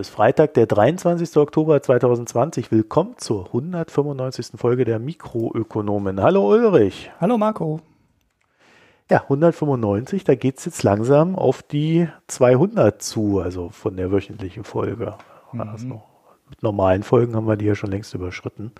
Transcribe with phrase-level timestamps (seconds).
[0.00, 1.36] Ist Freitag, der 23.
[1.36, 2.72] Oktober 2020.
[2.72, 4.52] Willkommen zur 195.
[4.56, 6.22] Folge der Mikroökonomen.
[6.22, 7.10] Hallo Ulrich.
[7.20, 7.80] Hallo Marco.
[9.10, 14.64] Ja, 195, da geht es jetzt langsam auf die 200 zu, also von der wöchentlichen
[14.64, 15.16] Folge.
[15.52, 15.60] Mhm.
[15.60, 16.02] Also
[16.48, 18.72] mit normalen Folgen haben wir die ja schon längst überschritten.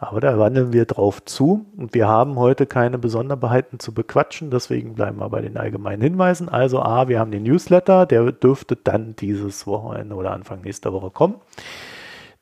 [0.00, 4.94] Aber da wandeln wir drauf zu und wir haben heute keine Besonderheiten zu bequatschen, deswegen
[4.94, 6.48] bleiben wir bei den allgemeinen Hinweisen.
[6.48, 11.10] Also A, wir haben den Newsletter, der dürfte dann dieses Wochenende oder Anfang nächster Woche
[11.10, 11.34] kommen.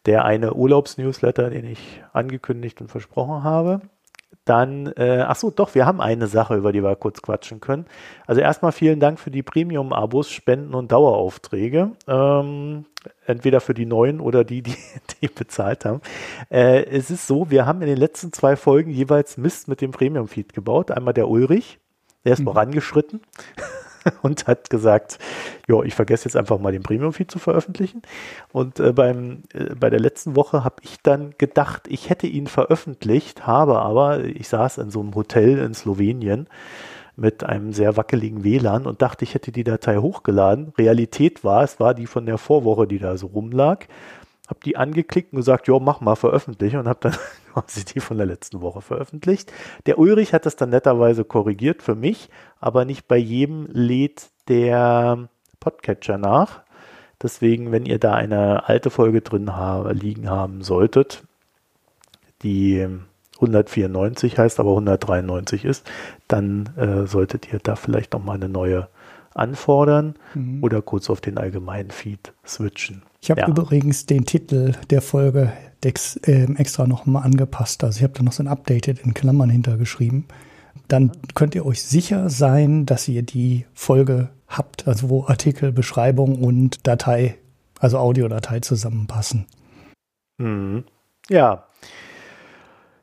[0.05, 3.81] Der eine Urlaubsnewsletter, den ich angekündigt und versprochen habe.
[4.45, 7.87] Dann, äh, ach so, doch, wir haben eine Sache, über die wir kurz quatschen können.
[8.27, 11.93] Also erstmal vielen Dank für die Premium-Abos, Spenden und Daueraufträge.
[12.07, 12.85] Ähm,
[13.27, 14.77] entweder für die neuen oder die, die,
[15.21, 16.01] die bezahlt haben.
[16.49, 19.91] Äh, es ist so, wir haben in den letzten zwei Folgen jeweils Mist mit dem
[19.91, 20.93] Premium-Feed gebaut.
[20.93, 21.81] Einmal der Ulrich,
[22.25, 22.45] der ist mhm.
[22.45, 23.21] vorangeschritten.
[24.23, 25.19] und hat gesagt,
[25.69, 28.03] ja, ich vergesse jetzt einfach mal den Premium-Feed zu veröffentlichen.
[28.53, 32.47] Und äh, beim, äh, bei der letzten Woche habe ich dann gedacht, ich hätte ihn
[32.47, 36.49] veröffentlicht, habe aber, ich saß in so einem Hotel in Slowenien
[37.17, 40.73] mit einem sehr wackeligen WLAN und dachte, ich hätte die Datei hochgeladen.
[40.79, 43.87] Realität war, es war die von der Vorwoche, die da so rumlag.
[44.49, 47.17] Habe die angeklickt und gesagt, ja, mach mal, veröffentliche und habe dann
[47.67, 49.53] quasi die von der letzten Woche veröffentlicht.
[49.87, 52.29] Der Ulrich hat das dann netterweise korrigiert für mich,
[52.61, 55.29] aber nicht bei jedem lädt der
[55.61, 56.63] Podcatcher nach.
[57.23, 61.23] Deswegen, wenn ihr da eine alte Folge drin ha liegen haben solltet,
[62.43, 62.87] die
[63.37, 65.91] 194 heißt, aber 193 ist,
[66.29, 68.89] dann äh, solltet ihr da vielleicht nochmal eine neue
[69.35, 70.63] anfordern mhm.
[70.63, 73.03] oder kurz auf den allgemeinen Feed switchen.
[73.27, 73.49] Ich habe ja.
[73.49, 77.83] übrigens den Titel der Folge dex, äh, extra nochmal angepasst.
[77.83, 80.27] Also ich habe da noch so ein Updated in Klammern hintergeschrieben.
[80.87, 86.41] Dann könnt ihr euch sicher sein, dass ihr die Folge habt, also wo Artikel, Beschreibung
[86.41, 87.37] und Datei,
[87.81, 89.47] also Audiodatei zusammenpassen.
[90.39, 90.85] Mhm.
[91.29, 91.65] Ja,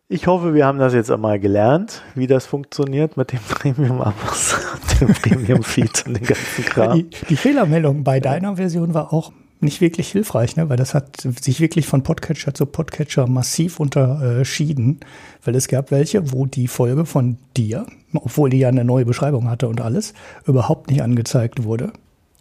[0.08, 4.56] ich hoffe, wir haben das jetzt einmal gelernt, wie das funktioniert mit dem Premium-Abos
[5.00, 6.98] dem Premium-Feed und den ganzen Kram.
[6.98, 9.32] Die, die, Fehlermeldung bei deiner Version war auch
[9.64, 10.70] nicht wirklich hilfreich, ne?
[10.70, 15.00] weil das hat sich wirklich von Podcatcher zu Podcatcher massiv unterschieden,
[15.44, 19.50] weil es gab welche, wo die Folge von dir, obwohl die ja eine neue Beschreibung
[19.50, 20.14] hatte und alles,
[20.46, 21.94] überhaupt nicht angezeigt wurde.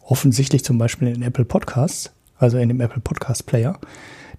[0.04, 3.78] Offensichtlich zum Beispiel in Apple Podcasts, also in dem Apple Podcast Player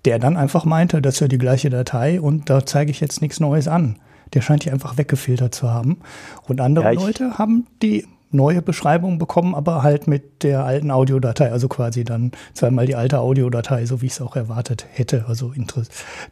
[0.05, 3.21] der dann einfach meinte, das ist ja die gleiche Datei und da zeige ich jetzt
[3.21, 3.97] nichts Neues an.
[4.33, 5.99] Der scheint die einfach weggefiltert zu haben.
[6.47, 11.51] Und andere ja, Leute haben die neue Beschreibung bekommen, aber halt mit der alten Audiodatei,
[11.51, 15.25] also quasi dann zweimal die alte Audiodatei, so wie ich es auch erwartet hätte.
[15.27, 15.53] Also.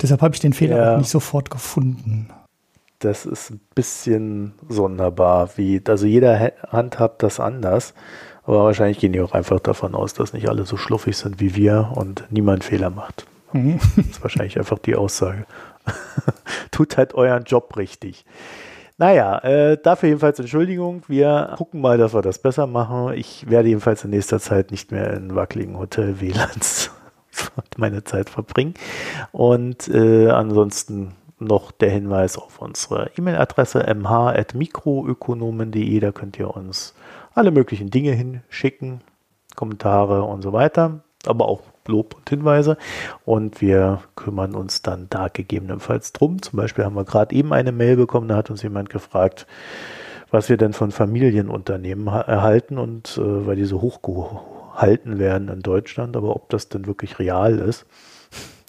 [0.01, 0.93] Deshalb habe ich den Fehler ja.
[0.93, 2.29] auch nicht sofort gefunden.
[2.99, 7.93] Das ist ein bisschen sonderbar, wie, also jeder handhabt das anders.
[8.43, 11.55] Aber wahrscheinlich gehen die auch einfach davon aus, dass nicht alle so schluffig sind wie
[11.55, 13.25] wir und niemand Fehler macht.
[13.53, 13.79] Mhm.
[13.95, 15.45] Das ist wahrscheinlich einfach die Aussage.
[16.71, 18.25] Tut halt euren Job richtig.
[19.01, 21.01] Naja, äh, dafür jedenfalls Entschuldigung.
[21.07, 23.13] Wir gucken mal, dass wir das besser machen.
[23.15, 26.91] Ich werde jedenfalls in nächster Zeit nicht mehr in wackeligen Hotel-WLANs
[27.77, 28.75] meine Zeit verbringen.
[29.31, 35.99] Und äh, ansonsten noch der Hinweis auf unsere E-Mail-Adresse mh.mikroökonomen.de.
[35.99, 36.93] Da könnt ihr uns
[37.33, 39.01] alle möglichen Dinge hinschicken,
[39.55, 40.99] Kommentare und so weiter.
[41.25, 42.77] Aber auch Lob und Hinweise
[43.25, 46.41] und wir kümmern uns dann da gegebenenfalls drum.
[46.41, 49.47] Zum Beispiel haben wir gerade eben eine Mail bekommen, da hat uns jemand gefragt,
[50.31, 56.15] was wir denn von Familienunternehmen erhalten und äh, weil die so hochgehalten werden in Deutschland,
[56.15, 57.85] aber ob das denn wirklich real ist.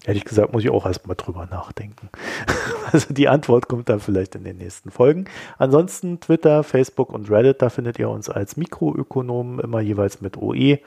[0.05, 2.09] Ehrlich gesagt, muss ich auch erstmal drüber nachdenken.
[2.91, 5.25] Also die Antwort kommt dann vielleicht in den nächsten Folgen.
[5.57, 10.81] Ansonsten Twitter, Facebook und Reddit, da findet ihr uns als Mikroökonomen immer jeweils mit OE.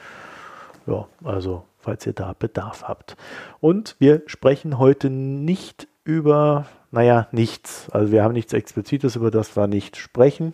[0.86, 3.16] Ja, also falls ihr da Bedarf habt.
[3.62, 7.90] Und wir sprechen heute nicht über, naja, nichts.
[7.92, 10.54] Also wir haben nichts Explizites, über das wir nicht sprechen.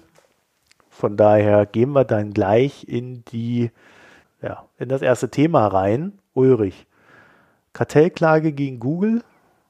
[0.90, 3.72] Von daher gehen wir dann gleich in die,
[4.42, 6.14] ja, in das erste Thema rein.
[6.34, 6.86] Ulrich,
[7.74, 9.24] Kartellklage gegen Google.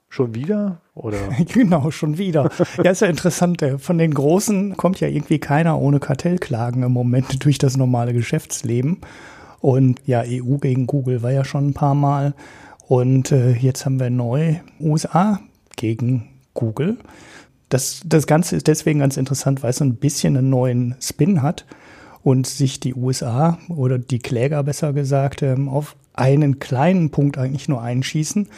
[0.10, 0.81] Schon wieder?
[0.94, 1.18] Oder?
[1.54, 2.50] genau, schon wieder.
[2.84, 3.63] Ja, ist ja interessant.
[3.78, 9.00] Von den Großen kommt ja irgendwie keiner ohne Kartellklagen im Moment durch das normale Geschäftsleben.
[9.62, 12.34] Und ja, EU gegen Google war ja schon ein paar Mal.
[12.88, 15.40] Und äh, jetzt haben wir neu USA
[15.75, 16.98] gegen Google.
[17.69, 21.66] Das, das Ganze ist deswegen ganz interessant, weil es ein bisschen einen neuen Spin hat
[22.24, 27.69] und sich die USA oder die Kläger besser gesagt ähm, auf einen kleinen Punkt eigentlich
[27.69, 28.50] nur einschießen,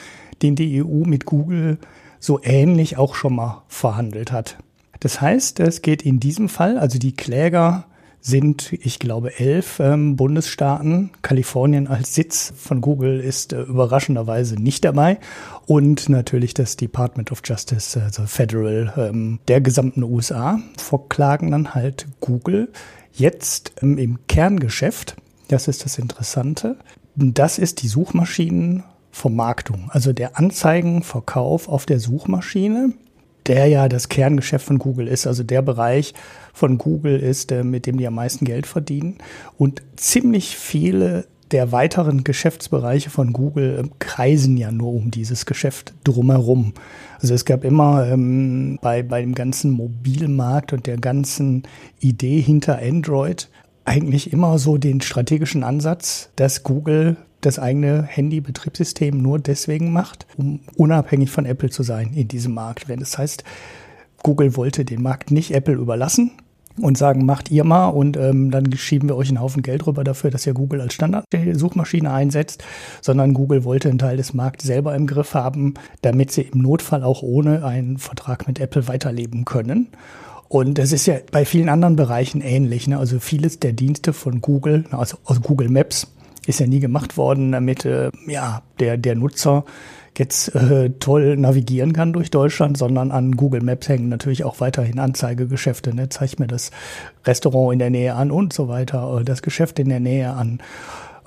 [0.42, 1.78] den die EU mit Google
[2.20, 4.58] so ähnlich auch schon mal verhandelt hat.
[5.00, 7.86] Das heißt, es geht in diesem Fall, also die Kläger
[8.26, 11.12] sind, ich glaube, elf ähm, Bundesstaaten.
[11.22, 15.20] Kalifornien als Sitz von Google ist äh, überraschenderweise nicht dabei.
[15.68, 22.08] Und natürlich das Department of Justice, also Federal ähm, der gesamten USA, verklagen dann halt
[22.22, 22.70] Google.
[23.12, 25.18] Jetzt ähm, im Kerngeschäft,
[25.50, 26.78] das ist das Interessante,
[27.16, 32.94] das ist die Suchmaschinenvermarktung, also der Anzeigenverkauf auf der Suchmaschine
[33.48, 36.14] der ja das Kerngeschäft von Google ist, also der Bereich
[36.54, 39.18] von Google ist, äh, mit dem die am meisten Geld verdienen.
[39.58, 45.94] Und ziemlich viele der weiteren Geschäftsbereiche von Google äh, kreisen ja nur um dieses Geschäft
[46.04, 46.74] drumherum.
[47.22, 51.64] Also es gab immer ähm, bei, bei dem ganzen Mobilmarkt und der ganzen
[52.00, 53.50] Idee hinter Android
[53.86, 60.62] eigentlich immer so den strategischen Ansatz, dass Google das eigene Handy-Betriebssystem nur deswegen macht, um
[60.76, 62.88] unabhängig von Apple zu sein in diesem Markt.
[62.88, 63.44] Wenn das heißt,
[64.24, 66.32] Google wollte den Markt nicht Apple überlassen
[66.82, 70.04] und sagen, macht ihr mal und ähm, dann schieben wir euch einen Haufen Geld rüber
[70.04, 72.64] dafür, dass ihr Google als Standard-Suchmaschine einsetzt,
[73.02, 77.04] sondern Google wollte einen Teil des Marktes selber im Griff haben, damit sie im Notfall
[77.04, 79.90] auch ohne einen Vertrag mit Apple weiterleben können.
[80.48, 82.88] Und das ist ja bei vielen anderen Bereichen ähnlich.
[82.88, 82.98] Ne?
[82.98, 86.08] Also vieles der Dienste von Google, also, also Google Maps,
[86.46, 89.64] ist ja nie gemacht worden, damit äh, ja der der Nutzer
[90.20, 95.00] jetzt äh, toll navigieren kann durch Deutschland, sondern an Google Maps hängen natürlich auch weiterhin
[95.00, 95.96] Anzeigegeschäfte.
[95.96, 96.10] Ne?
[96.10, 96.72] Zeigt mir das
[97.26, 100.60] Restaurant in der Nähe an und so weiter, äh, das Geschäft in der Nähe an.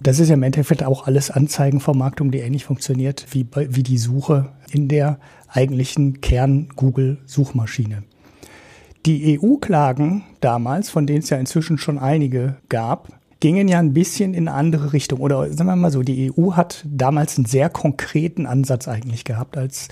[0.00, 4.50] Das ist ja im Endeffekt auch alles Anzeigenvermarktung, die ähnlich funktioniert wie, wie die Suche
[4.70, 5.18] in der
[5.48, 8.02] eigentlichen Kern-Google-Suchmaschine.
[9.06, 14.34] Die EU-Klagen damals, von denen es ja inzwischen schon einige gab, gingen ja ein bisschen
[14.34, 15.20] in eine andere Richtung.
[15.20, 19.56] Oder sagen wir mal so, die EU hat damals einen sehr konkreten Ansatz eigentlich gehabt,
[19.56, 19.88] als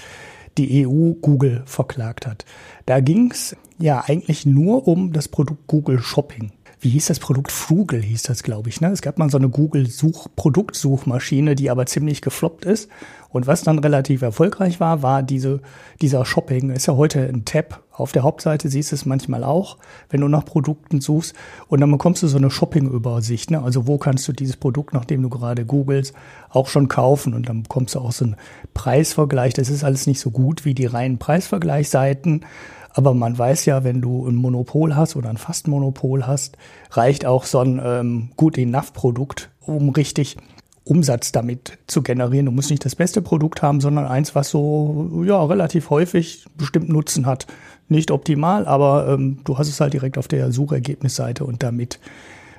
[0.56, 2.44] die EU Google verklagt hat.
[2.86, 6.52] Da ging es ja eigentlich nur um das Produkt Google Shopping.
[6.80, 7.50] Wie hieß das Produkt?
[7.50, 8.82] Frugal hieß das, glaube ich.
[8.82, 8.90] Ne?
[8.90, 12.90] Es gab mal so eine Google-Such-Produktsuchmaschine, die aber ziemlich gefloppt ist.
[13.34, 15.60] Und was dann relativ erfolgreich war, war diese,
[16.00, 16.70] dieser Shopping.
[16.70, 19.76] Ist ja heute ein Tab auf der Hauptseite, siehst du es manchmal auch,
[20.08, 21.34] wenn du nach Produkten suchst.
[21.66, 23.50] Und dann bekommst du so eine Shopping-Übersicht.
[23.50, 23.60] Ne?
[23.60, 26.14] Also wo kannst du dieses Produkt, nachdem du gerade googelst,
[26.48, 27.34] auch schon kaufen.
[27.34, 28.36] Und dann bekommst du auch so einen
[28.72, 29.52] Preisvergleich.
[29.52, 32.46] Das ist alles nicht so gut wie die reinen Preisvergleichsseiten.
[32.92, 36.56] Aber man weiß ja, wenn du ein Monopol hast oder ein Fastmonopol hast,
[36.92, 40.36] reicht auch so ein ähm, gut enough Produkt, um richtig
[40.84, 42.46] Umsatz damit zu generieren.
[42.46, 46.88] Du musst nicht das beste Produkt haben, sondern eins, was so ja relativ häufig bestimmt
[46.88, 47.46] Nutzen hat.
[47.88, 52.00] Nicht optimal, aber ähm, du hast es halt direkt auf der Suchergebnisseite und damit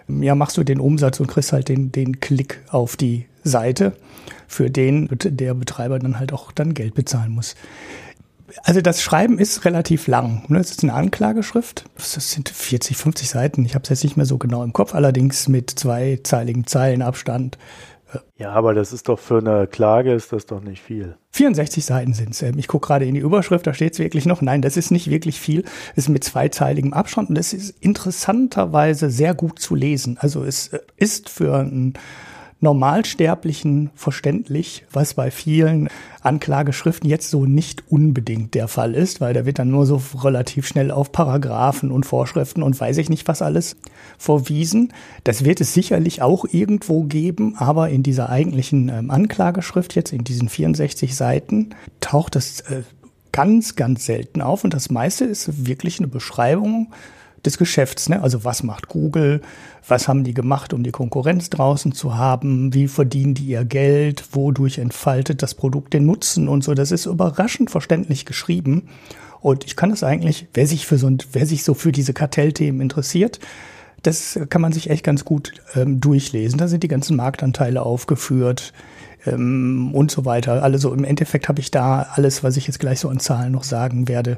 [0.08, 3.94] ja machst du den Umsatz und kriegst halt den den Klick auf die Seite,
[4.48, 7.56] für den der Betreiber dann halt auch dann Geld bezahlen muss.
[8.64, 10.44] Also das Schreiben ist relativ lang.
[10.48, 10.60] Ne?
[10.60, 11.86] Es ist eine Anklageschrift.
[11.96, 13.66] Das sind 40, 50 Seiten.
[13.66, 17.58] Ich habe es jetzt nicht mehr so genau im Kopf, allerdings mit zweizeiligen Zeilenabstand.
[18.38, 21.16] Ja, aber das ist doch für eine Klage ist das doch nicht viel.
[21.32, 22.42] 64 Seiten sind es.
[22.42, 24.42] Ich gucke gerade in die Überschrift, da steht es wirklich noch.
[24.42, 25.64] Nein, das ist nicht wirklich viel.
[25.96, 30.18] Es ist mit zweizeiligem Abstand und es ist interessanterweise sehr gut zu lesen.
[30.20, 31.94] Also es äh, ist für ein
[32.62, 35.90] Normalsterblichen verständlich, was bei vielen
[36.22, 40.66] Anklageschriften jetzt so nicht unbedingt der Fall ist, weil da wird dann nur so relativ
[40.66, 43.76] schnell auf Paragraphen und Vorschriften und weiß ich nicht was alles
[44.18, 44.94] verwiesen.
[45.26, 50.24] Das wird es sicherlich auch irgendwo geben, aber in dieser eigentlichen ähm, Anklageschrift jetzt, in
[50.24, 52.84] diesen 64 Seiten, taucht das äh,
[53.32, 56.94] ganz, ganz selten auf und das meiste ist wirklich eine Beschreibung
[57.46, 58.10] des Geschäfts.
[58.10, 58.22] Ne?
[58.22, 59.42] Also was macht Google?
[59.88, 62.74] Was haben die gemacht, um die Konkurrenz draußen zu haben?
[62.74, 64.24] Wie verdienen die ihr Geld?
[64.32, 66.74] Wodurch entfaltet das Produkt den Nutzen und so?
[66.74, 68.90] Das ist überraschend verständlich geschrieben.
[69.42, 72.82] Und ich kann das eigentlich, wer sich für so, wer sich so für diese Kartellthemen
[72.82, 73.40] interessiert,
[74.02, 76.58] das kann man sich echt ganz gut ähm, durchlesen.
[76.58, 78.74] Da sind die ganzen Marktanteile aufgeführt
[79.26, 80.64] ähm, und so weiter.
[80.64, 83.64] Also im Endeffekt habe ich da alles, was ich jetzt gleich so an Zahlen noch
[83.64, 84.38] sagen werde,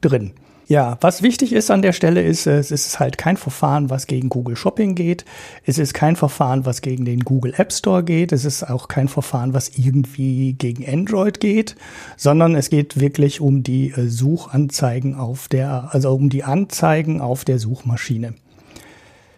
[0.00, 0.32] drin.
[0.70, 4.28] Ja, was wichtig ist an der Stelle ist, es ist halt kein Verfahren, was gegen
[4.28, 5.24] Google Shopping geht.
[5.64, 8.30] Es ist kein Verfahren, was gegen den Google App Store geht.
[8.30, 11.74] Es ist auch kein Verfahren, was irgendwie gegen Android geht,
[12.16, 17.44] sondern es geht wirklich um die äh, Suchanzeigen auf der, also um die Anzeigen auf
[17.44, 18.34] der Suchmaschine.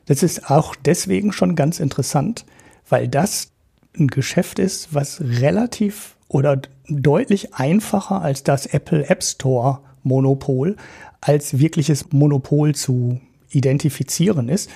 [0.05, 2.45] Das ist auch deswegen schon ganz interessant,
[2.91, 3.53] weil das
[3.99, 10.77] ein Geschäft ist, was relativ oder deutlich einfacher als das Apple App Store Monopol
[11.23, 14.69] als wirkliches Monopol zu identifizieren ist,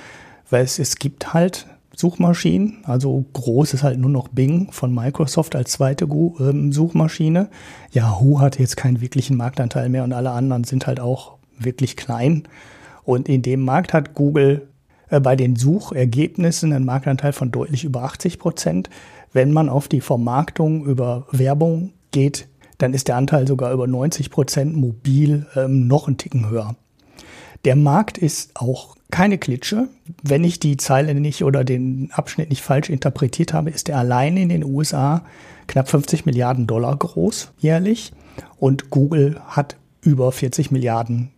[0.49, 5.57] weil es, es gibt halt Suchmaschinen, also groß ist halt nur noch Bing von Microsoft
[5.57, 7.49] als zweite ähm, Suchmaschine.
[7.91, 12.45] Yahoo hat jetzt keinen wirklichen Marktanteil mehr und alle anderen sind halt auch wirklich klein.
[13.03, 14.69] Und in dem Markt hat Google
[15.09, 18.91] äh, bei den Suchergebnissen einen Marktanteil von deutlich über 80 Prozent.
[19.33, 22.47] Wenn man auf die Vermarktung über Werbung geht,
[22.79, 26.77] dann ist der Anteil sogar über 90 Prozent mobil ähm, noch ein Ticken höher.
[27.65, 29.89] Der Markt ist auch keine Klitsche.
[30.23, 34.37] Wenn ich die Zeile nicht oder den Abschnitt nicht falsch interpretiert habe, ist er allein
[34.37, 35.23] in den USA
[35.67, 38.13] knapp 50 Milliarden Dollar groß jährlich
[38.59, 41.31] und Google hat über 40 Milliarden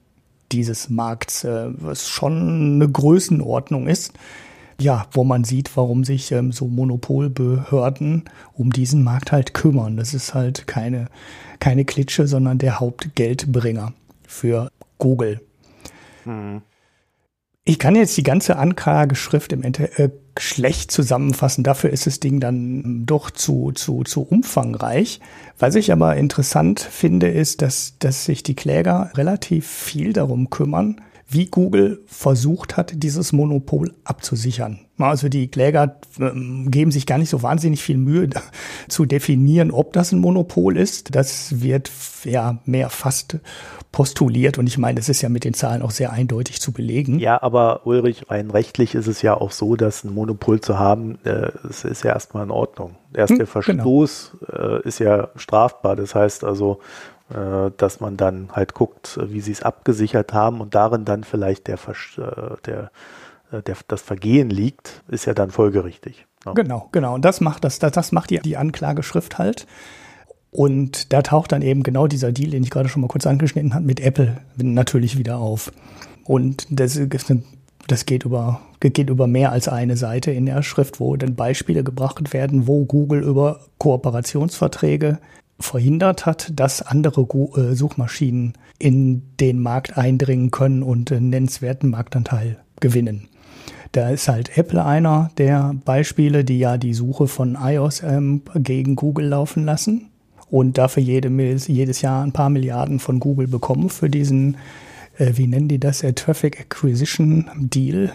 [0.52, 4.12] dieses Markts, äh, was schon eine Größenordnung ist.
[4.80, 9.96] Ja, wo man sieht, warum sich ähm, so Monopolbehörden um diesen Markt halt kümmern.
[9.96, 11.06] Das ist halt keine,
[11.58, 13.92] keine Klitsche, sondern der Hauptgeldbringer
[14.26, 15.40] für Google.
[16.24, 16.62] Hm.
[17.64, 21.64] Ich kann jetzt die ganze Anklageschrift im Ende äh, schlecht zusammenfassen.
[21.64, 25.20] Dafür ist das Ding dann doch zu, zu, zu umfangreich.
[25.58, 31.00] Was ich aber interessant finde, ist, dass, dass sich die Kläger relativ viel darum kümmern,
[31.30, 34.80] wie Google versucht hat, dieses Monopol abzusichern.
[34.96, 38.30] Also die Kläger ähm, geben sich gar nicht so wahnsinnig viel Mühe
[38.88, 41.14] zu definieren, ob das ein Monopol ist.
[41.14, 41.90] Das wird
[42.24, 43.38] ja mehr fast
[43.92, 47.18] postuliert und ich meine, das ist ja mit den Zahlen auch sehr eindeutig zu belegen.
[47.18, 51.18] Ja, aber Ulrich, rein rechtlich ist es ja auch so, dass ein Monopol zu haben,
[51.24, 52.96] äh, das ist ja erstmal in Ordnung.
[53.14, 53.52] Erst hm, der genau.
[53.52, 54.76] Verstoß genau.
[54.76, 55.96] äh, ist ja strafbar.
[55.96, 56.80] Das heißt also,
[57.28, 61.76] dass man dann halt guckt, wie sie es abgesichert haben und darin dann vielleicht der,
[61.76, 62.90] äh, der,
[63.52, 66.26] äh, der, das Vergehen liegt, ist ja dann folgerichtig.
[66.46, 66.54] Ne?
[66.54, 67.14] Genau, genau.
[67.14, 69.66] Und das macht das, das, das macht die, die Anklageschrift halt.
[70.50, 73.74] Und da taucht dann eben genau dieser Deal, den ich gerade schon mal kurz angeschnitten
[73.74, 75.70] habe, mit Apple natürlich wieder auf.
[76.24, 76.98] Und das,
[77.86, 81.84] das geht über, geht über mehr als eine Seite in der Schrift, wo dann Beispiele
[81.84, 85.18] gebracht werden, wo Google über Kooperationsverträge
[85.60, 92.58] verhindert hat, dass andere äh, Suchmaschinen in den Markt eindringen können und einen nennenswerten Marktanteil
[92.80, 93.28] gewinnen.
[93.92, 98.96] Da ist halt Apple einer der Beispiele, die ja die Suche von iOS ähm, gegen
[98.96, 100.10] Google laufen lassen
[100.50, 104.56] und dafür jede, jedes Jahr ein paar Milliarden von Google bekommen für diesen,
[105.16, 108.12] äh, wie nennen die das, äh, Traffic Acquisition Deal,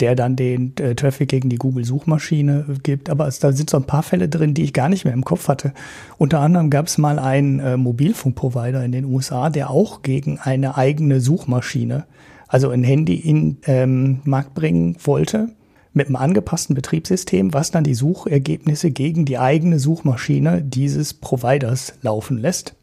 [0.00, 3.10] der dann den äh, Traffic gegen die Google-Suchmaschine gibt.
[3.10, 5.24] Aber es, da sind so ein paar Fälle drin, die ich gar nicht mehr im
[5.24, 5.72] Kopf hatte.
[6.18, 10.76] Unter anderem gab es mal einen äh, Mobilfunkprovider in den USA, der auch gegen eine
[10.76, 12.04] eigene Suchmaschine,
[12.48, 15.50] also ein Handy in ähm, Markt bringen wollte
[15.92, 22.36] mit einem angepassten Betriebssystem, was dann die Suchergebnisse gegen die eigene Suchmaschine dieses Providers laufen
[22.36, 22.74] lässt.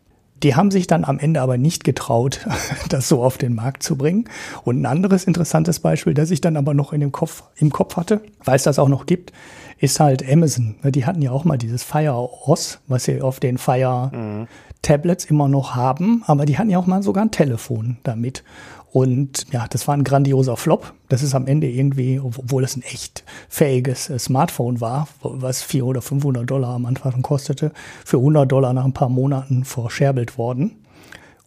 [0.43, 2.47] Die haben sich dann am Ende aber nicht getraut,
[2.89, 4.25] das so auf den Markt zu bringen.
[4.63, 7.97] Und ein anderes interessantes Beispiel, das ich dann aber noch in dem Kopf, im Kopf
[7.97, 9.31] hatte, weil es das auch noch gibt,
[9.77, 10.75] ist halt Amazon.
[10.83, 14.47] Die hatten ja auch mal dieses Fire OS, was sie auf den Fire mhm.
[14.81, 18.43] Tablets immer noch haben, aber die hatten ja auch mal sogar ein Telefon damit.
[18.91, 20.93] Und ja, das war ein grandioser Flop.
[21.07, 25.89] Das ist am Ende irgendwie, obwohl es ein echt fähiges äh, Smartphone war, was 400
[25.89, 27.71] oder 500 Dollar am Anfang kostete,
[28.03, 30.75] für 100 Dollar nach ein paar Monaten verscherbelt worden.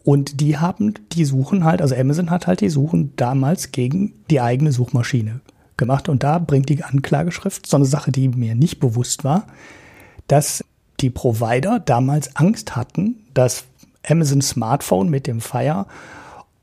[0.03, 4.41] Und die haben, die suchen halt, also Amazon hat halt die Suchen damals gegen die
[4.41, 5.41] eigene Suchmaschine
[5.77, 6.09] gemacht.
[6.09, 9.45] Und da bringt die Anklageschrift so eine Sache, die mir nicht bewusst war,
[10.27, 10.63] dass
[10.99, 13.65] die Provider damals Angst hatten, dass
[14.07, 15.85] Amazon Smartphone mit dem Fire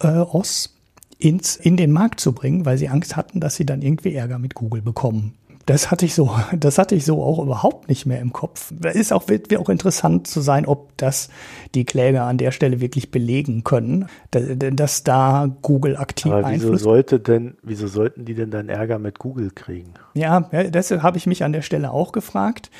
[0.02, 0.74] äh, OS
[1.18, 4.38] ins, in den Markt zu bringen, weil sie Angst hatten, dass sie dann irgendwie Ärger
[4.38, 5.34] mit Google bekommen.
[5.66, 8.72] Das hatte ich so, das hatte ich so auch überhaupt nicht mehr im Kopf.
[8.92, 11.28] Ist auch, wird, wird auch interessant zu sein, ob das
[11.74, 16.66] die Kläger an der Stelle wirklich belegen können, dass, dass da Google aktiv Aber wieso
[16.66, 16.82] Einfluss.
[16.82, 19.94] sollte denn, wieso sollten die denn dann Ärger mit Google kriegen?
[20.14, 22.70] Ja, deshalb habe ich mich an der Stelle auch gefragt.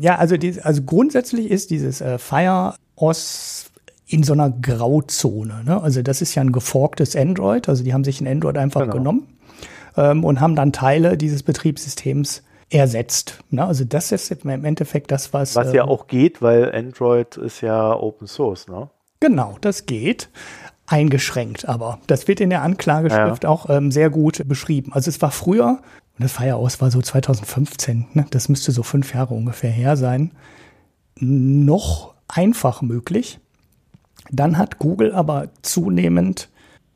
[0.00, 3.70] Ja, also, die, also grundsätzlich ist dieses äh, Fire OS
[4.06, 5.62] in so einer Grauzone.
[5.64, 5.82] Ne?
[5.82, 7.68] Also das ist ja ein geforktes Android.
[7.68, 8.94] Also die haben sich ein Android einfach genau.
[8.94, 9.28] genommen
[9.96, 13.38] ähm, und haben dann Teile dieses Betriebssystems ersetzt.
[13.50, 13.64] Ne?
[13.64, 15.56] Also das ist im Endeffekt das, was.
[15.56, 18.90] Was ja ähm, auch geht, weil Android ist ja Open Source, ne?
[19.20, 20.28] Genau, das geht.
[20.86, 21.98] Eingeschränkt aber.
[22.08, 23.50] Das wird in der Anklageschrift ja.
[23.50, 24.92] auch ähm, sehr gut beschrieben.
[24.92, 25.78] Also es war früher,
[26.18, 28.26] und das war ja aus, war so 2015, ne?
[28.30, 30.32] das müsste so fünf Jahre ungefähr her sein,
[31.16, 33.40] noch einfach möglich,
[34.30, 36.48] dann hat Google aber zunehmend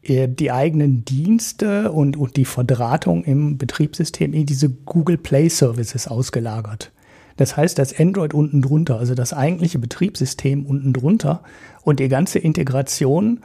[0.02, 6.08] äh, die eigenen Dienste und, und die Verdrahtung im Betriebssystem in diese Google Play Services
[6.08, 6.92] ausgelagert.
[7.36, 11.42] Das heißt, das Android unten drunter, also das eigentliche Betriebssystem unten drunter
[11.82, 13.40] und die ganze Integration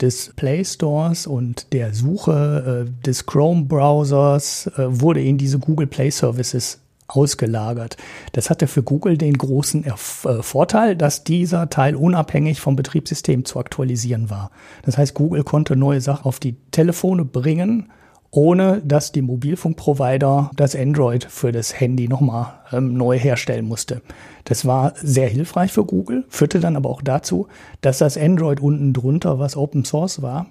[0.00, 5.86] des Play Stores und der Suche äh, des Chrome Browsers äh, wurde in diese Google
[5.86, 7.96] Play Services ausgelagert.
[8.32, 13.58] Das hatte für Google den großen äh, Vorteil, dass dieser Teil unabhängig vom Betriebssystem zu
[13.58, 14.50] aktualisieren war.
[14.82, 17.90] Das heißt, Google konnte neue Sachen auf die Telefone bringen,
[18.30, 24.02] ohne dass die Mobilfunkprovider das Android für das Handy nochmal ähm, neu herstellen musste.
[24.44, 27.46] Das war sehr hilfreich für Google, führte dann aber auch dazu,
[27.80, 30.46] dass das Android unten drunter, was Open Source war,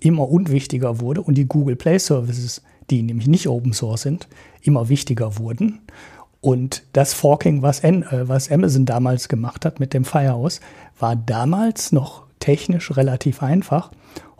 [0.00, 4.28] immer unwichtiger wurde und die Google Play Services, die nämlich nicht Open Source sind,
[4.62, 5.80] immer wichtiger wurden.
[6.40, 10.60] Und das Forking, was, N, äh, was Amazon damals gemacht hat mit dem Firehouse,
[10.98, 13.90] war damals noch technisch relativ einfach.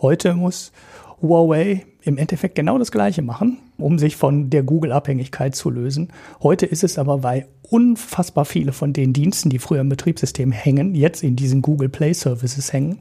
[0.00, 0.72] Heute muss
[1.20, 6.10] Huawei im Endeffekt genau das Gleiche machen, um sich von der Google-Abhängigkeit zu lösen.
[6.40, 10.94] Heute ist es aber, weil unfassbar viele von den Diensten, die früher im Betriebssystem hängen,
[10.94, 12.98] jetzt in diesen Google Play Services hängen,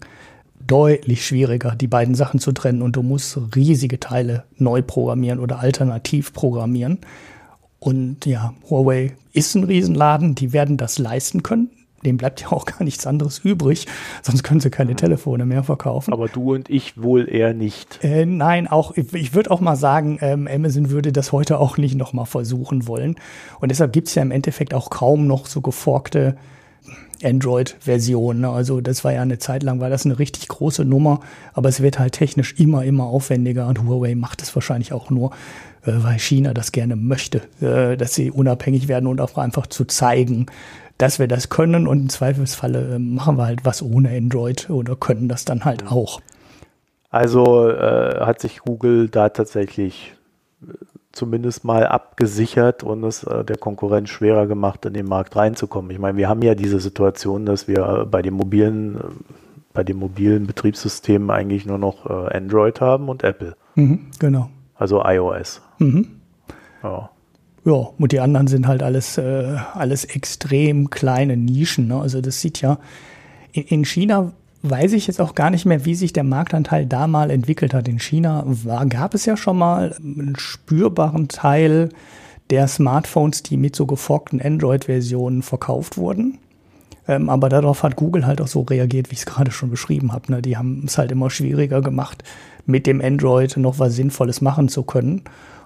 [0.68, 5.60] deutlich schwieriger, die beiden Sachen zu trennen und du musst riesige Teile neu programmieren oder
[5.60, 7.00] alternativ programmieren.
[7.80, 11.70] Und ja, Huawei ist ein Riesenladen, die werden das leisten können
[12.06, 13.88] dem bleibt ja auch gar nichts anderes übrig,
[14.22, 14.98] sonst können sie keine mhm.
[14.98, 16.14] Telefone mehr verkaufen.
[16.14, 18.04] Aber du und ich wohl eher nicht.
[18.04, 21.96] Äh, nein, auch ich würde auch mal sagen, ähm, Amazon würde das heute auch nicht
[21.96, 23.16] nochmal versuchen wollen.
[23.60, 26.38] Und deshalb gibt es ja im Endeffekt auch kaum noch so geforkte
[27.26, 28.42] Android-Versionen.
[28.42, 28.50] Ne?
[28.50, 31.20] Also das war ja eine Zeit lang, war das eine richtig große Nummer,
[31.54, 35.32] aber es wird halt technisch immer, immer aufwendiger und Huawei macht es wahrscheinlich auch nur,
[35.84, 39.86] äh, weil China das gerne möchte, äh, dass sie unabhängig werden und auch einfach zu
[39.86, 40.46] zeigen,
[40.98, 44.96] dass wir das können und im Zweifelsfalle äh, machen wir halt was ohne Android oder
[44.96, 46.22] können das dann halt auch.
[47.10, 50.14] Also äh, hat sich Google da tatsächlich
[51.16, 55.92] zumindest mal abgesichert und es äh, der Konkurrenz schwerer gemacht, in den Markt reinzukommen.
[55.92, 59.00] Ich meine, wir haben ja diese Situation, dass wir bei den mobilen,
[59.74, 63.56] bei den mobilen Betriebssystemen eigentlich nur noch äh, Android haben und Apple.
[63.76, 64.50] Mhm, genau.
[64.76, 65.62] Also iOS.
[65.80, 66.08] Mhm.
[66.84, 67.10] Ja.
[67.64, 71.88] Ja, und die anderen sind halt alles, äh, alles extrem kleine Nischen.
[71.88, 72.00] Ne?
[72.00, 72.78] Also das sieht ja,
[73.54, 74.34] in, in China
[74.70, 77.88] weiß ich jetzt auch gar nicht mehr, wie sich der Marktanteil da mal entwickelt hat.
[77.88, 81.90] In China war, gab es ja schon mal einen spürbaren Teil
[82.50, 86.38] der Smartphones, die mit so geforkten Android-Versionen verkauft wurden.
[87.08, 90.12] Ähm, aber darauf hat Google halt auch so reagiert, wie ich es gerade schon beschrieben
[90.12, 90.32] habe.
[90.32, 90.42] Ne?
[90.42, 92.24] Die haben es halt immer schwieriger gemacht,
[92.66, 95.22] mit dem Android noch was Sinnvolles machen zu können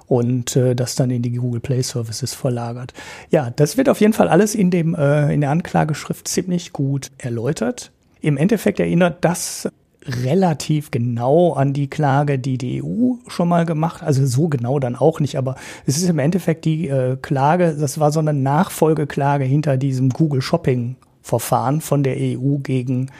[0.07, 2.93] und äh, das dann in die Google Play Services verlagert.
[3.29, 7.11] Ja, das wird auf jeden Fall alles in dem äh, in der Anklageschrift ziemlich gut
[7.17, 7.91] erläutert.
[8.21, 9.69] Im Endeffekt erinnert das
[10.05, 14.95] relativ genau an die Klage, die die EU schon mal gemacht, also so genau dann
[14.95, 15.55] auch nicht, aber
[15.85, 20.41] es ist im Endeffekt die äh, Klage, das war so eine Nachfolgeklage hinter diesem Google
[20.41, 23.11] Shopping Verfahren von der EU gegen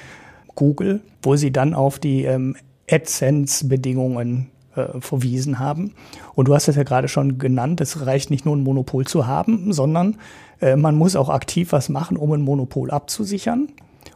[0.56, 2.56] Google, wo sie dann auf die ähm,
[2.90, 5.94] AdSense-Bedingungen äh, verwiesen haben.
[6.34, 9.28] Und du hast es ja gerade schon genannt, es reicht nicht nur ein Monopol zu
[9.28, 10.18] haben, sondern
[10.62, 13.68] äh, man muss auch aktiv was machen, um ein Monopol abzusichern.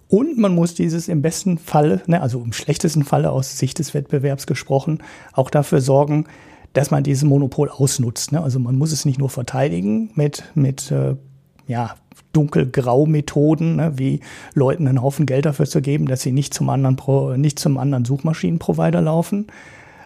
[0.07, 3.93] Und man muss dieses im besten Fall, ne, also im schlechtesten Falle aus Sicht des
[3.93, 4.99] Wettbewerbs gesprochen,
[5.33, 6.25] auch dafür sorgen,
[6.73, 8.31] dass man dieses Monopol ausnutzt.
[8.31, 8.41] Ne?
[8.41, 11.15] Also man muss es nicht nur verteidigen mit, mit äh,
[11.67, 11.95] ja,
[12.33, 14.19] dunkelgrau Methoden, ne, wie
[14.53, 17.77] Leuten einen Haufen Geld dafür zu geben, dass sie nicht zum anderen, Pro, nicht zum
[17.77, 19.47] anderen Suchmaschinenprovider laufen,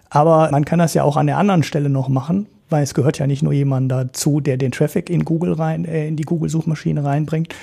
[0.09, 3.19] aber man kann das ja auch an der anderen Stelle noch machen, weil es gehört
[3.19, 7.03] ja nicht nur jemand dazu, der den Traffic in Google rein, äh, in die Google-Suchmaschine
[7.03, 7.53] reinbringt,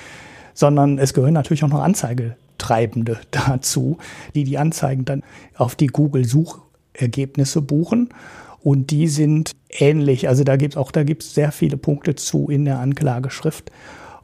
[0.55, 3.99] sondern es gehören natürlich auch noch Anzeigetreibende dazu,
[4.33, 5.21] die die Anzeigen dann
[5.55, 8.09] auf die Google-Suchergebnisse buchen.
[8.63, 10.27] Und die sind ähnlich.
[10.27, 13.69] Also da gibt's auch, da gibt's sehr viele Punkte zu in der Anklageschrift.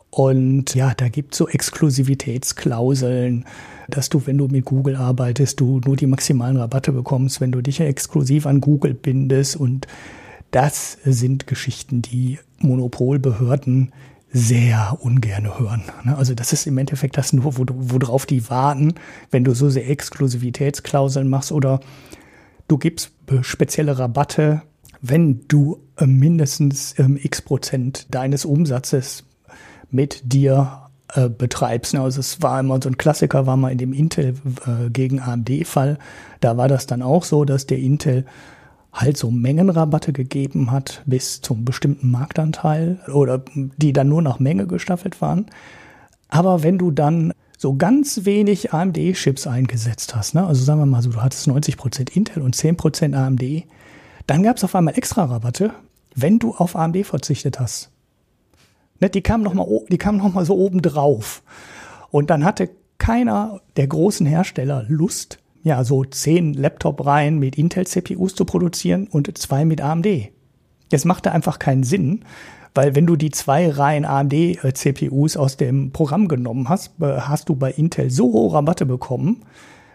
[0.10, 3.46] Und ja, da gibt's so Exklusivitätsklauseln,
[3.88, 7.62] dass du, wenn du mit Google arbeitest, du nur die maximalen Rabatte bekommst, wenn du
[7.62, 9.58] dich exklusiv an Google bindest.
[9.58, 9.86] Und
[10.50, 13.92] das sind Geschichten, die Monopolbehörden
[14.34, 15.84] sehr ungern hören.
[16.04, 16.18] Ne?
[16.18, 18.96] Also das ist im Endeffekt das nur, worauf die warten,
[19.30, 21.82] wenn du so sehr Exklusivitätsklauseln machst oder
[22.68, 24.62] du gibst spezielle Rabatte,
[25.02, 29.24] wenn du äh, mindestens ähm, x Prozent deines Umsatzes
[29.90, 31.96] mit dir äh, betreibst.
[31.96, 35.98] Also es war immer so ein Klassiker, war mal in dem Intel äh, gegen AMD-Fall.
[36.40, 38.26] Da war das dann auch so, dass der Intel
[38.94, 44.68] halt so Mengenrabatte gegeben hat bis zum bestimmten Marktanteil oder die dann nur nach Menge
[44.68, 45.46] gestaffelt waren.
[46.28, 50.46] Aber wenn du dann so ganz wenig AMD-Chips eingesetzt hast, ne?
[50.46, 53.66] also sagen wir mal so, du hattest 90% Intel und 10% AMD,
[54.28, 55.72] dann gab es auf einmal extra Rabatte,
[56.16, 57.92] wenn du auf AMD verzichtet hast.
[59.00, 61.44] Ne, die kamen noch mal, die kamen noch mal so oben drauf.
[62.12, 68.46] Und dann hatte keiner der großen Hersteller Lust, ja, so zehn Laptop-Reihen mit Intel-CPUs zu
[68.46, 70.08] produzieren und zwei mit AMD.
[70.90, 72.26] Das machte einfach keinen Sinn,
[72.74, 77.56] weil wenn du die zwei Reihen AMD-CPUs aus dem Programm genommen hast, äh, hast du
[77.56, 79.44] bei Intel so hohe Rabatte bekommen,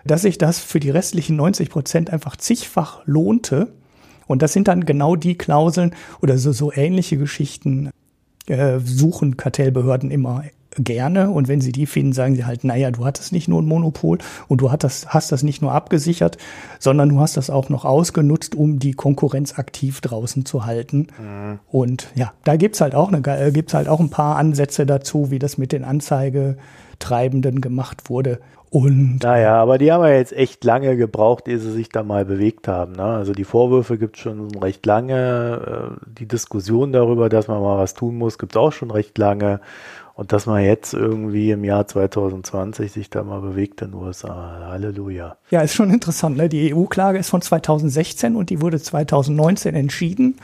[0.04, 3.72] dass sich das für die restlichen 90 Prozent einfach zigfach lohnte,
[4.28, 7.90] Und das sind dann genau die Klauseln oder so, so ähnliche Geschichten
[8.48, 10.42] äh, suchen Kartellbehörden immer
[10.78, 13.66] gerne und wenn sie die finden, sagen sie halt, naja, du hattest nicht nur ein
[13.66, 16.38] Monopol und du hattest, hast das nicht nur abgesichert,
[16.78, 21.08] sondern du hast das auch noch ausgenutzt, um die Konkurrenz aktiv draußen zu halten.
[21.18, 21.58] Mhm.
[21.70, 25.30] Und ja, da gibt's halt auch eine, äh, gibt's halt auch ein paar Ansätze dazu,
[25.30, 28.40] wie das mit den Anzeigetreibenden gemacht wurde.
[28.70, 32.24] Und naja, aber die haben ja jetzt echt lange gebraucht, ehe sie sich da mal
[32.24, 32.92] bewegt haben.
[32.92, 33.04] Ne?
[33.04, 35.96] Also die Vorwürfe gibt es schon recht lange.
[35.96, 39.16] Äh, die Diskussion darüber, dass man mal was tun muss, gibt es auch schon recht
[39.18, 39.60] lange.
[40.16, 44.66] Und dass man jetzt irgendwie im Jahr 2020 sich da mal bewegt in den USA.
[44.70, 45.36] Halleluja.
[45.50, 46.38] Ja, ist schon interessant.
[46.38, 46.48] Ne?
[46.48, 50.36] Die EU-Klage ist von 2016 und die wurde 2019 entschieden.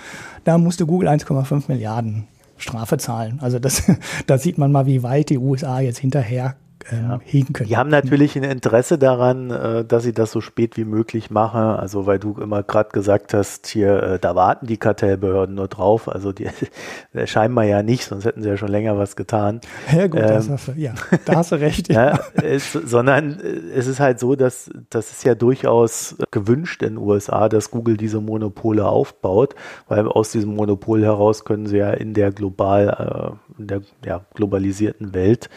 [0.45, 3.39] Da musste Google 1,5 Milliarden Strafe zahlen.
[3.41, 3.85] Also das,
[4.27, 6.57] da sieht man mal, wie weit die USA jetzt hinterher
[6.91, 7.21] ähm, ja.
[7.25, 7.69] hegen können.
[7.69, 11.61] Die haben natürlich ein Interesse daran, äh, dass sie das so spät wie möglich machen.
[11.61, 16.09] Also weil du immer gerade gesagt hast, hier, äh, da warten die Kartellbehörden nur drauf.
[16.09, 16.49] Also die
[17.27, 19.61] scheinbar ja nicht, sonst hätten sie ja schon länger was getan.
[19.93, 20.95] Ja gut, ähm, hast du, ja,
[21.27, 21.89] da hast du recht.
[21.93, 26.95] ja, es, sondern äh, es ist halt so, dass das ist ja durchaus gewünscht in
[26.95, 29.55] den USA, dass Google diese Monopole aufbaut,
[29.89, 34.25] weil aus diesem Monopol heraus können sie ja in der global, äh, in der ja,
[34.35, 35.51] globalisierten Welt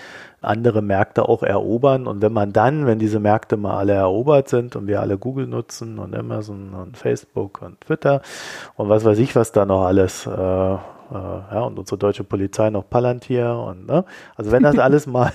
[0.46, 2.08] andere Märkte auch erobern.
[2.08, 5.48] Und wenn man dann, wenn diese Märkte mal alle erobert sind und wir alle Google
[5.48, 8.22] nutzen und Amazon und Facebook und Twitter
[8.76, 10.78] und was weiß ich, was da noch alles, äh,
[11.12, 11.18] äh,
[11.54, 14.06] ja, und unsere deutsche Polizei noch Palantir und, ne?
[14.36, 15.32] Also wenn das alles mal,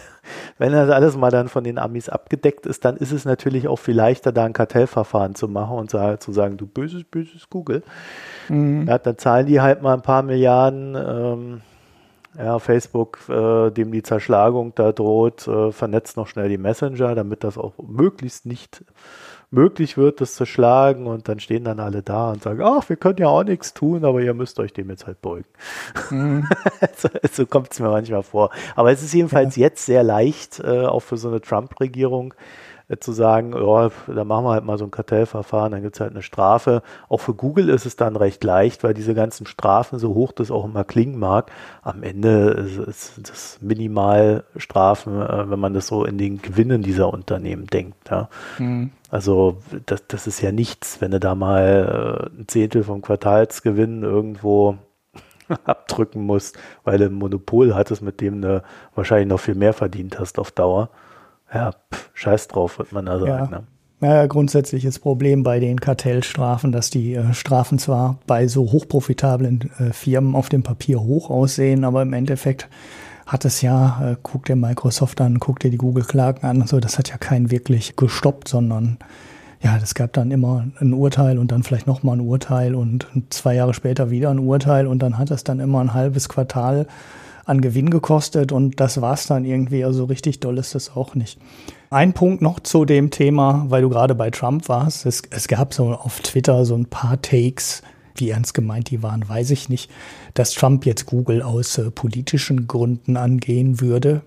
[0.58, 3.78] wenn das alles mal dann von den Amis abgedeckt ist, dann ist es natürlich auch
[3.78, 7.82] viel leichter, da ein Kartellverfahren zu machen und zu sagen, du böses, böses Google.
[8.48, 8.86] Mhm.
[8.88, 11.60] Ja, dann zahlen die halt mal ein paar Milliarden, ähm,
[12.38, 17.44] ja, Facebook, äh, dem die Zerschlagung da droht, äh, vernetzt noch schnell die Messenger, damit
[17.44, 18.84] das auch möglichst nicht
[19.50, 21.06] möglich wird, das zu schlagen.
[21.06, 24.04] Und dann stehen dann alle da und sagen, ach, wir können ja auch nichts tun,
[24.04, 25.46] aber ihr müsst euch dem jetzt halt beugen.
[26.10, 26.48] Mhm.
[26.96, 28.50] so, so kommt es mir manchmal vor.
[28.76, 29.62] Aber es ist jedenfalls ja.
[29.66, 32.34] jetzt sehr leicht, äh, auch für so eine Trump-Regierung,
[32.98, 36.10] zu sagen, ja, da machen wir halt mal so ein Kartellverfahren, dann gibt es halt
[36.10, 36.82] eine Strafe.
[37.08, 40.50] Auch für Google ist es dann recht leicht, weil diese ganzen Strafen, so hoch das
[40.50, 42.50] auch immer klingen mag, am Ende
[42.86, 48.10] ist, das Minimalstrafen, äh, wenn man das so in den Gewinnen dieser Unternehmen denkt.
[48.10, 48.28] Ja.
[48.58, 48.90] Mhm.
[49.08, 54.02] Also das, das ist ja nichts, wenn du da mal äh, ein Zehntel vom Quartalsgewinn
[54.02, 54.78] irgendwo
[55.64, 58.62] abdrücken musst, weil du ein Monopol hattest, mit dem du
[58.96, 60.90] wahrscheinlich noch viel mehr verdient hast auf Dauer
[61.52, 63.52] ja, pff, scheiß drauf, wird man da sagen.
[63.52, 63.58] Ja.
[63.58, 63.66] Ne?
[64.02, 69.92] Ja, grundsätzliches Problem bei den Kartellstrafen, dass die äh, Strafen zwar bei so hochprofitablen äh,
[69.92, 72.68] Firmen auf dem Papier hoch aussehen, aber im Endeffekt
[73.26, 76.80] hat es ja, äh, guck dir Microsoft an, guck dir die Google-Klagen an und so,
[76.80, 78.96] das hat ja keinen wirklich gestoppt, sondern
[79.62, 83.54] ja, es gab dann immer ein Urteil und dann vielleicht nochmal ein Urteil und zwei
[83.54, 86.86] Jahre später wieder ein Urteil und dann hat es dann immer ein halbes Quartal
[87.50, 89.84] an Gewinn gekostet und das war's dann irgendwie.
[89.84, 91.38] Also richtig doll ist das auch nicht.
[91.90, 95.04] Ein Punkt noch zu dem Thema, weil du gerade bei Trump warst.
[95.04, 97.82] Es, es gab so auf Twitter so ein paar Takes,
[98.14, 99.90] wie ernst gemeint die waren, weiß ich nicht,
[100.34, 104.22] dass Trump jetzt Google aus äh, politischen Gründen angehen würde,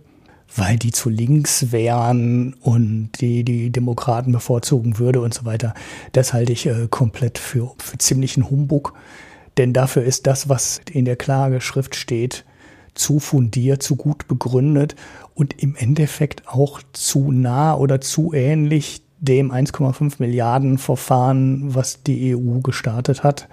[0.54, 5.74] weil die zu links wären und die die Demokraten bevorzugen würde und so weiter.
[6.12, 8.94] Das halte ich äh, komplett für, für ziemlichen Humbug.
[9.58, 12.44] Denn dafür ist das, was in der Klageschrift steht,
[12.96, 14.96] zu fundiert, zu gut begründet
[15.36, 22.36] und im Endeffekt auch zu nah oder zu ähnlich dem 1,5 Milliarden Verfahren, was die
[22.36, 23.48] EU gestartet hat,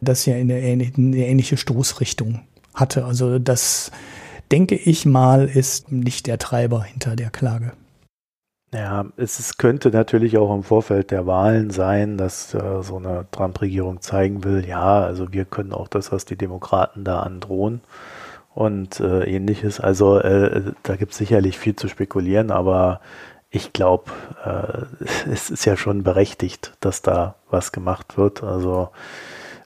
[0.00, 2.40] das ja in eine ähnliche Stoßrichtung
[2.74, 3.04] hatte.
[3.04, 3.90] Also das,
[4.50, 7.72] denke ich mal, ist nicht der Treiber hinter der Klage.
[8.72, 13.26] Ja, es, es könnte natürlich auch im Vorfeld der Wahlen sein, dass äh, so eine
[13.32, 17.80] Trump-Regierung zeigen will, ja, also wir können auch das, was die Demokraten da androhen
[18.54, 19.80] und äh, ähnliches.
[19.80, 23.00] Also äh, da gibt es sicherlich viel zu spekulieren, aber
[23.50, 24.10] ich glaube,
[24.44, 28.42] äh, es ist ja schon berechtigt, dass da was gemacht wird.
[28.42, 28.90] Also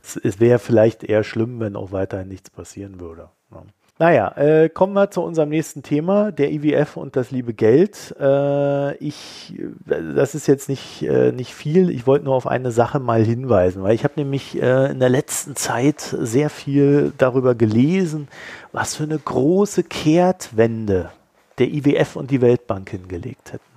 [0.03, 3.29] es, es wäre vielleicht eher schlimm, wenn auch weiterhin nichts passieren würde.
[3.51, 3.63] Ja.
[3.97, 8.13] Naja, äh, kommen wir zu unserem nächsten Thema, der IWF und das liebe Geld.
[8.19, 9.55] Äh, ich,
[9.87, 11.91] das ist jetzt nicht, äh, nicht viel.
[11.91, 15.11] Ich wollte nur auf eine Sache mal hinweisen, weil ich habe nämlich äh, in der
[15.11, 18.27] letzten Zeit sehr viel darüber gelesen,
[18.73, 21.11] was für eine große Kehrtwende
[21.59, 23.74] der IWF und die Weltbank hingelegt hätten.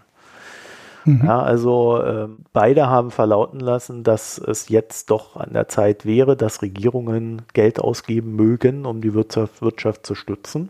[1.08, 1.22] Mhm.
[1.26, 6.36] Ja, also äh, beide haben verlauten lassen, dass es jetzt doch an der Zeit wäre,
[6.36, 10.70] dass Regierungen Geld ausgeben mögen, um die Wirtschaft, Wirtschaft zu stützen.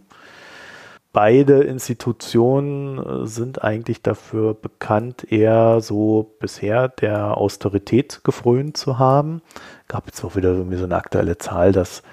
[1.11, 9.41] beide Institutionen äh, sind eigentlich dafür bekannt, eher so bisher der Austerität gefrönt zu haben.
[9.87, 12.03] Gab jetzt auch wieder so eine aktuelle Zahl, dass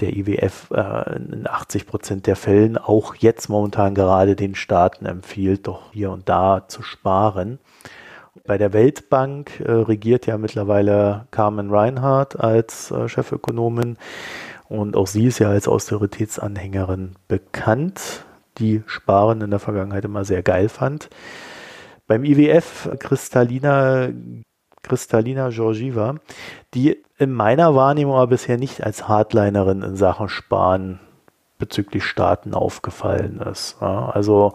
[0.00, 5.66] der IWF äh, in 80 Prozent der Fällen auch jetzt momentan gerade den Staaten empfiehlt,
[5.66, 7.58] doch hier und da zu sparen.
[8.46, 13.98] Bei der Weltbank äh, regiert ja mittlerweile Carmen Reinhardt als äh, Chefökonomin
[14.68, 18.24] und auch sie ist ja als Austeritätsanhängerin bekannt,
[18.58, 21.08] die Sparen in der Vergangenheit immer sehr geil fand.
[22.06, 24.08] Beim IWF Kristallina
[24.88, 26.16] Kristallina Georgieva,
[26.74, 31.00] die in meiner Wahrnehmung aber bisher nicht als Hardlinerin in Sachen Sparen
[31.58, 33.76] bezüglich Staaten aufgefallen ist.
[33.80, 34.54] Ja, also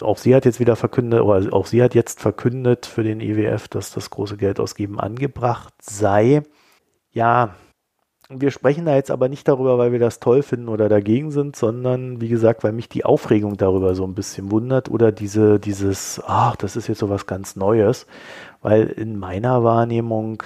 [0.00, 3.68] auch sie hat jetzt wieder verkündet, oder auch sie hat jetzt verkündet für den IWF,
[3.68, 6.42] dass das große Geldausgeben angebracht sei.
[7.12, 7.54] Ja,
[8.32, 11.56] wir sprechen da jetzt aber nicht darüber, weil wir das toll finden oder dagegen sind,
[11.56, 16.22] sondern wie gesagt, weil mich die Aufregung darüber so ein bisschen wundert oder diese, dieses,
[16.24, 18.06] ach, das ist jetzt so was ganz Neues,
[18.62, 20.42] weil in meiner Wahrnehmung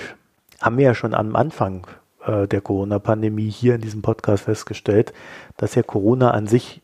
[0.60, 1.86] haben wir ja schon am Anfang
[2.24, 5.12] äh, der Corona-Pandemie hier in diesem Podcast festgestellt,
[5.56, 6.82] dass ja Corona an sich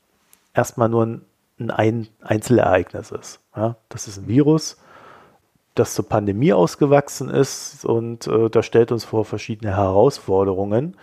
[0.54, 3.40] erstmal nur ein, ein Einzelereignis ist.
[3.56, 3.76] Ja?
[3.88, 4.76] Das ist ein Virus,
[5.74, 10.96] das zur Pandemie ausgewachsen ist und äh, das stellt uns vor verschiedene Herausforderungen.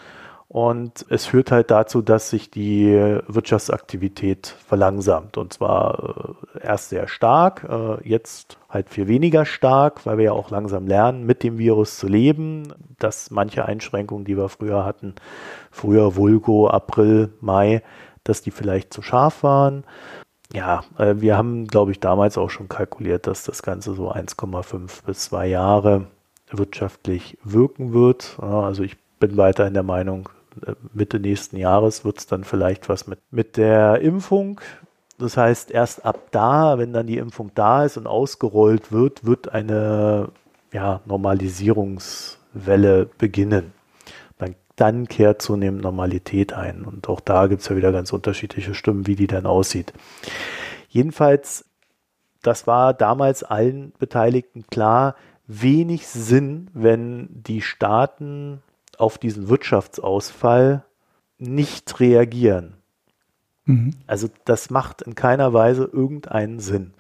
[0.50, 5.38] Und es führt halt dazu, dass sich die Wirtschaftsaktivität verlangsamt.
[5.38, 10.32] Und zwar äh, erst sehr stark, äh, jetzt halt viel weniger stark, weil wir ja
[10.32, 15.16] auch langsam lernen, mit dem Virus zu leben, dass manche Einschränkungen, die wir früher hatten,
[15.70, 17.84] früher Vulgo, April, Mai,
[18.24, 19.84] dass die vielleicht zu scharf waren
[20.54, 25.06] ja, äh, wir haben, glaube ich, damals auch schon kalkuliert, dass das Ganze so 1,5
[25.06, 26.08] bis 2 Jahre
[26.52, 28.38] wirtschaftlich wirken wird.
[28.40, 30.30] Also ich bin weiterhin der Meinung,
[30.94, 34.62] Mitte nächsten Jahres wird es dann vielleicht was mit, mit der Impfung.
[35.20, 39.50] Das heißt, erst ab da, wenn dann die Impfung da ist und ausgerollt wird, wird
[39.50, 40.30] eine
[40.72, 43.74] ja, Normalisierungswelle beginnen
[44.78, 46.86] dann kehrt zunehmend Normalität ein.
[46.86, 49.92] Und auch da gibt es ja wieder ganz unterschiedliche Stimmen, wie die dann aussieht.
[50.88, 51.66] Jedenfalls,
[52.44, 55.16] das war damals allen Beteiligten klar,
[55.48, 58.62] wenig Sinn, wenn die Staaten
[58.98, 60.84] auf diesen Wirtschaftsausfall
[61.38, 62.74] nicht reagieren.
[63.66, 63.94] Mhm.
[64.08, 66.94] Also das macht in keiner Weise irgendeinen Sinn.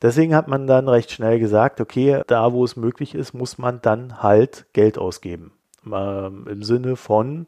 [0.00, 3.80] Deswegen hat man dann recht schnell gesagt, okay, da wo es möglich ist, muss man
[3.82, 5.52] dann halt Geld ausgeben
[5.92, 7.46] ähm, im Sinne von,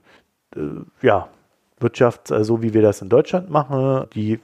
[0.56, 0.60] äh,
[1.02, 1.28] ja,
[1.78, 4.38] Wirtschaft, so wie wir das in Deutschland machen, die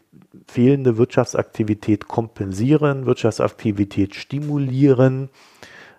[0.47, 5.29] fehlende Wirtschaftsaktivität kompensieren, Wirtschaftsaktivität stimulieren.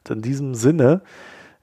[0.09, 1.01] In diesem Sinne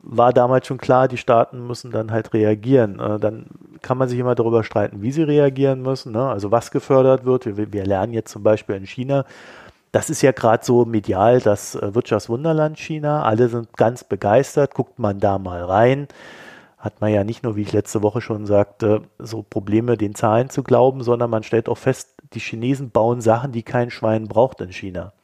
[0.06, 3.00] war damals schon klar, die Staaten müssen dann halt reagieren.
[3.00, 3.46] Äh, dann
[3.82, 6.28] kann man sich immer darüber streiten, wie sie reagieren müssen, ne?
[6.28, 7.56] also was gefördert wird.
[7.56, 9.24] Wir, wir lernen jetzt zum Beispiel in China,
[9.94, 13.22] das ist ja gerade so medial das äh, Wirtschaftswunderland China.
[13.22, 14.74] Alle sind ganz begeistert.
[14.74, 16.08] Guckt man da mal rein.
[16.78, 20.50] Hat man ja nicht nur, wie ich letzte Woche schon sagte, so Probleme, den Zahlen
[20.50, 24.60] zu glauben, sondern man stellt auch fest, die Chinesen bauen Sachen, die kein Schwein braucht
[24.60, 25.12] in China.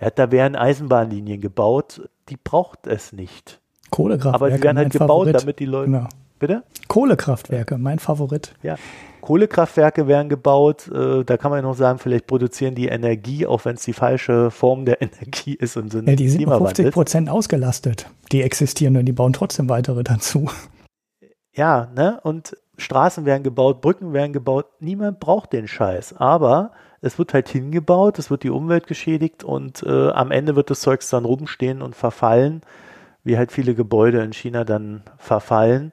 [0.00, 3.59] Ja, da werden Eisenbahnlinien gebaut, die braucht es nicht.
[3.90, 4.34] Kohlekraftwerke.
[4.34, 5.40] Aber sie werden halt gebaut, Favorit.
[5.40, 5.90] damit die Leute.
[5.90, 6.08] Genau.
[6.38, 6.62] Bitte?
[6.88, 8.54] Kohlekraftwerke, mein Favorit.
[8.62, 8.76] Ja,
[9.20, 10.88] Kohlekraftwerke werden gebaut.
[10.88, 13.92] Äh, da kann man ja noch sagen, vielleicht produzieren die Energie, auch wenn es die
[13.92, 18.06] falsche Form der Energie ist im Sinne ja, die sind 50 Prozent ausgelastet.
[18.32, 20.48] Die existieren und die bauen trotzdem weitere dazu.
[21.54, 22.20] Ja, ne?
[22.22, 24.66] Und Straßen werden gebaut, Brücken werden gebaut.
[24.80, 26.16] Niemand braucht den Scheiß.
[26.16, 26.72] Aber
[27.02, 30.80] es wird halt hingebaut, es wird die Umwelt geschädigt und äh, am Ende wird das
[30.80, 32.62] Zeugs dann rumstehen und verfallen,
[33.24, 35.92] wie halt viele Gebäude in China dann verfallen.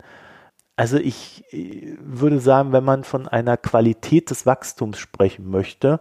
[0.75, 5.99] Also ich äh, würde sagen, wenn man von einer Qualität des Wachstums sprechen möchte,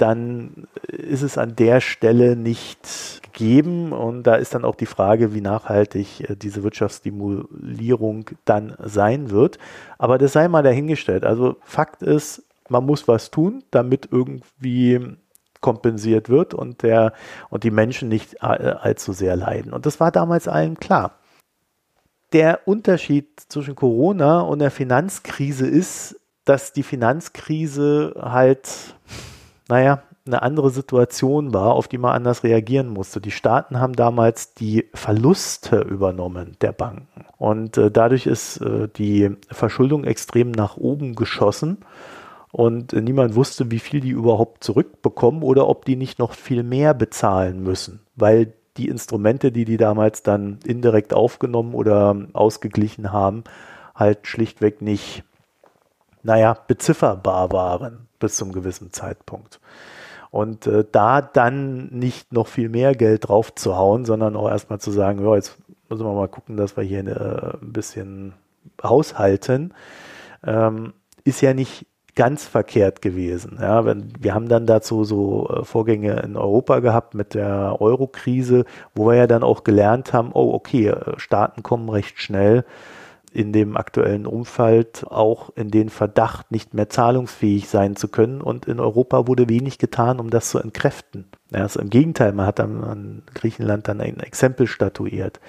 [0.00, 3.92] dann ist es an der Stelle nicht gegeben.
[3.92, 9.58] Und da ist dann auch die Frage, wie nachhaltig äh, diese Wirtschaftsstimulierung dann sein wird.
[9.98, 11.24] Aber das sei mal dahingestellt.
[11.24, 15.00] Also Fakt ist, man muss was tun, damit irgendwie
[15.60, 17.12] kompensiert wird und der
[17.48, 19.72] und die Menschen nicht äh, allzu sehr leiden.
[19.72, 21.20] Und das war damals allen klar
[22.32, 28.94] der Unterschied zwischen Corona und der Finanzkrise ist, dass die Finanzkrise halt,
[29.68, 33.20] naja, eine andere Situation war, auf die man anders reagieren musste.
[33.20, 37.24] Die Staaten haben damals die Verluste übernommen der Banken.
[37.38, 41.78] Und äh, dadurch ist äh, die Verschuldung extrem nach oben geschossen.
[42.52, 46.62] Und äh, niemand wusste, wie viel die überhaupt zurückbekommen oder ob die nicht noch viel
[46.62, 53.44] mehr bezahlen müssen, weil die Instrumente, die die damals dann indirekt aufgenommen oder ausgeglichen haben,
[53.94, 55.24] halt schlichtweg nicht
[56.22, 59.60] naja, bezifferbar waren bis zum gewissen Zeitpunkt.
[60.30, 64.78] Und äh, da dann nicht noch viel mehr Geld drauf zu hauen, sondern auch erstmal
[64.78, 65.58] zu sagen, ja, jetzt
[65.88, 68.34] müssen wir mal gucken, dass wir hier äh, ein bisschen
[68.82, 69.74] haushalten,
[70.44, 70.92] ähm,
[71.24, 73.58] ist ja nicht ganz verkehrt gewesen.
[73.60, 78.64] Ja, wenn, wir haben dann dazu so äh, Vorgänge in Europa gehabt mit der Euro-Krise,
[78.94, 82.64] wo wir ja dann auch gelernt haben, oh, okay, äh, Staaten kommen recht schnell
[83.32, 88.40] in dem aktuellen Umfeld auch in den Verdacht, nicht mehr zahlungsfähig sein zu können.
[88.40, 91.26] Und in Europa wurde wenig getan, um das zu entkräften.
[91.50, 95.40] Ja, also Im Gegenteil, man hat dann an Griechenland dann ein Exempel statuiert.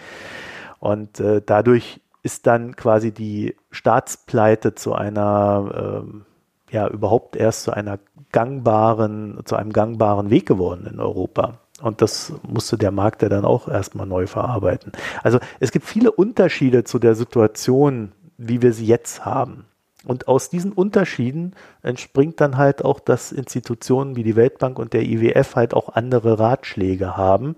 [0.79, 6.30] Und äh, dadurch ist dann quasi die Staatspleite zu einer, äh,
[6.71, 7.99] ja, überhaupt erst zu einer
[8.31, 11.59] gangbaren, zu einem gangbaren Weg geworden in Europa.
[11.81, 14.91] Und das musste der Markt ja dann auch erstmal neu verarbeiten.
[15.23, 19.65] Also es gibt viele Unterschiede zu der Situation, wie wir sie jetzt haben.
[20.05, 21.53] Und aus diesen Unterschieden
[21.83, 26.39] entspringt dann halt auch, dass Institutionen wie die Weltbank und der IWF halt auch andere
[26.39, 27.55] Ratschläge haben.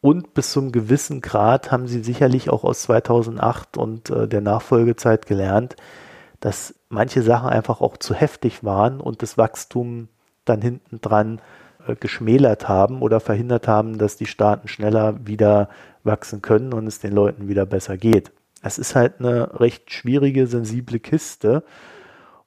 [0.00, 5.26] Und bis zum gewissen Grad haben sie sicherlich auch aus 2008 und äh, der Nachfolgezeit
[5.26, 5.76] gelernt,
[6.40, 10.08] dass manche Sachen einfach auch zu heftig waren und das Wachstum
[10.44, 11.40] dann hinten dran
[11.86, 15.68] äh, geschmälert haben oder verhindert haben, dass die Staaten schneller wieder
[16.04, 18.32] wachsen können und es den Leuten wieder besser geht.
[18.62, 21.62] Es ist halt eine recht schwierige, sensible Kiste.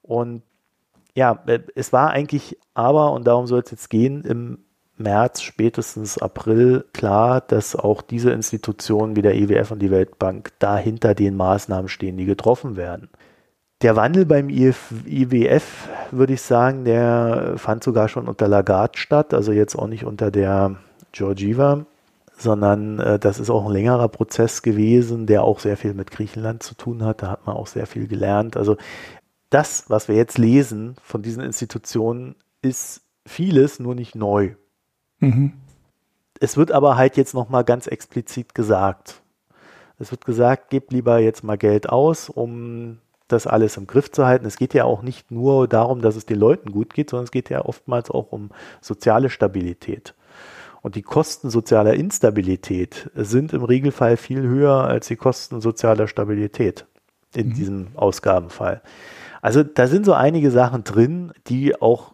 [0.01, 0.41] Und
[1.15, 4.59] ja, äh, es war eigentlich aber, und darum soll es jetzt gehen, im
[4.97, 10.77] März, spätestens April klar, dass auch diese Institutionen wie der IWF und die Weltbank da
[10.77, 13.09] hinter den Maßnahmen stehen, die getroffen werden.
[13.81, 19.33] Der Wandel beim IF, IWF, würde ich sagen, der fand sogar schon unter Lagarde statt,
[19.33, 20.75] also jetzt auch nicht unter der
[21.13, 21.85] Georgieva,
[22.37, 26.61] sondern äh, das ist auch ein längerer Prozess gewesen, der auch sehr viel mit Griechenland
[26.61, 27.21] zu tun hat.
[27.21, 28.57] Da hat man auch sehr viel gelernt.
[28.57, 28.75] Also
[29.49, 34.55] das, was wir jetzt lesen von diesen Institutionen, ist vieles, nur nicht neu.
[35.19, 35.53] Mhm.
[36.39, 39.21] Es wird aber halt jetzt nochmal ganz explizit gesagt.
[39.97, 42.99] Es wird gesagt, gebt lieber jetzt mal Geld aus, um
[43.31, 44.45] das alles im Griff zu halten.
[44.45, 47.31] Es geht ja auch nicht nur darum, dass es den Leuten gut geht, sondern es
[47.31, 48.49] geht ja oftmals auch um
[48.81, 50.13] soziale Stabilität.
[50.81, 56.85] Und die Kosten sozialer Instabilität sind im Regelfall viel höher als die Kosten sozialer Stabilität
[57.35, 57.53] in mhm.
[57.53, 58.81] diesem Ausgabenfall.
[59.41, 62.13] Also da sind so einige Sachen drin, die auch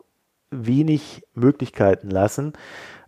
[0.52, 2.54] wenig Möglichkeiten lassen,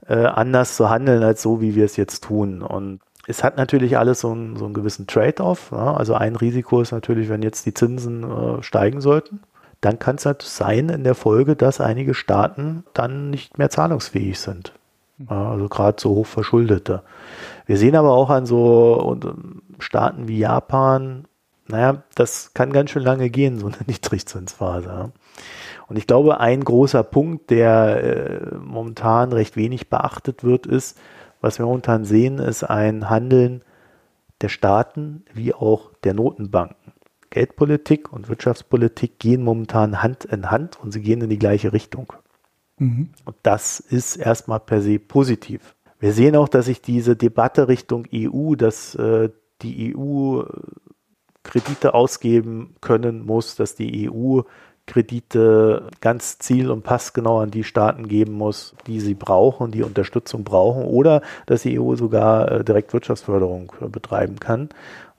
[0.08, 2.62] äh, anders zu handeln als so, wie wir es jetzt tun.
[2.62, 5.72] Und es hat natürlich alles so einen, so einen gewissen Trade-off.
[5.72, 5.94] Ja?
[5.94, 9.42] Also ein Risiko ist natürlich, wenn jetzt die Zinsen äh, steigen sollten,
[9.82, 14.40] dann kann es halt sein in der Folge, dass einige Staaten dann nicht mehr zahlungsfähig
[14.40, 14.74] sind.
[15.28, 17.04] Also gerade so hoch verschuldete.
[17.66, 21.26] Wir sehen aber auch an so ähm, Staaten wie Japan,
[21.68, 25.12] naja, das kann ganz schön lange gehen, so eine Niedrigzinsphase.
[25.88, 30.98] Und ich glaube, ein großer Punkt, der äh, momentan recht wenig beachtet wird, ist,
[31.42, 33.64] was wir momentan sehen, ist ein Handeln
[34.42, 36.94] der Staaten wie auch der Notenbanken.
[37.30, 42.14] Geldpolitik und Wirtschaftspolitik gehen momentan Hand in Hand und sie gehen in die gleiche Richtung.
[42.78, 43.10] Mhm.
[43.26, 45.76] Und das ist erstmal per se positiv.
[46.00, 49.30] Wir sehen auch, dass sich diese Debatte Richtung EU, dass äh,
[49.62, 50.44] die EU
[51.44, 54.42] Kredite ausgeben können muss, dass die EU
[54.88, 60.44] Kredite ganz ziel- und passgenau an die Staaten geben muss, die sie brauchen, die Unterstützung
[60.44, 64.70] brauchen, oder dass die EU sogar äh, direkt Wirtschaftsförderung äh, betreiben kann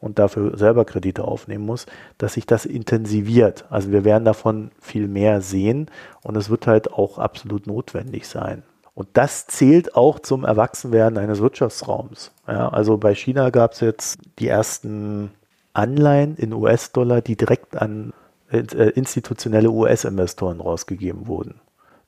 [0.00, 3.66] und dafür selber Kredite aufnehmen muss, dass sich das intensiviert.
[3.70, 5.86] Also wir werden davon viel mehr sehen
[6.22, 8.62] und es wird halt auch absolut notwendig sein.
[8.94, 12.32] Und das zählt auch zum Erwachsenwerden eines Wirtschaftsraums.
[12.48, 15.30] Ja, also bei China gab es jetzt die ersten
[15.72, 18.12] Anleihen in US-Dollar, die direkt an
[18.50, 21.60] institutionelle US-Investoren rausgegeben wurden.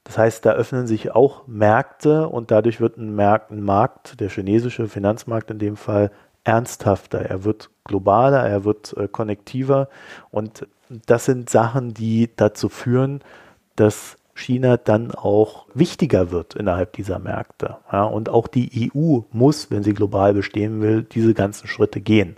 [0.04, 4.30] Das heißt, da öffnen sich auch Märkte und dadurch wird ein Markt, ein Markt, der
[4.30, 6.10] chinesische Finanzmarkt in dem Fall,
[6.42, 7.20] ernsthafter.
[7.20, 9.88] Er wird globaler, er wird äh, konnektiver
[10.30, 10.66] und
[11.06, 13.20] das sind Sachen, die dazu führen,
[13.76, 17.76] dass China dann auch wichtiger wird innerhalb dieser Märkte.
[17.92, 22.36] Ja, und auch die EU muss, wenn sie global bestehen will, diese ganzen Schritte gehen.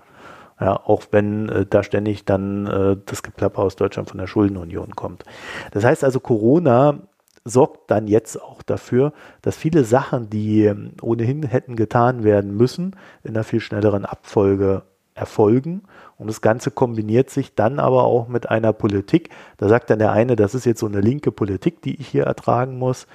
[0.63, 4.95] Ja, auch wenn äh, da ständig dann äh, das Geplapper aus Deutschland von der Schuldenunion
[4.95, 5.25] kommt.
[5.73, 7.01] Das heißt also, Corona
[7.45, 12.95] sorgt dann jetzt auch dafür, dass viele Sachen, die ähm, ohnehin hätten getan werden müssen,
[13.25, 14.83] in einer viel schnelleren Abfolge
[15.15, 15.83] erfolgen.
[16.17, 19.31] Und das Ganze kombiniert sich dann aber auch mit einer Politik.
[19.57, 22.25] Da sagt dann der eine, das ist jetzt so eine linke Politik, die ich hier
[22.25, 23.09] ertragen muss.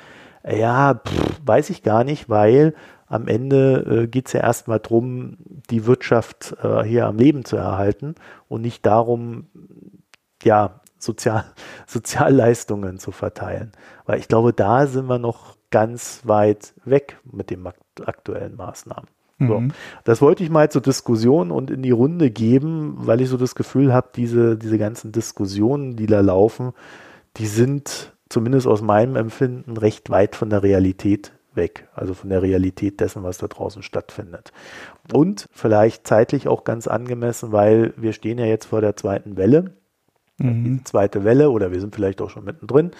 [0.45, 2.73] Ja, pff, weiß ich gar nicht, weil
[3.07, 5.37] am Ende äh, geht es ja erstmal darum,
[5.69, 8.15] die Wirtschaft äh, hier am Leben zu erhalten
[8.47, 9.47] und nicht darum,
[10.43, 11.45] ja, Sozial,
[11.87, 13.71] Sozialleistungen zu verteilen.
[14.05, 17.65] Weil ich glaube, da sind wir noch ganz weit weg mit den
[18.05, 19.09] aktuellen Maßnahmen.
[19.39, 19.59] So.
[19.59, 19.71] Mhm.
[20.03, 23.53] Das wollte ich mal zur Diskussion und in die Runde geben, weil ich so das
[23.53, 26.73] Gefühl habe, diese, diese ganzen Diskussionen, die da laufen,
[27.37, 32.41] die sind zumindest aus meinem Empfinden recht weit von der Realität weg, also von der
[32.41, 34.53] Realität dessen, was da draußen stattfindet.
[35.11, 39.73] Und vielleicht zeitlich auch ganz angemessen, weil wir stehen ja jetzt vor der zweiten Welle.
[40.37, 40.63] Mhm.
[40.63, 42.91] Die zweite Welle, oder wir sind vielleicht auch schon mittendrin,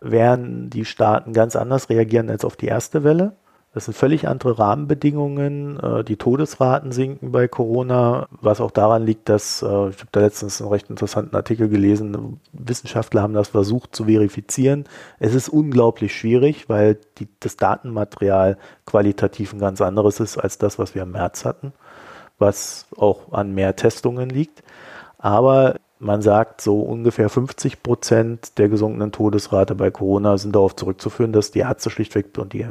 [0.00, 3.36] werden die Staaten ganz anders reagieren als auf die erste Welle.
[3.74, 5.80] Das sind völlig andere Rahmenbedingungen.
[5.80, 10.20] Äh, die Todesraten sinken bei Corona, was auch daran liegt, dass, äh, ich habe da
[10.20, 14.84] letztens einen recht interessanten Artikel gelesen, Wissenschaftler haben das versucht zu verifizieren.
[15.18, 20.78] Es ist unglaublich schwierig, weil die, das Datenmaterial qualitativ ein ganz anderes ist als das,
[20.78, 21.72] was wir im März hatten,
[22.38, 24.62] was auch an mehr Testungen liegt.
[25.16, 31.32] Aber man sagt, so ungefähr 50 Prozent der gesunkenen Todesrate bei Corona sind darauf zurückzuführen,
[31.32, 32.66] dass die Ärzte schlichtweg und die, äh,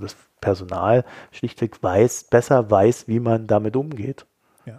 [0.00, 4.26] das Personal schlichtweg weiß, besser weiß, wie man damit umgeht.
[4.66, 4.78] Ja,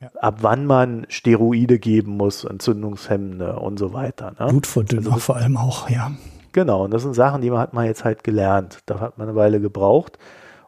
[0.00, 0.10] ja.
[0.20, 4.34] Ab wann man Steroide geben muss, Entzündungshemmende und so weiter.
[4.38, 4.46] Ne?
[4.48, 6.12] Blutverdünner also vor allem auch, ja.
[6.52, 8.80] Genau, und das sind Sachen, die man hat man jetzt halt gelernt.
[8.86, 10.18] Da hat man eine Weile gebraucht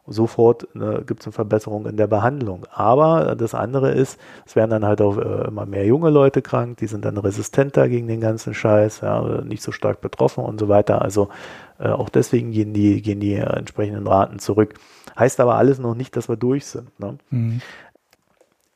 [0.07, 2.65] sofort ne, gibt es eine Verbesserung in der Behandlung.
[2.71, 6.77] Aber das andere ist, es werden dann halt auch äh, immer mehr junge Leute krank,
[6.77, 10.69] die sind dann resistenter gegen den ganzen Scheiß, ja, nicht so stark betroffen und so
[10.69, 11.01] weiter.
[11.01, 11.29] Also
[11.79, 14.75] äh, auch deswegen gehen die, gehen die entsprechenden Raten zurück.
[15.17, 16.99] Heißt aber alles noch nicht, dass wir durch sind.
[16.99, 17.17] Ne?
[17.29, 17.61] Mhm.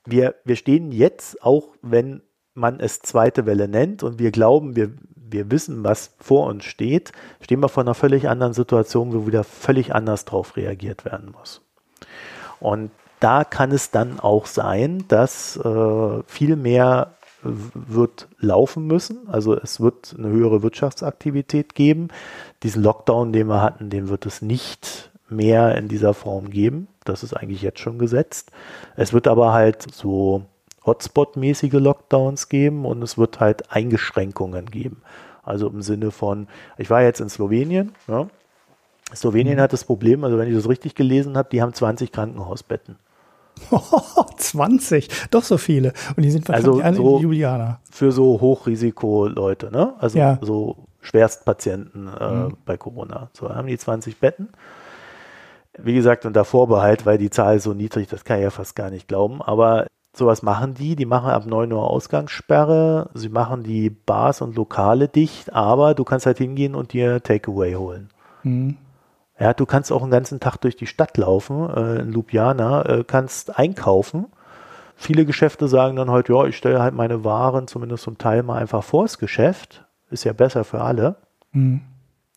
[0.06, 2.22] Wir, wir stehen jetzt, auch wenn
[2.56, 7.12] man es zweite Welle nennt und wir glauben, wir, wir wissen, was vor uns steht,
[7.41, 11.62] stehen wir vor einer völlig anderen Situation, wo wieder völlig anders drauf reagiert werden muss.
[12.60, 19.30] Und da kann es dann auch sein, dass äh, viel mehr wird laufen müssen.
[19.30, 22.08] Also es wird eine höhere Wirtschaftsaktivität geben.
[22.64, 26.88] Diesen Lockdown, den wir hatten, den wird es nicht mehr in dieser Form geben.
[27.03, 28.51] Das ist eigentlich jetzt schon gesetzt.
[28.95, 30.45] Es wird aber halt so
[30.86, 35.02] Hotspot-mäßige Lockdowns geben und es wird halt Eingeschränkungen geben.
[35.44, 38.28] Also im Sinne von, ich war jetzt in Slowenien, ja.
[39.14, 39.62] Slowenien mhm.
[39.62, 42.98] hat das Problem, also wenn ich das richtig gelesen habe, die haben 20 Krankenhausbetten.
[44.38, 45.94] 20, doch so viele.
[46.16, 47.80] Und die sind wahrscheinlich also alle so in Ljubljana.
[47.90, 49.94] Für so Hochrisiko-Leute, ne?
[50.00, 50.40] Also ja.
[50.42, 52.58] so Schwerstpatienten äh, mhm.
[52.66, 53.30] bei Corona.
[53.34, 54.50] So haben die 20 Betten.
[55.78, 58.90] Wie gesagt, unter Vorbehalt, weil die Zahl so niedrig, das kann ich ja fast gar
[58.90, 59.42] nicht glauben.
[59.42, 60.95] Aber sowas machen die.
[60.95, 63.09] Die machen ab 9 Uhr Ausgangssperre.
[63.13, 67.76] Sie machen die Bars und Lokale dicht, aber du kannst halt hingehen und dir Takeaway
[67.76, 68.09] holen.
[68.43, 68.78] Mhm.
[69.39, 73.03] Ja, du kannst auch einen ganzen Tag durch die Stadt laufen, äh, in Ljubljana, äh,
[73.05, 74.28] kannst einkaufen.
[74.95, 78.57] Viele Geschäfte sagen dann halt, ja, ich stelle halt meine Waren zumindest zum Teil mal
[78.57, 79.86] einfach vors Geschäft.
[80.09, 81.18] Ist ja besser für alle.
[81.51, 81.82] Mhm.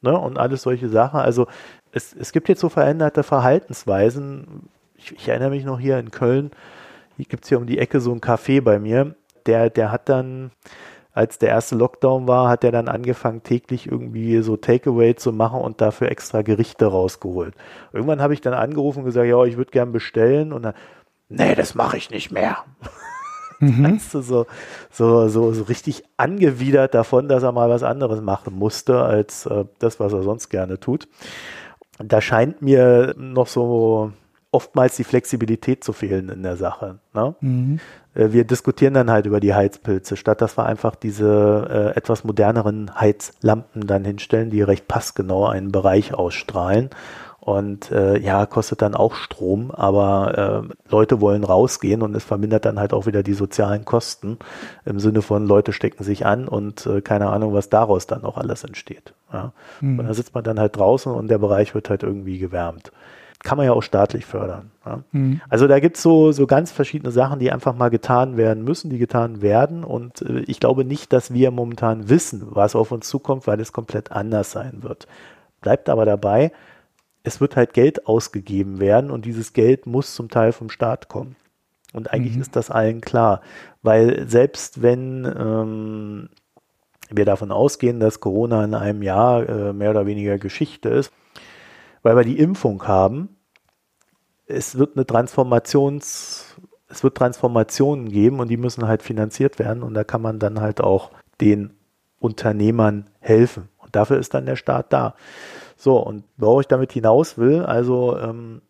[0.02, 0.18] Ne?
[0.18, 1.20] Und alles solche Sachen.
[1.20, 1.46] Also
[1.92, 4.68] es, es gibt jetzt so veränderte Verhaltensweisen.
[4.96, 6.50] Ich, ich erinnere mich noch hier in Köln,
[7.24, 9.14] gibt es hier um die Ecke so ein Café bei mir.
[9.46, 10.50] Der, der hat dann,
[11.12, 15.60] als der erste Lockdown war, hat er dann angefangen, täglich irgendwie so Takeaway zu machen
[15.60, 17.54] und dafür extra Gerichte rausgeholt.
[17.92, 20.52] Irgendwann habe ich dann angerufen und gesagt, ja, ich würde gern bestellen.
[20.52, 20.74] Und dann,
[21.28, 22.58] nee, das mache ich nicht mehr.
[23.60, 23.98] Mhm.
[23.98, 24.46] so, so,
[24.92, 29.98] so, so richtig angewidert davon, dass er mal was anderes machen musste, als äh, das,
[29.98, 31.08] was er sonst gerne tut.
[31.98, 34.12] Da scheint mir noch so
[34.51, 36.99] oftmals die Flexibilität zu fehlen in der Sache.
[37.14, 37.34] Ne?
[37.40, 37.80] Mhm.
[38.14, 42.24] Äh, wir diskutieren dann halt über die Heizpilze, statt dass wir einfach diese äh, etwas
[42.24, 46.90] moderneren Heizlampen dann hinstellen, die recht passgenau einen Bereich ausstrahlen.
[47.40, 52.66] Und äh, ja, kostet dann auch Strom, aber äh, Leute wollen rausgehen und es vermindert
[52.66, 54.38] dann halt auch wieder die sozialen Kosten
[54.84, 58.36] im Sinne von Leute stecken sich an und äh, keine Ahnung, was daraus dann auch
[58.36, 59.14] alles entsteht.
[59.32, 59.53] Ja.
[59.80, 59.99] Mhm.
[59.99, 62.92] Und da sitzt man dann halt draußen und der Bereich wird halt irgendwie gewärmt
[63.45, 64.70] kann man ja auch staatlich fördern.
[64.84, 65.05] Ja.
[65.12, 65.41] Mhm.
[65.49, 68.91] Also da gibt es so, so ganz verschiedene Sachen, die einfach mal getan werden müssen,
[68.91, 69.84] die getan werden.
[69.84, 73.72] Und äh, ich glaube nicht, dass wir momentan wissen, was auf uns zukommt, weil es
[73.72, 75.07] komplett anders sein wird.
[75.61, 76.53] Bleibt aber dabei,
[77.22, 81.36] es wird halt Geld ausgegeben werden und dieses Geld muss zum Teil vom Staat kommen.
[81.93, 82.43] Und eigentlich mhm.
[82.43, 83.41] ist das allen klar,
[83.82, 86.28] weil selbst wenn ähm,
[87.11, 91.12] wir davon ausgehen, dass Corona in einem Jahr äh, mehr oder weniger Geschichte ist,
[92.03, 93.36] weil wir die Impfung haben.
[94.46, 96.57] Es wird eine Transformations,
[96.88, 100.61] es wird Transformationen geben und die müssen halt finanziert werden und da kann man dann
[100.61, 101.74] halt auch den
[102.18, 103.68] Unternehmern helfen.
[103.78, 105.14] Und dafür ist dann der Staat da.
[105.76, 108.62] So, und worauf ich damit hinaus will, also ähm,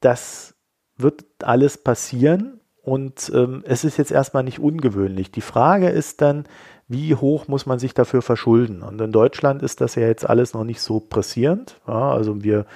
[0.00, 0.54] das
[0.96, 5.30] wird alles passieren und ähm, es ist jetzt erstmal nicht ungewöhnlich.
[5.30, 6.44] Die Frage ist dann,
[6.88, 8.82] wie hoch muss man sich dafür verschulden?
[8.82, 11.80] Und in Deutschland ist das ja jetzt alles noch nicht so pressierend.
[11.86, 12.66] Ja, also wir,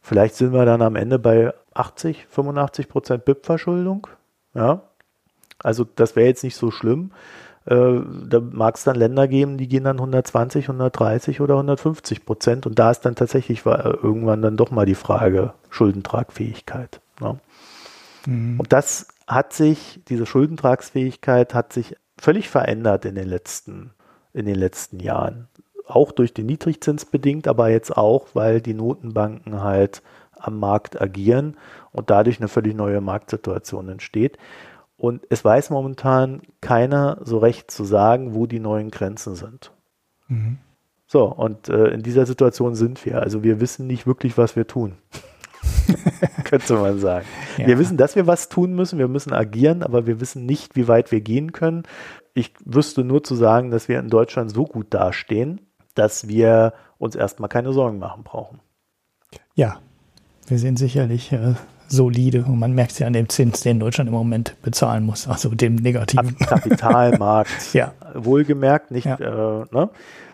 [0.00, 4.06] vielleicht sind wir dann am Ende bei 80, 85 Prozent BIP-Verschuldung.
[4.54, 4.82] Ja,
[5.58, 7.12] also das wäre jetzt nicht so schlimm.
[7.66, 12.66] Äh, da mag es dann Länder geben, die gehen dann 120, 130 oder 150 Prozent.
[12.66, 17.00] Und da ist dann tatsächlich irgendwann dann doch mal die Frage Schuldentragfähigkeit.
[17.20, 17.36] Ja.
[18.26, 18.60] Mhm.
[18.60, 23.90] Und das hat sich, diese Schuldentragsfähigkeit hat sich völlig verändert in den letzten,
[24.32, 25.48] in den letzten Jahren.
[25.86, 30.02] Auch durch den Niedrigzins bedingt, aber jetzt auch, weil die Notenbanken halt
[30.34, 31.56] am Markt agieren
[31.92, 34.38] und dadurch eine völlig neue Marktsituation entsteht.
[34.96, 39.72] Und es weiß momentan keiner so recht zu sagen, wo die neuen Grenzen sind.
[40.28, 40.58] Mhm.
[41.06, 43.20] So, und äh, in dieser Situation sind wir.
[43.20, 44.96] Also wir wissen nicht wirklich, was wir tun.
[46.44, 47.26] Könnte man sagen.
[47.56, 47.66] Ja.
[47.66, 50.88] Wir wissen, dass wir was tun müssen, wir müssen agieren, aber wir wissen nicht, wie
[50.88, 51.84] weit wir gehen können.
[52.34, 55.60] Ich wüsste nur zu sagen, dass wir in Deutschland so gut dastehen,
[55.94, 58.60] dass wir uns erstmal keine Sorgen machen brauchen.
[59.54, 59.78] Ja,
[60.46, 61.54] wir sind sicherlich äh,
[61.88, 65.28] solide und man merkt es ja an dem Zins, den Deutschland im Moment bezahlen muss,
[65.28, 66.36] also dem negativen.
[66.38, 67.50] Kapitalmarkt.
[67.74, 67.92] ja.
[68.14, 69.16] Wohlgemerkt, nicht, ja.
[69.16, 69.90] äh, ne?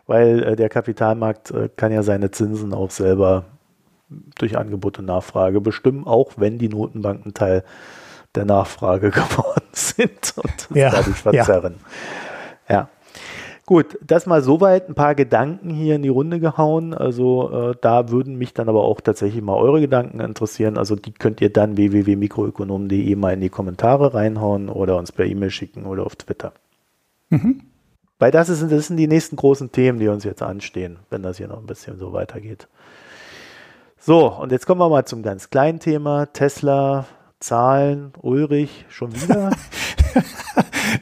[0.06, 3.44] weil äh, der Kapitalmarkt äh, kann ja seine Zinsen auch selber
[4.08, 7.64] durch Angebot und Nachfrage bestimmen, auch wenn die Notenbanken Teil
[8.34, 11.76] der Nachfrage geworden sind und ja, dadurch verzerren.
[12.68, 12.74] Ja.
[12.74, 12.88] ja.
[13.66, 16.94] Gut, das mal soweit ein paar Gedanken hier in die Runde gehauen.
[16.94, 20.78] Also äh, da würden mich dann aber auch tatsächlich mal eure Gedanken interessieren.
[20.78, 25.50] Also die könnt ihr dann www.mikroökonom.de mal in die Kommentare reinhauen oder uns per E-Mail
[25.50, 26.52] schicken oder auf Twitter.
[27.30, 27.62] Mhm.
[28.20, 31.38] Weil das, ist, das sind die nächsten großen Themen, die uns jetzt anstehen, wenn das
[31.38, 32.68] hier noch ein bisschen so weitergeht.
[34.06, 36.26] So, und jetzt kommen wir mal zum ganz kleinen Thema.
[36.26, 37.06] Tesla,
[37.40, 39.50] Zahlen, Ulrich, schon wieder.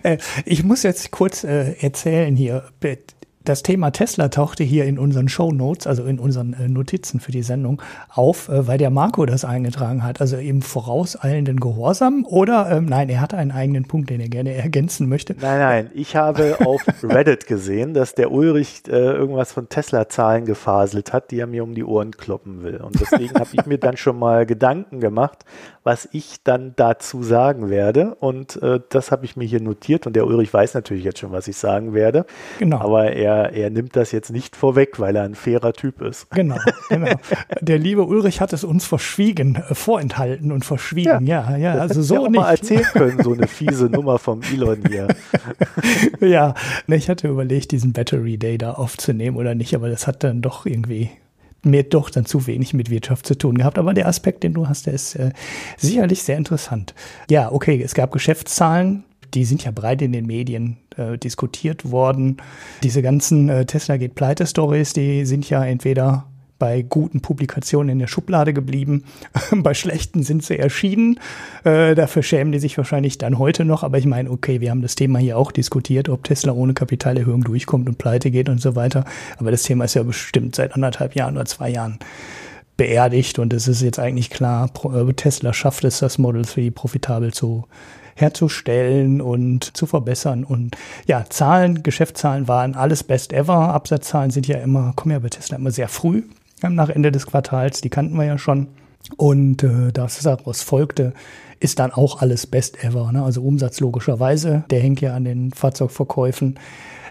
[0.03, 2.65] Äh, ich muss jetzt kurz äh, erzählen hier
[3.45, 7.33] das Thema Tesla tauchte hier in unseren Show Notes, also in unseren äh, Notizen für
[7.33, 10.21] die Sendung, auf, äh, weil der Marco das eingetragen hat.
[10.21, 14.55] Also im vorauseilenden Gehorsam oder ähm, nein, er hat einen eigenen Punkt, den er gerne
[14.55, 15.37] ergänzen möchte.
[15.41, 21.13] Nein, nein, ich habe auf Reddit gesehen, dass der Ulrich äh, irgendwas von Tesla-Zahlen gefaselt
[21.13, 22.77] hat, die er mir um die Ohren kloppen will.
[22.79, 25.45] Und deswegen habe ich mir dann schon mal Gedanken gemacht,
[25.85, 28.15] was ich dann dazu sagen werde.
[28.17, 30.07] Und äh, das habe ich mir hier notiert.
[30.07, 32.27] Und der Ulrich weiß natürlich jetzt schon, was ich sagen werde.
[32.59, 32.81] Genau.
[32.81, 36.31] Aber er er, nimmt das jetzt nicht vorweg, weil er ein fairer Typ ist.
[36.31, 36.57] Genau,
[36.89, 37.13] genau.
[37.61, 41.27] Der liebe Ulrich hat es uns verschwiegen, äh, vorenthalten und verschwiegen.
[41.27, 42.41] Ja, ja, ja also so auch nicht.
[42.41, 45.09] mal erzählen können, so eine fiese Nummer vom Elon hier.
[46.21, 46.55] ja,
[46.87, 50.43] ne, ich hatte überlegt, diesen Battery Day da aufzunehmen oder nicht, aber das hat dann
[50.43, 51.11] doch irgendwie
[51.65, 53.79] mir doch dann zu wenig mit Wirtschaft zu tun gehabt.
[53.79, 55.33] Aber der Aspekt, den du hast, der ist äh,
[55.77, 56.95] sicherlich sehr interessant.
[57.31, 59.05] Ja, okay, es gab Geschäftszahlen,
[59.35, 62.37] die sind ja breit in den Medien äh, diskutiert worden.
[62.83, 66.27] Diese ganzen äh, Tesla geht pleite Stories, die sind ja entweder
[66.59, 69.05] bei guten Publikationen in der Schublade geblieben.
[69.53, 71.21] bei schlechten sind sie erschienen.
[71.65, 73.83] Äh, dafür schämen die sich wahrscheinlich dann heute noch.
[73.83, 77.43] Aber ich meine, okay, wir haben das Thema hier auch diskutiert, ob Tesla ohne Kapitalerhöhung
[77.43, 79.05] durchkommt und pleite geht und so weiter.
[79.39, 81.99] Aber das Thema ist ja bestimmt seit anderthalb Jahren oder zwei Jahren
[82.77, 87.33] beerdigt und es ist jetzt eigentlich klar, äh, Tesla schafft es, das Model 3 profitabel
[87.33, 87.67] zu
[88.17, 90.45] herzustellen und zu verbessern.
[90.45, 90.77] Und
[91.07, 93.75] ja, Zahlen, Geschäftszahlen waren alles best ever.
[93.75, 96.23] Absatzzahlen sind ja immer, kommen ja bei Tesla immer sehr früh
[96.71, 98.69] nach Ende des Quartals, die kannten wir ja schon.
[99.17, 101.13] Und äh, das daraus folgte,
[101.61, 103.13] ist dann auch alles best ever.
[103.13, 103.23] Ne?
[103.23, 106.59] Also Umsatz logischerweise, der hängt ja an den Fahrzeugverkäufen.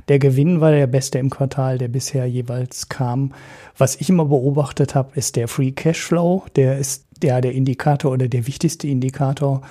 [0.07, 3.33] Der Gewinn war der beste im Quartal, der bisher jeweils kam.
[3.77, 6.45] Was ich immer beobachtet habe, ist der Free Cashflow.
[6.55, 9.61] Der ist ja der Indikator oder der wichtigste Indikator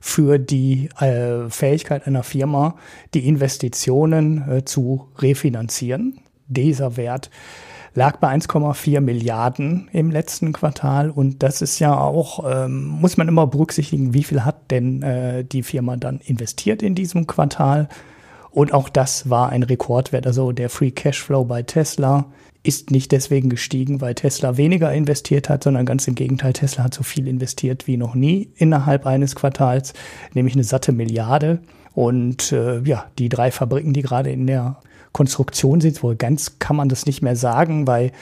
[0.00, 2.76] für die äh, Fähigkeit einer Firma,
[3.14, 6.20] die Investitionen äh, zu refinanzieren.
[6.46, 7.30] Dieser Wert
[7.94, 13.28] lag bei 1,4 Milliarden im letzten Quartal und das ist ja auch, ähm, muss man
[13.28, 17.88] immer berücksichtigen, wie viel hat denn äh, die Firma dann investiert in diesem Quartal.
[18.50, 20.26] Und auch das war ein Rekordwert.
[20.26, 22.26] Also der Free Cashflow bei Tesla
[22.62, 26.94] ist nicht deswegen gestiegen, weil Tesla weniger investiert hat, sondern ganz im Gegenteil, Tesla hat
[26.94, 29.94] so viel investiert wie noch nie innerhalb eines Quartals,
[30.34, 31.60] nämlich eine satte Milliarde.
[31.94, 34.78] Und äh, ja, die drei Fabriken, die gerade in der
[35.12, 38.12] Konstruktion sind, wohl ganz kann man das nicht mehr sagen, weil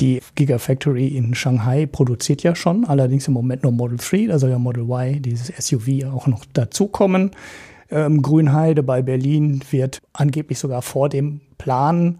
[0.00, 4.50] die Gigafactory in Shanghai produziert ja schon, allerdings im Moment nur Model 3, da soll
[4.50, 7.32] ja Model Y, dieses SUV, auch noch dazukommen.
[7.90, 12.18] Ähm, Grünheide bei Berlin wird angeblich sogar vor dem Plan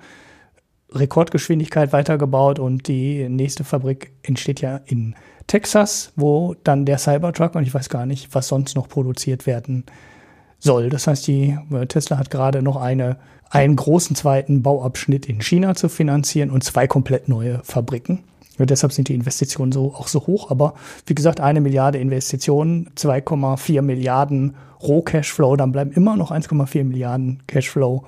[0.93, 5.15] Rekordgeschwindigkeit weitergebaut und die nächste Fabrik entsteht ja in
[5.47, 9.85] Texas, wo dann der Cybertruck und ich weiß gar nicht, was sonst noch produziert werden
[10.59, 10.91] soll.
[10.91, 13.17] Das heißt, die äh, Tesla hat gerade noch eine,
[13.51, 18.21] einen großen zweiten Bauabschnitt in China zu finanzieren und zwei komplett neue Fabriken.
[18.59, 20.51] Ja, deshalb sind die Investitionen so auch so hoch.
[20.51, 20.75] Aber
[21.07, 28.05] wie gesagt, eine Milliarde Investitionen, 2,4 Milliarden Roh-Cashflow, dann bleiben immer noch 1,4 Milliarden Cashflow,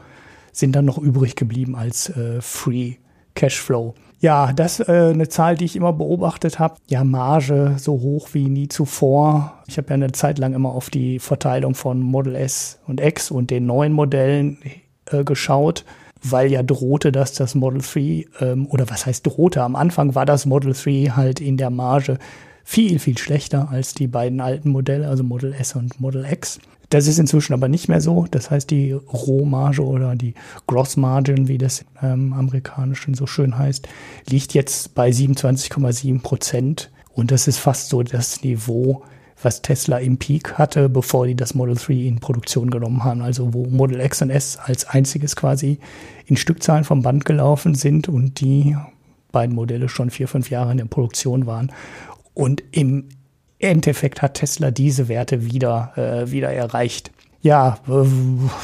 [0.53, 2.95] sind dann noch übrig geblieben als äh, Free
[3.35, 3.95] Cashflow.
[4.21, 6.77] Ja, das äh, eine Zahl, die ich immer beobachtet habe.
[6.89, 9.55] Ja, Marge so hoch wie nie zuvor.
[9.67, 13.33] Ich habe ja eine Zeit lang immer auf die Verteilung von Model S und X
[13.33, 14.59] und den neuen Modellen
[15.13, 15.85] äh, geschaut
[16.23, 20.27] weil ja drohte, dass das Model 3, ähm, oder was heißt drohte, am Anfang war
[20.27, 22.19] das Model 3 halt in der Marge
[22.65, 26.61] viel, viel schlechter als die beiden alten Modelle, also Model S und Model X.
[26.91, 28.27] Das ist inzwischen aber nicht mehr so.
[28.31, 30.35] Das heißt, die Rohmarge oder die
[30.67, 33.89] Gross Margin, wie das im Amerikanischen so schön heißt,
[34.29, 36.91] liegt jetzt bei 27,7 Prozent.
[37.15, 39.03] Und das ist fast so das Niveau,
[39.45, 43.23] was Tesla im Peak hatte, bevor die das Model 3 in Produktion genommen haben.
[43.23, 45.79] Also wo Model X und S als einziges quasi
[46.27, 48.77] in Stückzahlen vom Band gelaufen sind und die
[49.31, 51.73] beiden Modelle schon vier, fünf Jahre in der Produktion waren.
[52.35, 53.09] Und im
[53.59, 57.11] Endeffekt hat Tesla diese Werte wieder, äh, wieder erreicht.
[57.41, 57.79] Ja,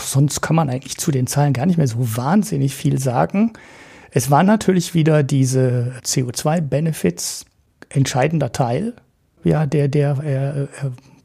[0.00, 3.52] sonst kann man eigentlich zu den Zahlen gar nicht mehr so wahnsinnig viel sagen.
[4.12, 7.44] Es war natürlich wieder diese CO2-Benefits
[7.88, 8.94] entscheidender Teil
[9.44, 10.66] ja, der, der äh, äh,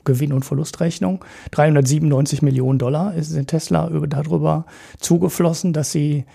[0.05, 1.23] Gewinn- und Verlustrechnung.
[1.51, 4.65] 397 Millionen Dollar ist in Tesla darüber
[4.99, 6.25] zugeflossen, dass sie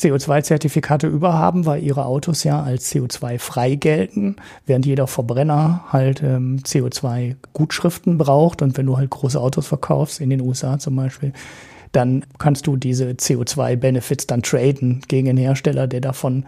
[0.00, 8.18] CO2-Zertifikate überhaben, weil ihre Autos ja als CO2-frei gelten, während jeder Verbrenner halt ähm, CO2-Gutschriften
[8.18, 8.62] braucht.
[8.62, 11.32] Und wenn du halt große Autos verkaufst, in den USA zum Beispiel,
[11.92, 16.46] dann kannst du diese CO2-Benefits dann traden gegen einen Hersteller, der davon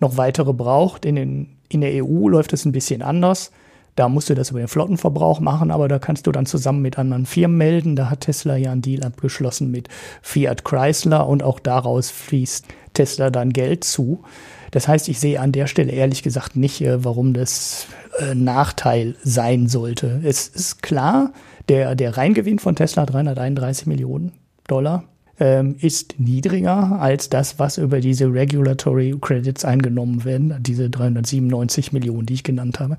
[0.00, 1.04] noch weitere braucht.
[1.04, 3.52] In, den, in der EU läuft es ein bisschen anders.
[3.96, 6.98] Da musst du das über den Flottenverbrauch machen, aber da kannst du dann zusammen mit
[6.98, 7.96] anderen Firmen melden.
[7.96, 9.88] Da hat Tesla ja einen Deal abgeschlossen mit
[10.22, 14.22] Fiat Chrysler und auch daraus fließt Tesla dann Geld zu.
[14.70, 17.86] Das heißt, ich sehe an der Stelle ehrlich gesagt nicht, äh, warum das
[18.18, 20.20] äh, Nachteil sein sollte.
[20.22, 21.32] Es ist klar,
[21.68, 24.32] der, der Reingewinn von Tesla 331 Millionen
[24.68, 25.04] Dollar
[25.38, 32.26] ähm, ist niedriger als das, was über diese Regulatory Credits eingenommen werden, diese 397 Millionen,
[32.26, 32.96] die ich genannt habe.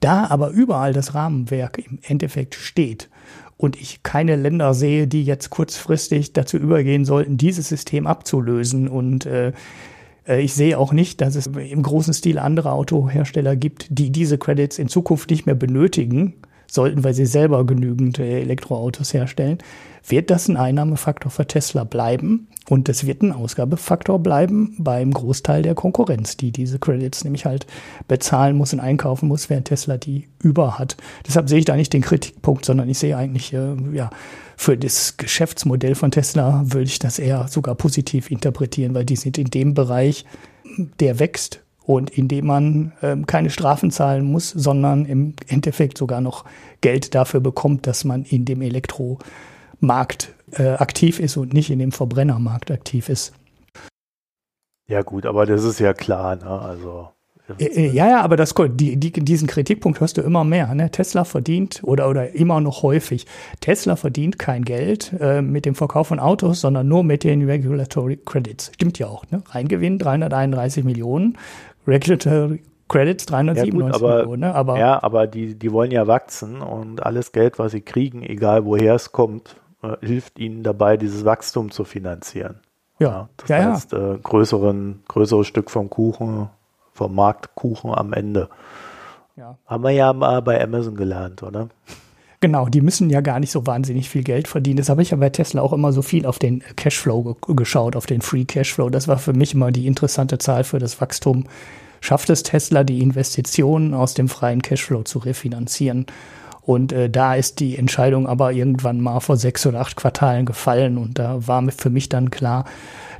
[0.00, 3.08] Da aber überall das Rahmenwerk im Endeffekt steht
[3.56, 9.26] und ich keine Länder sehe, die jetzt kurzfristig dazu übergehen sollten, dieses System abzulösen und
[9.26, 9.52] äh,
[10.26, 14.38] äh ich sehe auch nicht, dass es im großen Stil andere Autohersteller gibt, die diese
[14.38, 16.34] Credits in Zukunft nicht mehr benötigen
[16.70, 19.58] sollten, weil sie selber genügend äh, Elektroautos herstellen
[20.10, 25.62] wird das ein Einnahmefaktor für Tesla bleiben und es wird ein Ausgabefaktor bleiben beim Großteil
[25.62, 27.66] der Konkurrenz, die diese Credits nämlich halt
[28.06, 30.96] bezahlen muss und einkaufen muss, während Tesla die über hat.
[31.26, 34.10] Deshalb sehe ich da nicht den Kritikpunkt, sondern ich sehe eigentlich, äh, ja,
[34.56, 39.38] für das Geschäftsmodell von Tesla würde ich das eher sogar positiv interpretieren, weil die sind
[39.38, 40.24] in dem Bereich,
[41.00, 46.44] der wächst und indem man ähm, keine Strafen zahlen muss, sondern im Endeffekt sogar noch
[46.82, 49.18] Geld dafür bekommt, dass man in dem Elektro
[49.80, 53.32] Markt äh, aktiv ist und nicht in dem Verbrennermarkt aktiv ist.
[54.86, 56.50] Ja gut, aber das ist ja klar, ne?
[56.50, 57.08] Also
[57.58, 60.74] äh, äh, ja, ja, aber das, die, die, diesen Kritikpunkt hörst du immer mehr.
[60.74, 60.90] Ne?
[60.90, 63.26] Tesla verdient oder, oder immer noch häufig.
[63.60, 68.18] Tesla verdient kein Geld äh, mit dem Verkauf von Autos, sondern nur mit den Regulatory
[68.24, 68.72] Credits.
[68.74, 69.24] Stimmt ja auch.
[69.30, 69.42] Ne?
[69.48, 71.38] Reingewinn 331 Millionen,
[71.88, 74.40] Regulatory Credits 397 ja, Millionen.
[74.40, 74.54] Ne?
[74.54, 78.64] Aber, ja, aber die, die wollen ja wachsen und alles Geld, was sie kriegen, egal
[78.64, 82.60] woher es kommt, äh, hilft ihnen dabei, dieses Wachstum zu finanzieren.
[82.98, 83.92] Ja, ja das ja, heißt.
[83.92, 86.48] Äh, größeren, größeres Stück vom Kuchen,
[86.92, 88.48] vom Marktkuchen am Ende.
[89.36, 89.56] Ja.
[89.66, 91.68] Haben wir ja mal bei Amazon gelernt, oder?
[92.40, 94.76] Genau, die müssen ja gar nicht so wahnsinnig viel Geld verdienen.
[94.76, 97.96] Das habe ich ja bei Tesla auch immer so viel auf den Cashflow ge geschaut,
[97.96, 98.90] auf den Free Cashflow.
[98.90, 101.44] Das war für mich immer die interessante Zahl für das Wachstum.
[102.00, 106.06] Schafft es Tesla, die Investitionen aus dem freien Cashflow zu refinanzieren?
[106.62, 110.96] Und äh, da ist die Entscheidung aber irgendwann mal vor sechs oder acht Quartalen gefallen.
[110.96, 112.66] Und da war für mich dann klar,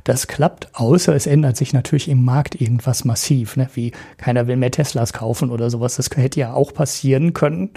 [0.05, 3.69] das klappt, außer es ändert sich natürlich im Markt irgendwas massiv, ne?
[3.73, 5.97] wie keiner will mehr Teslas kaufen oder sowas.
[5.97, 7.71] Das hätte ja auch passieren können.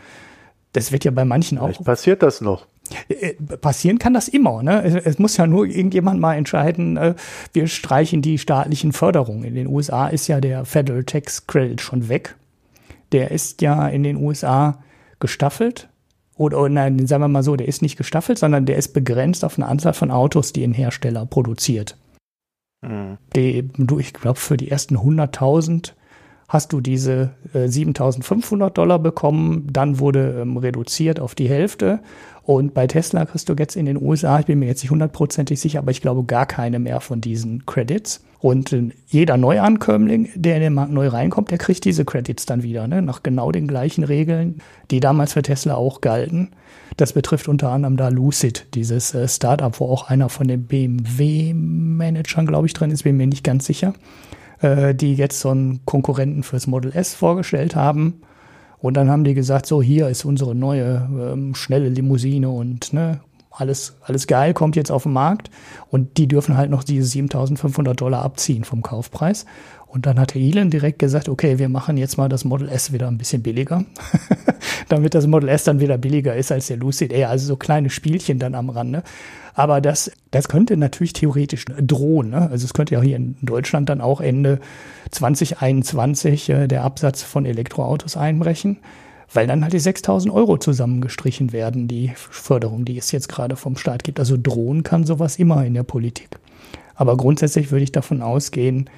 [0.72, 1.84] Das wird ja bei manchen Vielleicht auch.
[1.84, 2.66] passiert das noch.
[3.08, 4.62] Äh, passieren kann das immer.
[4.62, 4.82] Ne?
[5.04, 7.14] Es, muss ja nur irgendjemand mal entscheiden, äh,
[7.52, 9.44] wir streichen die staatlichen Förderungen.
[9.44, 12.36] In den USA ist ja der Federal Tax Credit schon weg.
[13.12, 14.82] Der ist ja in den USA
[15.20, 15.88] gestaffelt.
[16.36, 19.44] Oder, oder nein, sagen wir mal so, der ist nicht gestaffelt, sondern der ist begrenzt
[19.44, 21.96] auf eine Anzahl von Autos, die ein Hersteller produziert.
[22.80, 23.18] Mhm.
[23.36, 25.92] Die, du, ich glaube, für die ersten 100.000
[26.52, 32.00] hast du diese äh, 7.500 Dollar bekommen, dann wurde ähm, reduziert auf die Hälfte
[32.44, 35.60] und bei Tesla kriegst du jetzt in den USA, ich bin mir jetzt nicht hundertprozentig
[35.60, 38.22] sicher, aber ich glaube gar keine mehr von diesen Credits.
[38.40, 42.62] Und äh, jeder Neuankömmling, der in den Markt neu reinkommt, der kriegt diese Credits dann
[42.62, 43.00] wieder, ne?
[43.00, 44.58] nach genau den gleichen Regeln,
[44.90, 46.50] die damals für Tesla auch galten.
[46.98, 52.46] Das betrifft unter anderem da Lucid, dieses äh, Startup, wo auch einer von den BMW-Managern,
[52.46, 53.94] glaube ich, drin ist, bin mir nicht ganz sicher,
[54.62, 58.22] äh, die jetzt so einen Konkurrenten fürs Model S vorgestellt haben
[58.82, 63.20] und dann haben die gesagt, so hier ist unsere neue ähm, schnelle Limousine und ne,
[63.52, 65.50] alles, alles geil, kommt jetzt auf den Markt.
[65.90, 69.46] Und die dürfen halt noch diese 7500 Dollar abziehen vom Kaufpreis.
[69.86, 73.08] Und dann hat Elon direkt gesagt, okay, wir machen jetzt mal das Model S wieder
[73.08, 73.84] ein bisschen billiger,
[74.88, 77.30] damit das Model S dann wieder billiger ist als der Lucid Air.
[77.30, 79.04] Also so kleine Spielchen dann am Rande.
[79.54, 82.30] Aber das, das könnte natürlich theoretisch drohen.
[82.30, 82.50] Ne?
[82.50, 84.60] Also es könnte ja hier in Deutschland dann auch Ende
[85.10, 88.78] 2021 äh, der Absatz von Elektroautos einbrechen,
[89.32, 93.76] weil dann halt die 6000 Euro zusammengestrichen werden, die Förderung, die es jetzt gerade vom
[93.76, 94.18] Staat gibt.
[94.18, 96.30] Also drohen kann sowas immer in der Politik.
[96.94, 98.88] Aber grundsätzlich würde ich davon ausgehen,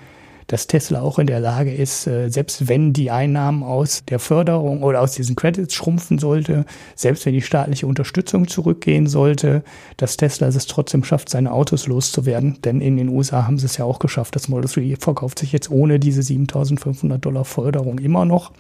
[0.47, 4.83] dass Tesla auch in der Lage ist, äh, selbst wenn die Einnahmen aus der Förderung
[4.83, 6.65] oder aus diesen Credits schrumpfen sollte,
[6.95, 9.63] selbst wenn die staatliche Unterstützung zurückgehen sollte,
[9.97, 12.59] dass Tesla es trotzdem schafft, seine Autos loszuwerden.
[12.63, 14.37] Denn in den USA haben sie es ja auch geschafft.
[14.37, 18.53] Das Model 3 verkauft sich jetzt ohne diese 7500 Dollar Förderung immer noch.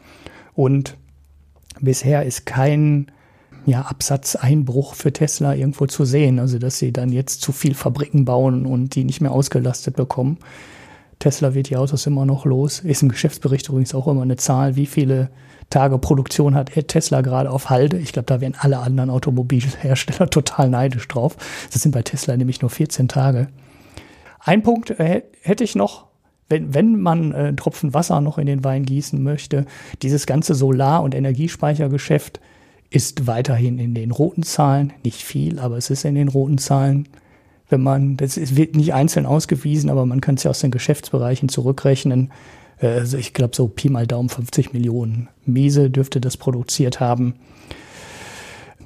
[0.54, 0.96] Und
[1.80, 3.10] bisher ist kein
[3.66, 6.38] ja, Absatzeinbruch für Tesla irgendwo zu sehen.
[6.38, 10.38] Also, dass sie dann jetzt zu viel Fabriken bauen und die nicht mehr ausgelastet bekommen.
[11.24, 12.80] Tesla wird die Autos immer noch los.
[12.80, 15.30] Ist im Geschäftsbericht übrigens auch immer eine Zahl, wie viele
[15.70, 17.96] Tage Produktion hat Tesla gerade auf Halde.
[17.96, 21.38] Ich glaube, da wären alle anderen Automobilhersteller total neidisch drauf.
[21.72, 23.48] Das sind bei Tesla nämlich nur 14 Tage.
[24.38, 26.08] Ein Punkt äh, hätte ich noch,
[26.50, 29.64] wenn, wenn man äh, einen Tropfen Wasser noch in den Wein gießen möchte,
[30.02, 32.38] dieses ganze Solar- und Energiespeichergeschäft
[32.90, 34.92] ist weiterhin in den roten Zahlen.
[35.02, 37.08] Nicht viel, aber es ist in den roten Zahlen
[37.74, 41.48] wenn man, das wird nicht einzeln ausgewiesen, aber man kann es ja aus den Geschäftsbereichen
[41.48, 42.30] zurückrechnen.
[42.80, 47.34] Äh, also ich glaube so Pi mal Daumen 50 Millionen Miese dürfte das produziert haben.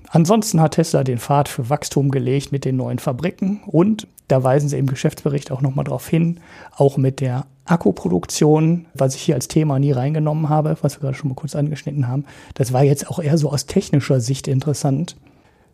[0.09, 4.71] Ansonsten hat Tesla den Pfad für Wachstum gelegt mit den neuen Fabriken und da weisen
[4.71, 6.41] sie im Geschäftsbericht auch nochmal darauf hin,
[6.75, 11.15] auch mit der Akkuproduktion, was ich hier als Thema nie reingenommen habe, was wir gerade
[11.15, 12.25] schon mal kurz angeschnitten haben.
[12.55, 15.17] Das war jetzt auch eher so aus technischer Sicht interessant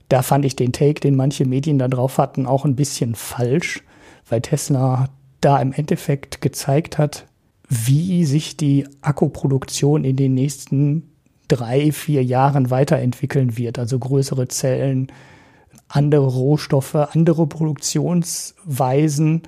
[0.08, 3.82] da fand ich den Take, den manche Medien da drauf hatten, auch ein bisschen falsch,
[4.28, 5.08] weil Tesla
[5.40, 7.26] da im Endeffekt gezeigt hat,
[7.68, 11.10] wie sich die Akkuproduktion in den nächsten
[11.48, 13.78] drei, vier Jahren weiterentwickeln wird.
[13.78, 15.08] Also größere Zellen,
[15.88, 19.42] andere Rohstoffe, andere Produktionsweisen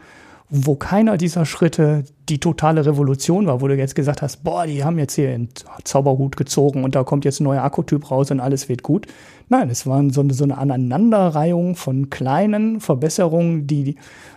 [0.48, 4.84] wo keiner dieser Schritte die totale Revolution war, wo du jetzt gesagt hast, boah, die
[4.84, 5.48] haben jetzt hier einen
[5.84, 9.07] Zauberhut gezogen und da kommt jetzt ein neuer Akkutyp raus und alles wird gut.
[9.49, 13.97] Nein, es waren so eine, so eine Aneinanderreihung von kleinen Verbesserungen, die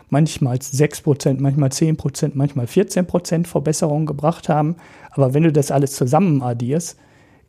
[0.10, 4.76] manchmal 6%, manchmal 10%, manchmal 14% Verbesserungen gebracht haben.
[5.12, 6.98] Aber wenn du das alles zusammen addierst,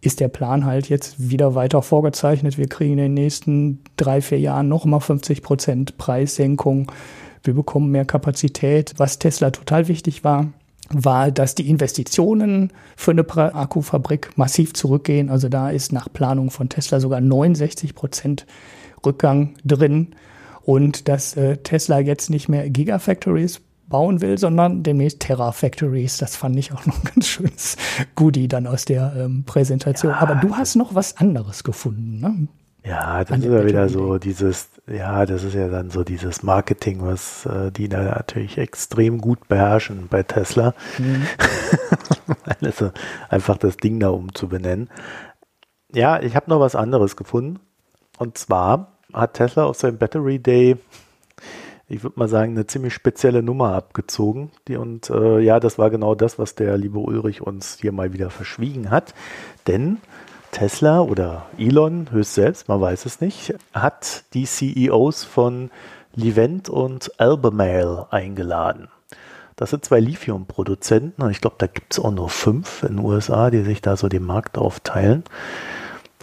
[0.00, 2.56] ist der Plan halt jetzt wieder weiter vorgezeichnet.
[2.56, 6.90] Wir kriegen in den nächsten drei, vier Jahren nochmal 50% Preissenkung
[7.42, 8.94] wir bekommen mehr Kapazität.
[8.98, 10.52] Was Tesla total wichtig war,
[10.92, 15.30] war, dass die Investitionen für eine Akkufabrik massiv zurückgehen.
[15.30, 18.46] Also da ist nach Planung von Tesla sogar 69 Prozent
[19.04, 20.14] Rückgang drin.
[20.62, 26.18] Und dass äh, Tesla jetzt nicht mehr Gigafactories bauen will, sondern demnächst Terra-Factories.
[26.18, 27.76] Das fand ich auch noch ein ganz schönes
[28.14, 30.12] Goodie dann aus der ähm, Präsentation.
[30.12, 32.48] Ja, Aber du hast noch was anderes gefunden, ne?
[32.84, 37.02] Ja, das ist ja wieder so dieses, ja, das ist ja dann so dieses Marketing,
[37.02, 40.74] was äh, die da natürlich extrem gut beherrschen bei Tesla.
[40.98, 41.26] Mhm.
[42.62, 42.90] also
[43.28, 44.88] einfach das Ding da umzubenennen.
[45.92, 47.60] Ja, ich habe noch was anderes gefunden.
[48.18, 50.76] Und zwar hat Tesla auf seinem Battery Day,
[51.88, 54.52] ich würde mal sagen, eine ziemlich spezielle Nummer abgezogen.
[54.68, 58.12] Die, und äh, ja, das war genau das, was der liebe Ulrich uns hier mal
[58.12, 59.14] wieder verschwiegen hat.
[59.66, 59.98] Denn
[60.50, 65.70] Tesla oder Elon höchst selbst, man weiß es nicht, hat die CEOs von
[66.14, 68.88] Livent und Albemarle eingeladen.
[69.56, 73.04] Das sind zwei Lithium-Produzenten und ich glaube, da gibt es auch nur fünf in den
[73.04, 75.24] USA, die sich da so den Markt aufteilen.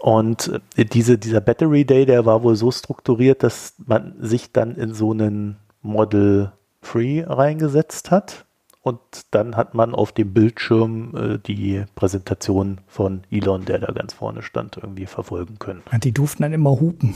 [0.02, 4.94] Und diese, dieser Battery Day, der war wohl so strukturiert, dass man sich dann in
[4.94, 6.52] so einen Model
[6.82, 8.47] 3 reingesetzt hat
[8.88, 9.00] und
[9.32, 14.42] dann hat man auf dem Bildschirm äh, die Präsentation von Elon, der da ganz vorne
[14.42, 15.84] stand, irgendwie verfolgen können.
[16.04, 17.14] Die durften dann immer hupen.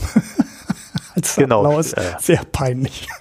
[1.14, 1.92] Als genau, Applaus.
[1.94, 3.08] Äh, Sehr peinlich.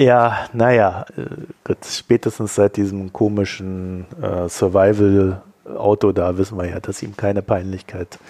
[0.00, 7.16] Ja, naja, äh, spätestens seit diesem komischen äh, Survival-Auto da wissen wir ja, dass ihm
[7.16, 8.20] keine Peinlichkeit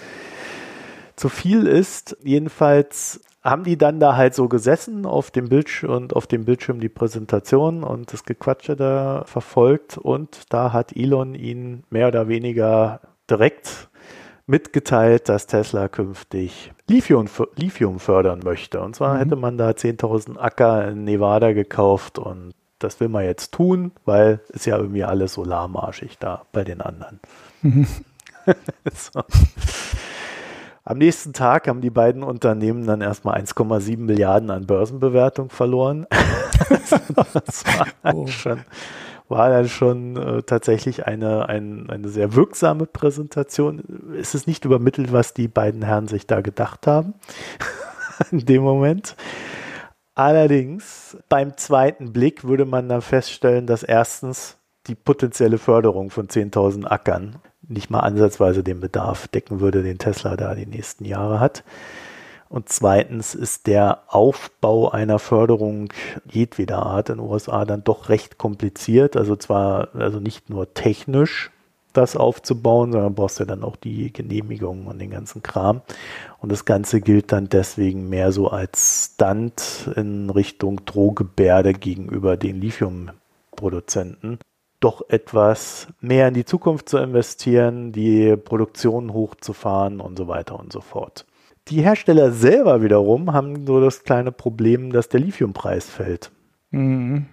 [1.15, 2.17] zu viel ist.
[2.23, 6.79] Jedenfalls haben die dann da halt so gesessen auf dem Bildschirm und auf dem Bildschirm
[6.79, 13.01] die Präsentation und das Gequatsche da verfolgt und da hat Elon ihn mehr oder weniger
[13.29, 13.89] direkt
[14.47, 18.81] mitgeteilt, dass Tesla künftig Lithium, Lithium fördern möchte.
[18.81, 19.19] Und zwar mhm.
[19.19, 24.41] hätte man da 10.000 Acker in Nevada gekauft und das will man jetzt tun, weil
[24.49, 27.19] ist ja irgendwie alles solarmarschig da bei den anderen.
[27.61, 27.87] Mhm.
[28.93, 29.21] so.
[30.83, 36.07] Am nächsten Tag haben die beiden Unternehmen dann erstmal 1,7 Milliarden an Börsenbewertung verloren.
[36.69, 38.27] das war oh.
[38.27, 38.61] schon
[39.29, 44.15] war dann schon äh, tatsächlich eine, ein, eine sehr wirksame Präsentation.
[44.19, 47.13] Es ist nicht übermittelt, was die beiden Herren sich da gedacht haben
[48.31, 49.15] in dem Moment.
[50.15, 54.57] Allerdings beim zweiten Blick würde man dann feststellen, dass erstens
[54.87, 57.37] die potenzielle Förderung von 10.000 Ackern
[57.69, 61.63] nicht mal ansatzweise den Bedarf decken würde, den Tesla da die nächsten Jahre hat.
[62.49, 65.93] Und zweitens ist der Aufbau einer Förderung
[66.29, 69.15] jedweder Art in den USA dann doch recht kompliziert.
[69.15, 71.51] Also zwar, also nicht nur technisch
[71.93, 75.81] das aufzubauen, sondern brauchst du dann auch die Genehmigungen und den ganzen Kram.
[76.39, 82.61] Und das Ganze gilt dann deswegen mehr so als Stunt in Richtung Drohgebärde gegenüber den
[82.61, 84.39] Lithiumproduzenten
[84.79, 90.71] doch etwas mehr in die Zukunft zu investieren, die Produktion hochzufahren und so weiter und
[90.71, 91.25] so fort.
[91.67, 96.31] Die Hersteller selber wiederum haben so das kleine Problem, dass der Lithiumpreis fällt.
[96.71, 97.27] Mhm.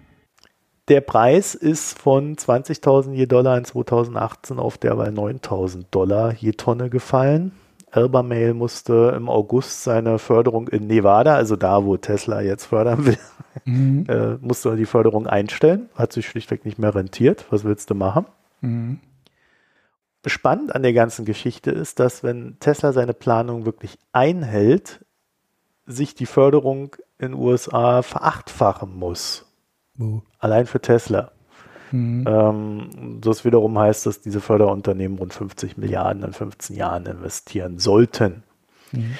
[0.89, 6.89] Der Preis ist von 20.000 je Dollar in 2018 auf derweil 9.000 Dollar je Tonne
[6.89, 7.51] gefallen.
[7.97, 13.17] Albemarle musste im August seine Förderung in Nevada, also da, wo Tesla jetzt fördern will,
[13.65, 14.05] mhm.
[14.09, 15.89] äh, musste die Förderung einstellen.
[15.95, 17.45] Hat sich schlichtweg nicht mehr rentiert.
[17.49, 18.25] Was willst du machen?
[18.61, 18.99] Mhm
[20.29, 25.05] spannend an der ganzen Geschichte ist, dass wenn Tesla seine Planung wirklich einhält,
[25.85, 29.45] sich die Förderung in den USA verachtfachen muss.
[29.99, 30.21] Oh.
[30.39, 31.31] Allein für Tesla.
[31.91, 32.25] Mhm.
[32.27, 38.43] Ähm, das wiederum heißt, dass diese Förderunternehmen rund 50 Milliarden in 15 Jahren investieren sollten.
[38.91, 39.13] Mhm.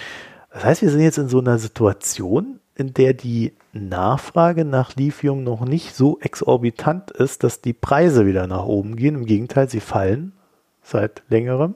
[0.52, 5.44] Das heißt, wir sind jetzt in so einer Situation, in der die Nachfrage nach Lithium
[5.44, 9.16] noch nicht so exorbitant ist, dass die Preise wieder nach oben gehen.
[9.16, 10.34] Im Gegenteil, sie fallen
[10.84, 11.76] seit längerem.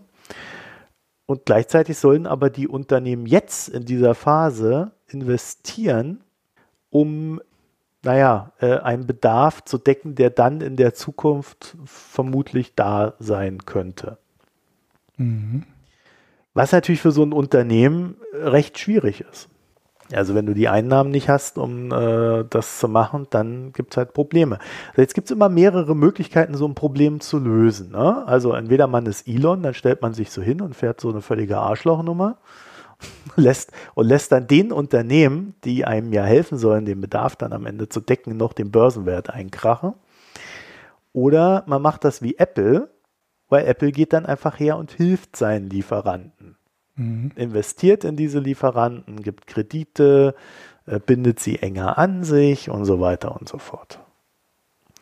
[1.25, 6.21] Und gleichzeitig sollen aber die Unternehmen jetzt in dieser Phase investieren,
[6.89, 7.39] um,
[8.03, 14.17] naja, äh, einen Bedarf zu decken, der dann in der Zukunft vermutlich da sein könnte.
[15.17, 15.63] Mhm.
[16.53, 19.47] Was natürlich für so ein Unternehmen recht schwierig ist.
[20.13, 23.97] Also wenn du die Einnahmen nicht hast, um äh, das zu machen, dann gibt es
[23.97, 24.59] halt Probleme.
[24.89, 27.91] Also jetzt gibt es immer mehrere Möglichkeiten, so ein Problem zu lösen.
[27.91, 28.27] Ne?
[28.27, 31.21] Also entweder man ist Elon, dann stellt man sich so hin und fährt so eine
[31.21, 32.37] völlige Arschlochnummer
[33.35, 37.65] lässt, und lässt dann den Unternehmen, die einem ja helfen sollen, den Bedarf dann am
[37.65, 39.93] Ende zu decken, noch den Börsenwert einkrachen.
[41.13, 42.89] Oder man macht das wie Apple,
[43.49, 46.55] weil Apple geht dann einfach her und hilft seinen Lieferanten
[47.01, 47.31] mhm.
[47.35, 50.35] investiert in diese Lieferanten, gibt Kredite,
[50.85, 53.99] äh, bindet sie enger an sich und so weiter und so fort.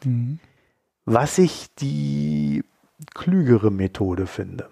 [0.04, 0.40] Mhm.
[1.06, 2.64] Was ich die
[3.14, 4.70] klügere Methode finde.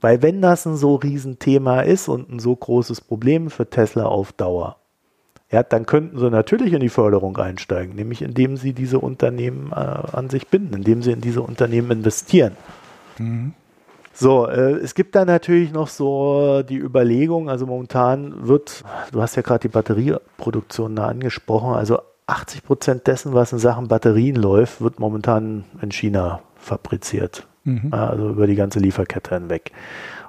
[0.00, 4.32] Weil wenn das ein so Riesenthema ist und ein so großes Problem für Tesla auf
[4.32, 4.76] Dauer,
[5.50, 9.74] ja, dann könnten sie natürlich in die Förderung einsteigen, nämlich indem sie diese Unternehmen äh,
[9.74, 12.52] an sich binden, indem sie in diese Unternehmen investieren.
[13.18, 13.54] Mhm.
[14.12, 19.36] So, äh, es gibt da natürlich noch so die Überlegung, also momentan wird, du hast
[19.36, 24.82] ja gerade die Batterieproduktion da angesprochen, also 80 Prozent dessen, was in Sachen Batterien läuft,
[24.82, 27.46] wird momentan in China fabriziert.
[27.68, 27.92] Mhm.
[27.92, 29.72] Also über die ganze Lieferkette hinweg.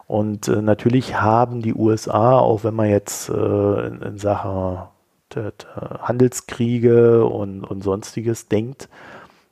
[0.07, 4.79] Und äh, natürlich haben die USA, auch wenn man jetzt äh, in, in Sachen
[6.01, 8.89] Handelskriege und, und sonstiges denkt,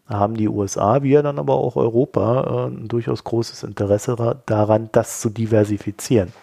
[0.07, 4.15] haben die USA, ja dann aber auch Europa, äh, ein durchaus großes Interesse
[4.45, 6.33] daran, das zu diversifizieren.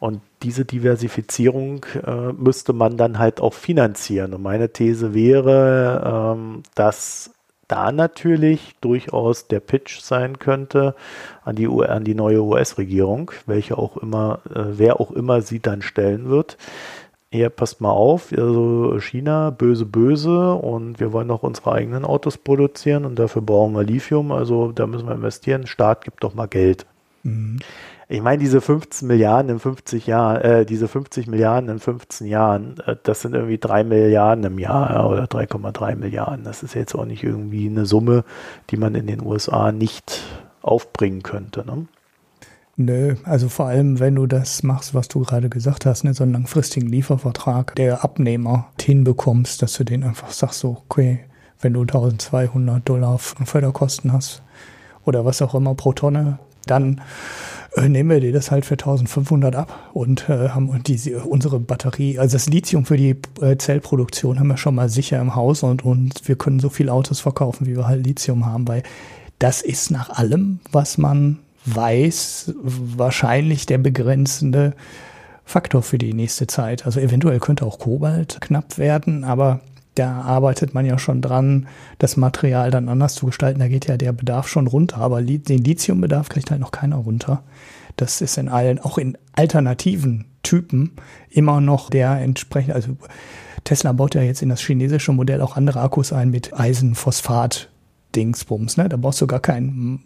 [0.00, 4.34] Und diese Diversifizierung äh, müsste man dann halt auch finanzieren.
[4.34, 7.30] Und meine These wäre, ähm, dass
[7.72, 10.94] da natürlich durchaus der Pitch sein könnte
[11.42, 15.80] an die, an die neue US-Regierung, welche auch immer, äh, wer auch immer sie dann
[15.80, 16.58] stellen wird,
[17.32, 22.36] ja, passt mal auf, also China, böse, böse und wir wollen auch unsere eigenen Autos
[22.36, 25.66] produzieren und dafür brauchen wir Lithium, also da müssen wir investieren.
[25.66, 26.84] Staat gibt doch mal Geld.
[27.22, 27.58] Mhm.
[28.12, 32.78] Ich meine, diese 15 Milliarden in 50 Jahren, äh, diese 50 Milliarden in 15 Jahren,
[32.84, 36.44] äh, das sind irgendwie 3 Milliarden im Jahr ja, oder 3,3 Milliarden.
[36.44, 38.24] Das ist jetzt auch nicht irgendwie eine Summe,
[38.68, 40.24] die man in den USA nicht
[40.60, 41.64] aufbringen könnte.
[41.64, 41.86] Ne?
[42.76, 46.22] Nö, also vor allem, wenn du das machst, was du gerade gesagt hast, ne, so
[46.22, 51.20] einen langfristigen Liefervertrag der Abnehmer hinbekommst, dass du den einfach sagst, so, okay,
[51.62, 54.42] wenn du 1200 Dollar Förderkosten hast
[55.06, 57.00] oder was auch immer pro Tonne, dann
[57.76, 62.18] äh, nehmen wir dir das halt für 1500 ab und äh, haben die, unsere Batterie,
[62.18, 65.84] also das Lithium für die äh, Zellproduktion haben wir schon mal sicher im Haus und,
[65.84, 68.82] und wir können so viele Autos verkaufen, wie wir halt Lithium haben, weil
[69.38, 74.74] das ist nach allem, was man weiß, wahrscheinlich der begrenzende
[75.44, 76.86] Faktor für die nächste Zeit.
[76.86, 79.60] Also eventuell könnte auch Kobalt knapp werden, aber
[79.94, 81.68] da arbeitet man ja schon dran,
[81.98, 83.60] das Material dann anders zu gestalten.
[83.60, 87.42] Da geht ja der Bedarf schon runter, aber den Lithiumbedarf kriegt halt noch keiner runter.
[87.96, 90.92] Das ist in allen, auch in alternativen Typen
[91.28, 92.96] immer noch der entsprechende, also
[93.64, 97.68] Tesla baut ja jetzt in das chinesische Modell auch andere Akkus ein mit Eisenphosphat
[98.14, 98.88] Dingsbums, ne?
[98.88, 100.02] Da brauchst du gar keinen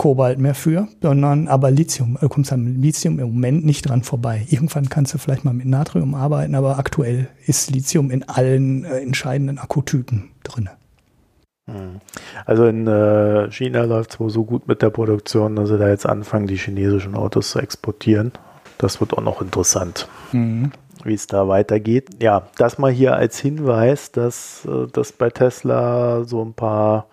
[0.00, 4.46] Kobalt mehr für, sondern aber Lithium, du kommst am Lithium im Moment nicht dran vorbei.
[4.48, 9.00] Irgendwann kannst du vielleicht mal mit Natrium arbeiten, aber aktuell ist Lithium in allen äh,
[9.00, 10.70] entscheidenden Akkutypen drin.
[11.70, 12.00] Hm.
[12.46, 15.90] Also in äh, China läuft es wohl so gut mit der Produktion, dass sie da
[15.90, 18.32] jetzt anfangen, die chinesischen Autos zu exportieren.
[18.78, 20.72] Das wird auch noch interessant, mhm.
[21.04, 22.08] wie es da weitergeht.
[22.22, 27.09] Ja, das mal hier als Hinweis, dass äh, das bei Tesla so ein paar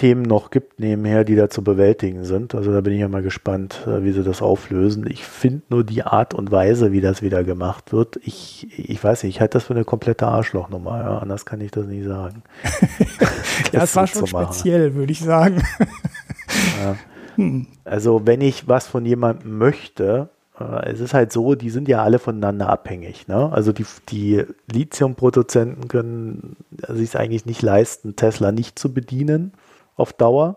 [0.00, 2.54] Themen noch gibt nebenher, die da zu bewältigen sind.
[2.54, 5.06] Also da bin ich ja mal gespannt, äh, wie sie das auflösen.
[5.06, 8.18] Ich finde nur die Art und Weise, wie das wieder gemacht wird.
[8.22, 11.00] Ich, ich weiß nicht, ich halte das für eine komplette Arschlochnummer.
[11.00, 12.42] Ja, anders kann ich das nicht sagen.
[13.72, 15.62] das, ja, war schon speziell, würde ich sagen.
[16.82, 16.96] ja.
[17.34, 17.66] hm.
[17.84, 22.02] Also wenn ich was von jemandem möchte, äh, es ist halt so, die sind ja
[22.02, 23.28] alle voneinander abhängig.
[23.28, 23.52] Ne?
[23.52, 26.56] Also die, die Lithium-Produzenten können
[26.88, 29.52] sich eigentlich nicht leisten, Tesla nicht zu bedienen
[30.00, 30.56] auf Dauer.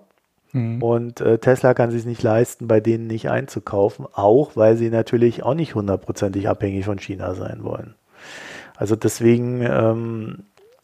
[0.54, 0.82] Mhm.
[0.82, 5.44] Und äh, Tesla kann sich nicht leisten, bei denen nicht einzukaufen, auch weil sie natürlich
[5.44, 7.96] auch nicht hundertprozentig abhängig von China sein wollen.
[8.76, 10.44] Also deswegen ähm,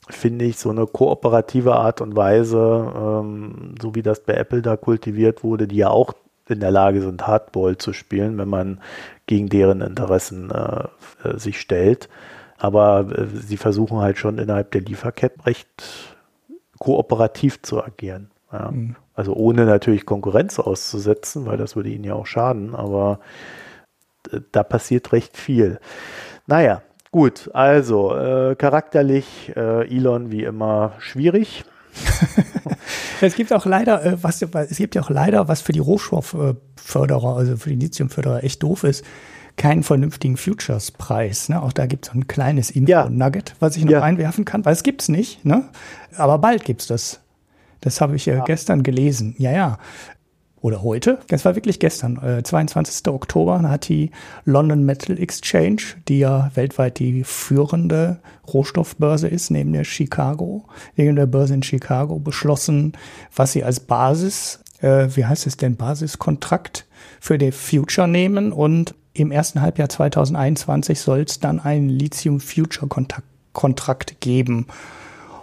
[0.09, 4.75] finde ich so eine kooperative Art und Weise, ähm, so wie das bei Apple da
[4.75, 6.13] kultiviert wurde, die ja auch
[6.47, 8.81] in der Lage sind, Hardball zu spielen, wenn man
[9.27, 10.87] gegen deren Interessen äh,
[11.23, 12.09] äh sich stellt.
[12.57, 15.67] Aber äh, sie versuchen halt schon innerhalb der Lieferketten recht
[16.79, 18.31] kooperativ zu agieren.
[18.51, 18.71] Ja.
[18.71, 18.95] Mhm.
[19.13, 23.19] Also ohne natürlich Konkurrenz auszusetzen, weil das würde ihnen ja auch schaden, aber
[24.31, 25.79] äh, da passiert recht viel.
[26.47, 26.81] Naja,
[27.11, 31.65] gut, also äh, charakterlich äh, Elon wie immer schwierig.
[33.21, 37.35] es gibt auch leider, äh, was, es gibt ja auch leider, was für die Rohstoffförderer,
[37.35, 39.03] also für die Lithiumförderer echt doof ist,
[39.57, 41.49] keinen vernünftigen Futures-Preis.
[41.49, 41.61] Ne?
[41.61, 44.01] Auch da gibt es ein kleines Info-Nugget, was ich noch ja.
[44.01, 45.69] einwerfen kann, weil es gibt es nicht, ne?
[46.15, 47.19] aber bald gibt es das.
[47.81, 48.43] Das habe ich äh, ja.
[48.43, 49.35] gestern gelesen.
[49.37, 49.77] Ja, ja.
[50.61, 51.19] Oder heute.
[51.29, 52.17] Das war wirklich gestern.
[52.21, 53.07] Äh, 22.
[53.07, 54.11] Oktober hat die
[54.43, 58.19] London Metal Exchange, die ja weltweit die führende
[58.51, 60.65] Rohstoffbörse ist, neben der Chicago,
[60.97, 62.93] neben der Börse in Chicago, beschlossen,
[63.33, 66.87] was sie als Basis, äh, wie heißt es denn, Basiskontrakt
[67.21, 72.87] für den Future nehmen und im ersten Halbjahr 2021 soll es dann einen Lithium Future
[73.53, 74.67] Kontrakt geben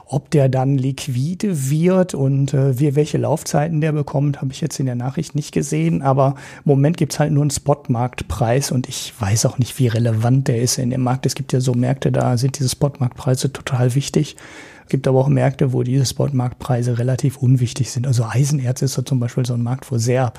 [0.08, 4.78] ob der dann liquide wird und äh, wir, welche Laufzeiten der bekommt, habe ich jetzt
[4.78, 6.00] in der Nachricht nicht gesehen.
[6.00, 10.46] Aber im Moment gibt's halt nur einen Spotmarktpreis und ich weiß auch nicht, wie relevant
[10.46, 11.26] der ist in dem Markt.
[11.26, 14.36] Es gibt ja so Märkte, da sind diese Spotmarktpreise total wichtig.
[14.84, 18.06] Es gibt aber auch Märkte, wo diese Spotmarktpreise relativ unwichtig sind.
[18.06, 20.32] Also Eisenerz ist so zum Beispiel so ein Markt, wo sehr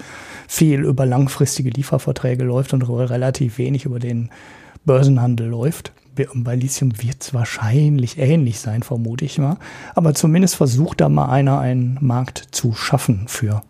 [0.47, 4.29] viel über langfristige Lieferverträge läuft und relativ wenig über den
[4.85, 5.91] Börsenhandel läuft.
[6.35, 9.57] Bei Lithium wird es wahrscheinlich ähnlich sein, vermute ich mal.
[9.95, 13.61] Aber zumindest versucht da mal einer einen Markt zu schaffen für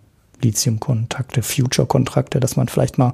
[0.42, 3.14] Lithium-Kontakte, Future-Kontrakte, dass man vielleicht mal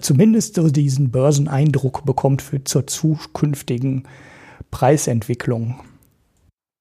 [0.00, 4.06] zumindest so diesen Börseneindruck bekommt für zur zukünftigen
[4.70, 5.80] Preisentwicklung.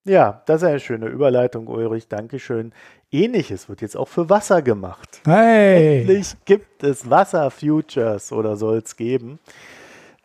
[0.05, 2.07] Ja, das ist eine schöne Überleitung, Ulrich.
[2.07, 2.71] Dankeschön.
[3.11, 5.21] Ähnliches wird jetzt auch für Wasser gemacht.
[5.25, 5.99] Hey.
[6.01, 9.39] Endlich gibt es Wasser-Futures oder soll es geben.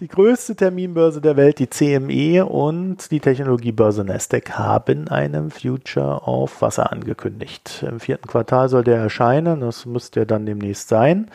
[0.02, 6.60] Die größte Terminbörse der Welt, die CME und die Technologiebörse Nasdaq haben einen Future auf
[6.60, 7.84] Wasser angekündigt.
[7.88, 11.30] Im vierten Quartal soll der erscheinen, das müsste ja dann demnächst sein.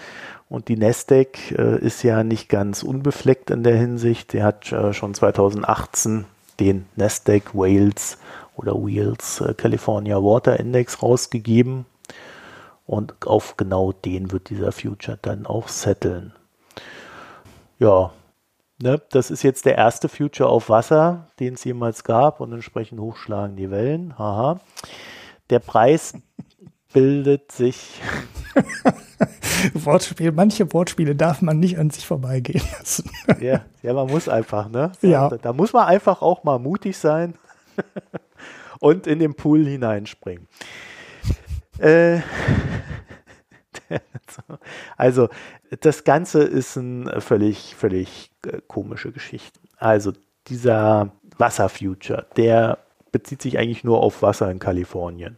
[0.49, 4.33] Und die Nasdaq äh, ist ja nicht ganz unbefleckt in der Hinsicht.
[4.33, 6.25] Der hat äh, schon 2018
[6.59, 8.17] den Nasdaq Wales
[8.57, 11.85] oder Wheels äh, California Water Index rausgegeben.
[12.85, 16.33] Und auf genau den wird dieser Future dann auch setteln.
[17.79, 18.11] Ja,
[18.81, 22.99] ne, das ist jetzt der erste Future auf Wasser, den es jemals gab und entsprechend
[22.99, 24.17] hochschlagen die Wellen.
[24.17, 24.59] Haha.
[25.49, 26.13] Der Preis
[26.93, 28.01] bildet sich.
[29.73, 33.09] Wortspiel, manche Wortspiele darf man nicht an sich vorbeigehen lassen.
[33.39, 34.91] ja, ja, man muss einfach, ne?
[35.01, 35.29] Ja.
[35.29, 37.35] Da, da muss man einfach auch mal mutig sein
[38.79, 40.47] und in den Pool hineinspringen.
[41.79, 42.19] Äh,
[44.97, 45.29] also,
[45.81, 49.59] das Ganze ist eine völlig, völlig äh, komische Geschichte.
[49.77, 50.13] Also,
[50.47, 52.79] dieser Wasserfuture, der
[53.11, 55.37] bezieht sich eigentlich nur auf Wasser in Kalifornien.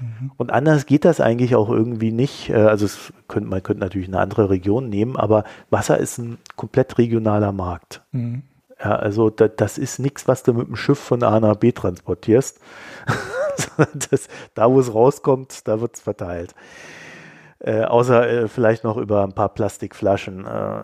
[0.00, 0.32] Mhm.
[0.36, 2.50] Und anders geht das eigentlich auch irgendwie nicht.
[2.50, 6.38] Äh, also es könnte, man könnte natürlich eine andere Region nehmen, aber Wasser ist ein
[6.56, 8.02] komplett regionaler Markt.
[8.12, 8.42] Mhm.
[8.82, 11.72] Ja, also da, das ist nichts, was du mit dem Schiff von A nach B
[11.72, 12.60] transportierst.
[14.10, 16.54] das, da, wo es rauskommt, da wird es verteilt.
[17.60, 20.82] Äh, außer äh, vielleicht noch über ein paar Plastikflaschen äh,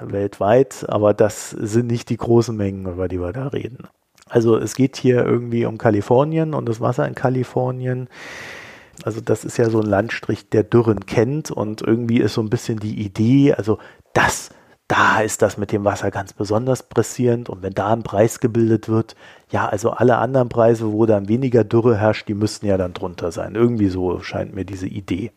[0.00, 3.86] weltweit, aber das sind nicht die großen Mengen, über die wir da reden.
[4.28, 8.08] Also es geht hier irgendwie um Kalifornien und das Wasser in Kalifornien.
[9.04, 12.50] Also das ist ja so ein Landstrich, der Dürren kennt und irgendwie ist so ein
[12.50, 13.78] bisschen die Idee, also
[14.12, 14.50] das,
[14.88, 18.88] da ist das mit dem Wasser ganz besonders pressierend und wenn da ein Preis gebildet
[18.88, 19.14] wird,
[19.50, 23.30] ja, also alle anderen Preise, wo dann weniger Dürre herrscht, die müssten ja dann drunter
[23.30, 23.54] sein.
[23.54, 25.30] Irgendwie so scheint mir diese Idee.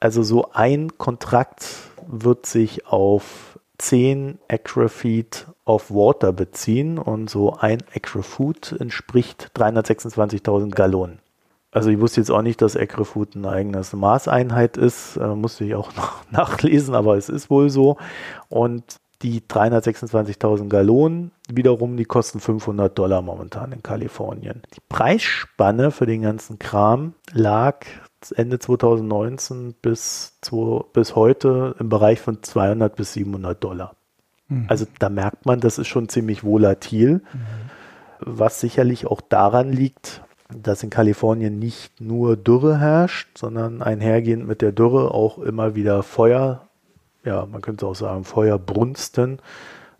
[0.00, 1.66] Also so ein Kontrakt
[2.06, 11.20] wird sich auf 10 Acre-Feet of Water beziehen und so ein Acre-Foot entspricht 326.000 Gallonen.
[11.72, 15.74] Also ich wusste jetzt auch nicht, dass Acre-Foot eine eigene Maßeinheit ist, äh, musste ich
[15.74, 17.96] auch noch nachlesen, aber es ist wohl so.
[18.48, 24.62] Und die 326.000 Gallonen wiederum, die kosten 500 Dollar momentan in Kalifornien.
[24.74, 27.84] Die Preisspanne für den ganzen Kram lag
[28.34, 33.94] Ende 2019 bis, zu, bis heute im Bereich von 200 bis 700 Dollar.
[34.48, 34.66] Mhm.
[34.68, 37.40] Also da merkt man, das ist schon ziemlich volatil, mhm.
[38.20, 40.22] was sicherlich auch daran liegt,
[40.54, 46.02] dass in Kalifornien nicht nur Dürre herrscht, sondern einhergehend mit der Dürre auch immer wieder
[46.02, 46.68] Feuer,
[47.24, 49.40] ja, man könnte auch sagen Feuerbrunsten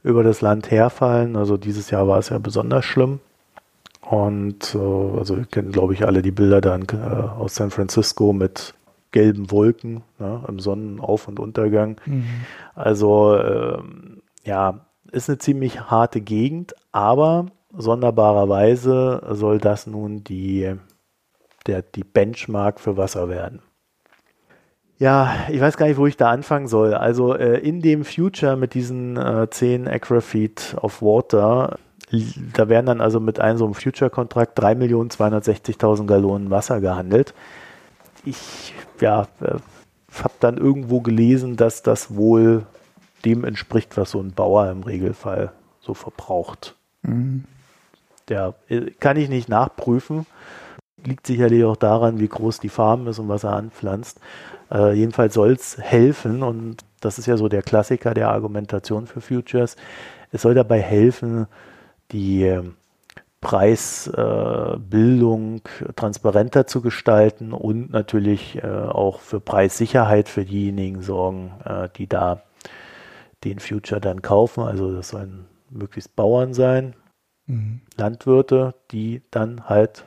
[0.02, 1.36] über das Land herfallen.
[1.36, 3.20] Also dieses Jahr war es ja besonders schlimm.
[4.02, 8.32] Und äh, also wir kennen, glaube ich, alle die Bilder dann äh, aus San Francisco
[8.32, 8.74] mit
[9.12, 11.96] gelben Wolken ne, im Sonnenauf- und Untergang.
[12.06, 12.24] Mhm.
[12.74, 13.78] Also äh,
[14.44, 17.46] ja, ist eine ziemlich harte Gegend, aber
[17.76, 20.74] sonderbarerweise soll das nun die,
[21.66, 23.60] der, die Benchmark für Wasser werden.
[24.98, 26.94] Ja, ich weiß gar nicht, wo ich da anfangen soll.
[26.94, 31.78] Also äh, in dem Future mit diesen äh, 10 Acre-Feet of Water
[32.54, 37.34] da werden dann also mit einem so einem Future-Kontrakt 3.260.000 Gallonen Wasser gehandelt.
[38.24, 39.58] Ich ja, äh,
[40.18, 42.66] habe dann irgendwo gelesen, dass das wohl
[43.24, 46.74] dem entspricht, was so ein Bauer im Regelfall so verbraucht.
[47.02, 47.44] Mhm.
[48.28, 50.26] Der äh, kann ich nicht nachprüfen.
[51.04, 54.20] Liegt sicherlich auch daran, wie groß die Farm ist und was er anpflanzt.
[54.70, 59.20] Äh, jedenfalls soll es helfen und das ist ja so der Klassiker der Argumentation für
[59.20, 59.76] Futures.
[60.32, 61.46] Es soll dabei helfen,
[62.12, 62.76] die ähm,
[63.40, 71.88] Preisbildung äh, transparenter zu gestalten und natürlich äh, auch für Preissicherheit für diejenigen sorgen, äh,
[71.96, 72.42] die da
[73.44, 74.62] den Future dann kaufen.
[74.62, 76.94] Also das sollen möglichst Bauern sein,
[77.46, 77.80] mhm.
[77.96, 80.04] Landwirte, die dann halt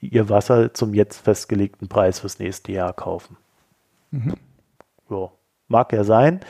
[0.00, 3.36] ihr Wasser zum jetzt festgelegten Preis fürs nächste Jahr kaufen.
[4.10, 4.34] Mhm.
[5.10, 5.30] Ja,
[5.66, 6.40] mag ja sein.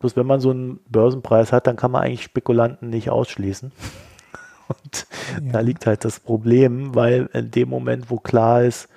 [0.00, 3.70] Bloß wenn man so einen Börsenpreis hat, dann kann man eigentlich Spekulanten nicht ausschließen.
[4.68, 5.06] Und
[5.44, 5.52] ja.
[5.52, 8.88] da liegt halt das Problem, weil in dem Moment, wo klar ist,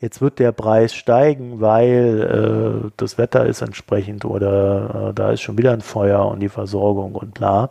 [0.00, 5.42] jetzt wird der Preis steigen, weil äh, das Wetter ist entsprechend oder äh, da ist
[5.42, 7.70] schon wieder ein Feuer und die Versorgung und bla,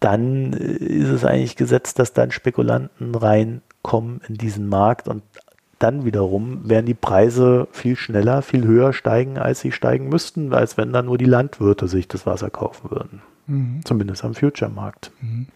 [0.00, 5.22] dann ist es eigentlich gesetzt, dass dann Spekulanten reinkommen in diesen Markt und
[5.78, 10.76] dann wiederum werden die Preise viel schneller, viel höher steigen, als sie steigen müssten, als
[10.76, 13.22] wenn dann nur die Landwirte sich das Wasser kaufen würden.
[13.46, 13.80] Mhm.
[13.84, 15.10] Zumindest am Future-Markt.
[15.20, 15.46] Mhm.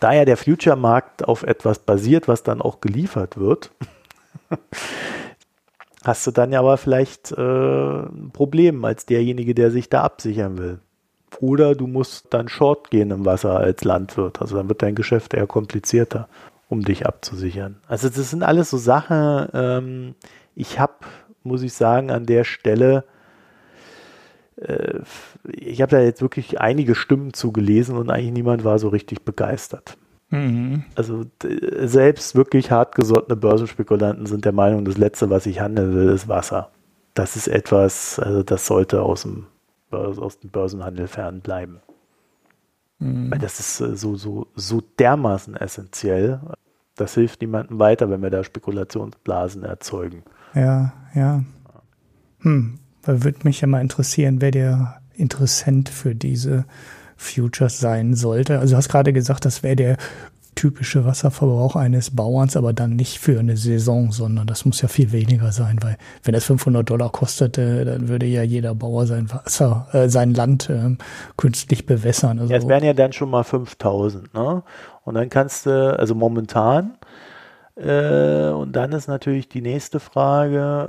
[0.00, 3.70] Da ja der Future-Markt auf etwas basiert, was dann auch geliefert wird,
[6.04, 10.58] hast du dann ja aber vielleicht äh, ein Problem als derjenige, der sich da absichern
[10.58, 10.78] will.
[11.40, 14.40] Oder du musst dann short gehen im Wasser als Landwirt.
[14.40, 16.28] Also dann wird dein Geschäft eher komplizierter,
[16.68, 17.76] um dich abzusichern.
[17.88, 20.14] Also das sind alles so Sachen, ähm,
[20.54, 20.94] ich habe,
[21.42, 23.04] muss ich sagen, an der Stelle
[24.56, 25.00] äh,
[25.52, 29.96] ich habe da jetzt wirklich einige Stimmen zugelesen und eigentlich niemand war so richtig begeistert.
[30.30, 30.84] Mhm.
[30.96, 31.24] Also
[31.84, 36.70] selbst wirklich hartgesottene Börsenspekulanten sind der Meinung, das Letzte, was ich handeln will, ist Wasser.
[37.14, 39.46] Das ist etwas, also das sollte aus dem,
[39.90, 41.80] aus dem Börsenhandel fernbleiben.
[42.98, 43.30] Mhm.
[43.30, 46.40] Weil das ist äh, so, so, so dermaßen essentiell.
[46.96, 50.22] Das hilft niemandem weiter, wenn wir da Spekulationsblasen erzeugen.
[50.54, 51.44] Ja, ja.
[52.40, 56.64] Hm, würde mich ja mal interessieren, wer der Interessent für diese
[57.16, 58.58] Futures sein sollte.
[58.58, 59.96] Also du hast gerade gesagt, das wäre der
[60.56, 65.12] typische Wasserverbrauch eines Bauerns, aber dann nicht für eine Saison, sondern das muss ja viel
[65.12, 69.86] weniger sein, weil wenn es 500 Dollar kostete, dann würde ja jeder Bauer sein Wasser,
[69.92, 70.96] äh, sein Land äh,
[71.36, 72.38] künstlich bewässern.
[72.40, 74.62] Also ja, es wären ja dann schon mal 5000, ne?
[75.04, 76.96] Und dann kannst du, also momentan,
[77.76, 80.88] äh, und dann ist natürlich die nächste Frage,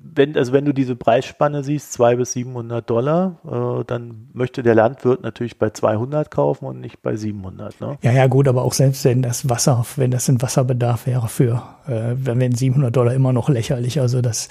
[0.00, 4.74] wenn, also wenn du diese Preisspanne siehst, 200 bis 700 Dollar, äh, dann möchte der
[4.74, 7.80] Landwirt natürlich bei 200 kaufen und nicht bei 700.
[7.80, 7.98] Ne?
[8.02, 11.62] Ja, ja, gut, aber auch selbst wenn das Wasser, wenn das ein Wasserbedarf wäre für,
[11.86, 14.00] äh, dann wären 700 Dollar immer noch lächerlich.
[14.00, 14.48] Also das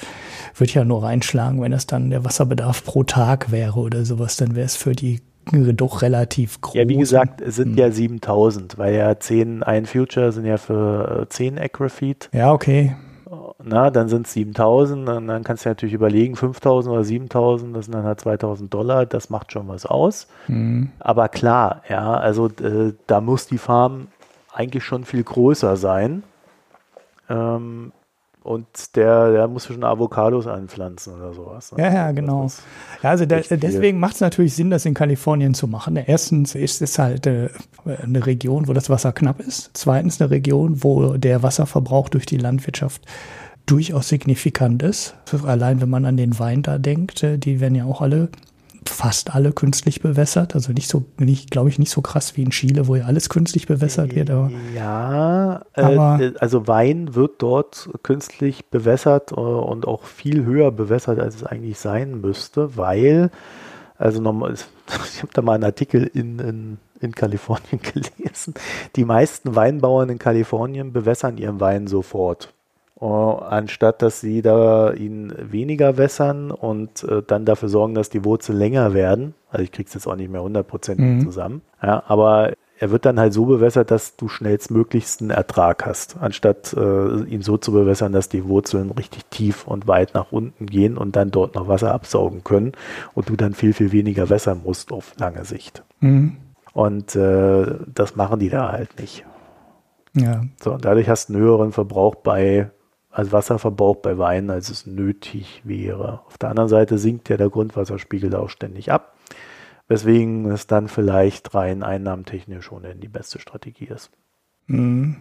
[0.55, 4.55] würde ja nur reinschlagen, wenn das dann der Wasserbedarf pro Tag wäre oder sowas, dann
[4.55, 5.21] wäre es für die
[5.51, 6.75] doch relativ groß.
[6.75, 7.77] Ja, wie gesagt, es sind hm.
[7.77, 12.29] ja 7000, weil ja 10, ein Future sind ja für 10 äh, Acrofeet.
[12.31, 12.95] Ja, okay
[13.63, 17.85] na, dann sind es 7000 und dann kannst du natürlich überlegen, 5000 oder 7000, das
[17.85, 20.27] sind dann halt 2000 Dollar, das macht schon was aus.
[20.47, 20.91] Mhm.
[20.99, 24.07] Aber klar, ja, also äh, da muss die Farm
[24.53, 26.23] eigentlich schon viel größer sein.
[27.29, 27.91] Ähm,
[28.43, 31.71] und der, der muss schon Avocados anpflanzen oder sowas.
[31.73, 31.83] Ne?
[31.83, 32.47] Ja, ja, genau.
[33.03, 35.95] Ja, also da, deswegen macht es natürlich Sinn, das in Kalifornien zu machen.
[35.95, 37.49] Erstens ist es halt äh,
[37.85, 39.69] eine Region, wo das Wasser knapp ist.
[39.73, 43.03] Zweitens eine Region, wo der Wasserverbrauch durch die Landwirtschaft
[43.65, 45.15] durchaus signifikant ist.
[45.45, 48.29] Allein wenn man an den Wein da denkt, äh, die werden ja auch alle
[48.87, 50.55] fast alle künstlich bewässert.
[50.55, 53.29] Also nicht so, nicht, glaube ich, nicht so krass wie in Chile, wo ja alles
[53.29, 54.29] künstlich bewässert wird.
[54.29, 60.45] Aber, ja, äh, aber, äh, also Wein wird dort künstlich bewässert äh, und auch viel
[60.45, 63.29] höher bewässert, als es eigentlich sein müsste, weil,
[63.97, 64.53] also nochmal,
[65.13, 67.79] ich habe da mal einen Artikel in, in, in Kalifornien
[68.17, 68.55] gelesen.
[68.95, 72.53] Die meisten Weinbauern in Kalifornien bewässern ihren Wein sofort.
[73.01, 78.23] Uh, anstatt dass sie da ihn weniger wässern und uh, dann dafür sorgen, dass die
[78.23, 79.33] Wurzeln länger werden.
[79.49, 81.21] Also ich krieg's jetzt auch nicht mehr hundertprozentig mhm.
[81.21, 81.61] zusammen.
[81.81, 87.23] Ja, aber er wird dann halt so bewässert, dass du schnellstmöglichsten Ertrag hast, anstatt uh,
[87.23, 91.15] ihn so zu bewässern, dass die Wurzeln richtig tief und weit nach unten gehen und
[91.15, 92.73] dann dort noch Wasser absaugen können
[93.15, 95.83] und du dann viel, viel weniger wässern musst auf lange Sicht.
[96.01, 96.37] Mhm.
[96.73, 99.25] Und das machen die da halt nicht.
[100.13, 100.43] Ja.
[100.61, 102.69] So, und dadurch hast du einen höheren Verbrauch bei
[103.11, 106.21] als Wasserverbrauch bei Wein, als es nötig wäre.
[106.25, 109.15] Auf der anderen Seite sinkt ja der Grundwasserspiegel auch ständig ab,
[109.87, 114.11] weswegen es dann vielleicht rein einnahmentechnisch ohnehin die beste Strategie ist.
[114.67, 115.17] Mhm.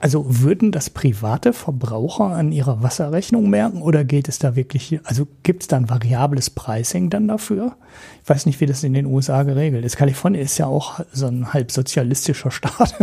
[0.00, 5.26] Also würden das private Verbraucher an ihrer Wasserrechnung merken oder geht es da wirklich, also
[5.42, 7.76] gibt es da ein variables Pricing dann dafür?
[8.22, 9.96] Ich weiß nicht, wie das in den USA geregelt ist.
[9.96, 12.94] Kalifornien ist ja auch so ein halb sozialistischer Staat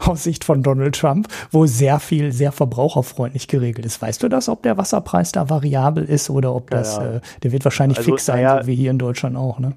[0.00, 4.00] aus Sicht von Donald Trump, wo sehr viel, sehr verbraucherfreundlich geregelt ist.
[4.00, 7.16] Weißt du das, ob der Wasserpreis da variabel ist oder ob das, ja, ja.
[7.16, 9.74] Äh, der wird wahrscheinlich also, fix sein, ja, so wie hier in Deutschland auch, ne?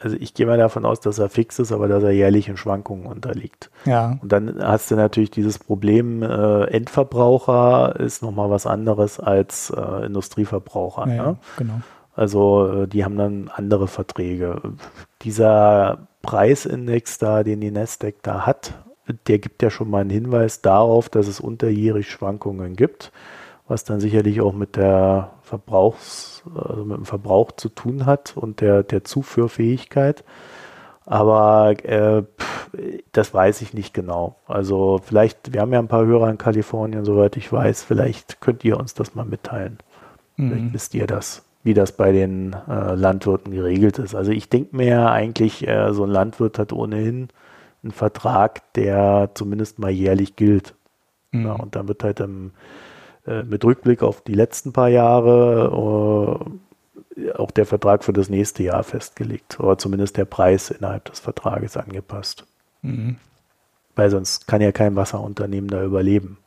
[0.00, 2.56] Also ich gehe mal davon aus, dass er fix ist, aber dass er jährlich in
[2.56, 3.70] Schwankungen unterliegt.
[3.84, 4.18] Ja.
[4.22, 10.06] Und dann hast du natürlich dieses Problem, äh, Endverbraucher ist nochmal was anderes als äh,
[10.06, 11.08] Industrieverbraucher.
[11.08, 11.36] Ja, ne?
[11.56, 11.80] genau.
[12.14, 14.60] Also äh, die haben dann andere Verträge.
[15.22, 18.74] Dieser Preisindex da, den die Nasdaq da hat,
[19.26, 23.10] der gibt ja schon mal einen Hinweis darauf, dass es unterjährig Schwankungen gibt,
[23.66, 28.60] was dann sicherlich auch mit der Verbrauchs, also mit dem Verbrauch zu tun hat und
[28.60, 30.24] der, der Zuführfähigkeit.
[31.04, 32.22] Aber äh,
[33.12, 34.36] das weiß ich nicht genau.
[34.46, 38.62] Also vielleicht, wir haben ja ein paar Hörer in Kalifornien, soweit ich weiß, vielleicht könnt
[38.62, 39.78] ihr uns das mal mitteilen.
[40.36, 40.50] Mhm.
[40.50, 44.14] Vielleicht wisst ihr das, wie das bei den äh, Landwirten geregelt ist.
[44.14, 47.28] Also ich denke mir eigentlich, äh, so ein Landwirt hat ohnehin
[47.82, 50.74] einen Vertrag, der zumindest mal jährlich gilt.
[51.32, 51.46] Mhm.
[51.46, 52.52] Ja, und dann wird halt im
[53.28, 56.50] äh, mit Rückblick auf die letzten paar Jahre
[57.16, 61.20] äh, auch der Vertrag für das nächste Jahr festgelegt oder zumindest der Preis innerhalb des
[61.20, 62.46] Vertrages angepasst.
[62.82, 63.16] Mhm.
[63.96, 66.38] Weil sonst kann ja kein Wasserunternehmen da überleben.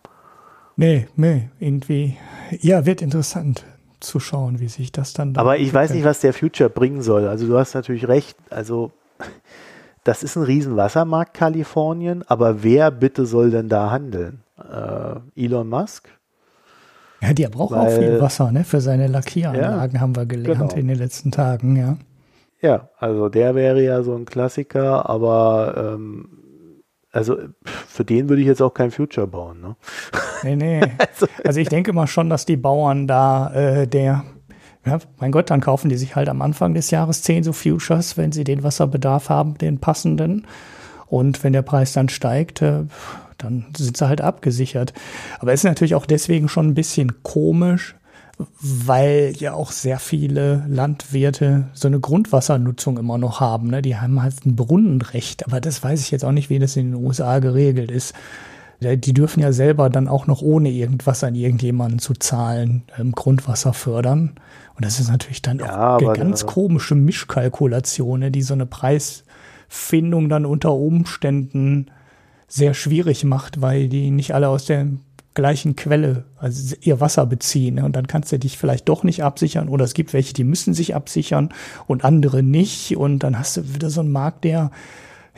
[0.78, 2.18] Nee, nee, irgendwie.
[2.62, 3.66] Ja, wird interessant
[4.00, 5.36] zu schauen, wie sich das dann.
[5.36, 7.28] Aber ich weiß nicht, was der Future bringen soll.
[7.28, 8.38] Also du hast natürlich recht.
[8.50, 8.92] Also
[10.04, 14.42] das ist ein Riesenwassermarkt Kalifornien, aber wer bitte soll denn da handeln?
[14.58, 16.10] Äh, Elon Musk?
[17.22, 18.64] Ja, der braucht Weil, auch viel Wasser, ne?
[18.64, 20.74] Für seine Lackieranlagen ja, haben wir gelernt genau.
[20.74, 21.98] in den letzten Tagen, ja.
[22.62, 26.28] Ja, also der wäre ja so ein Klassiker, aber ähm,
[27.12, 27.38] also
[27.88, 29.62] für den würde ich jetzt auch kein Future bauen.
[29.62, 29.76] Ne?
[30.44, 30.82] Nee, nee.
[30.98, 34.24] also, also ich denke mal schon, dass die Bauern da äh, der,
[34.86, 38.18] ja, mein Gott, dann kaufen die sich halt am Anfang des Jahres zehn so Futures,
[38.18, 40.48] wenn sie den Wasserbedarf haben, den passenden.
[41.08, 42.86] Und wenn der Preis dann steigt, äh,
[43.44, 44.94] dann sind sie halt abgesichert.
[45.40, 47.96] Aber es ist natürlich auch deswegen schon ein bisschen komisch,
[48.62, 53.68] weil ja auch sehr viele Landwirte so eine Grundwassernutzung immer noch haben.
[53.70, 53.82] Ne?
[53.82, 56.92] Die haben halt ein Brunnenrecht, aber das weiß ich jetzt auch nicht, wie das in
[56.92, 58.14] den USA geregelt ist.
[58.82, 63.74] Die dürfen ja selber dann auch noch ohne irgendwas an irgendjemanden zu zahlen ähm, Grundwasser
[63.74, 64.32] fördern.
[64.76, 68.32] Und das ist natürlich dann ja, auch eine ganz komische Mischkalkulation, ne?
[68.32, 71.92] die so eine Preisfindung dann unter Umständen
[72.52, 74.88] sehr schwierig macht, weil die nicht alle aus der
[75.34, 77.76] gleichen Quelle, also ihr Wasser beziehen.
[77.76, 77.86] Ne?
[77.86, 79.70] Und dann kannst du dich vielleicht doch nicht absichern.
[79.70, 81.50] Oder es gibt welche, die müssen sich absichern
[81.88, 82.98] und andere nicht.
[82.98, 84.72] Und dann hast du wieder so einen Markt, der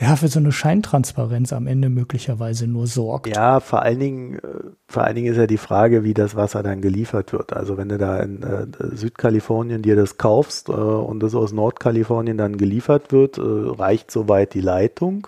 [0.02, 3.28] ja für so eine Scheintransparenz am Ende möglicherweise nur sorgt.
[3.28, 6.64] Ja, vor allen Dingen, äh, vor allen Dingen ist ja die Frage, wie das Wasser
[6.64, 7.54] dann geliefert wird.
[7.54, 8.66] Also wenn du da in äh,
[8.96, 14.56] Südkalifornien dir das kaufst äh, und das aus Nordkalifornien dann geliefert wird, äh, reicht soweit
[14.56, 15.28] die Leitung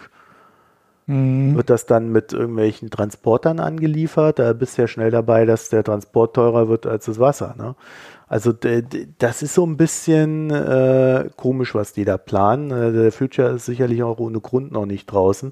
[1.07, 1.55] Mhm.
[1.55, 4.39] Wird das dann mit irgendwelchen Transportern angeliefert?
[4.39, 7.55] Da bist du ja schnell dabei, dass der Transport teurer wird als das Wasser.
[7.57, 7.75] Ne?
[8.27, 12.71] Also das ist so ein bisschen äh, komisch, was die da planen.
[12.71, 15.51] Äh, der Future ist sicherlich auch ohne Grund noch nicht draußen.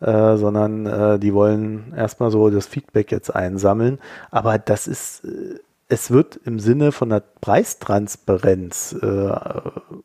[0.00, 3.98] Äh, sondern äh, die wollen erstmal so das Feedback jetzt einsammeln.
[4.30, 5.58] Aber das ist, äh,
[5.88, 9.30] es wird im Sinne von der Preistransparenz äh,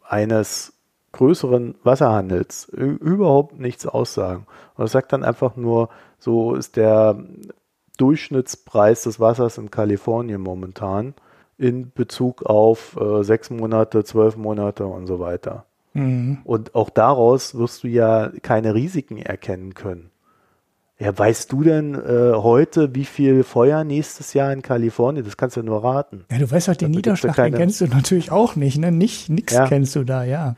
[0.08, 0.74] eines
[1.16, 4.46] größeren Wasserhandels überhaupt nichts aussagen.
[4.76, 5.90] Und es sagt dann einfach nur,
[6.20, 7.18] so ist der
[7.98, 11.14] Durchschnittspreis des Wassers in Kalifornien momentan
[11.58, 15.66] in Bezug auf äh, sechs Monate, zwölf Monate und so weiter.
[15.94, 16.40] Mhm.
[16.44, 20.12] Und auch daraus wirst du ja keine Risiken erkennen können.
[20.98, 25.26] Ja, weißt du denn äh, heute, wie viel Feuer nächstes Jahr in Kalifornien?
[25.26, 26.26] Das kannst du nur raten.
[26.32, 28.92] Ja, du weißt halt den Niederschlag, den kennst du natürlich auch nicht, ne?
[28.92, 29.68] Nicht, nix ja.
[29.68, 30.56] kennst du da, ja.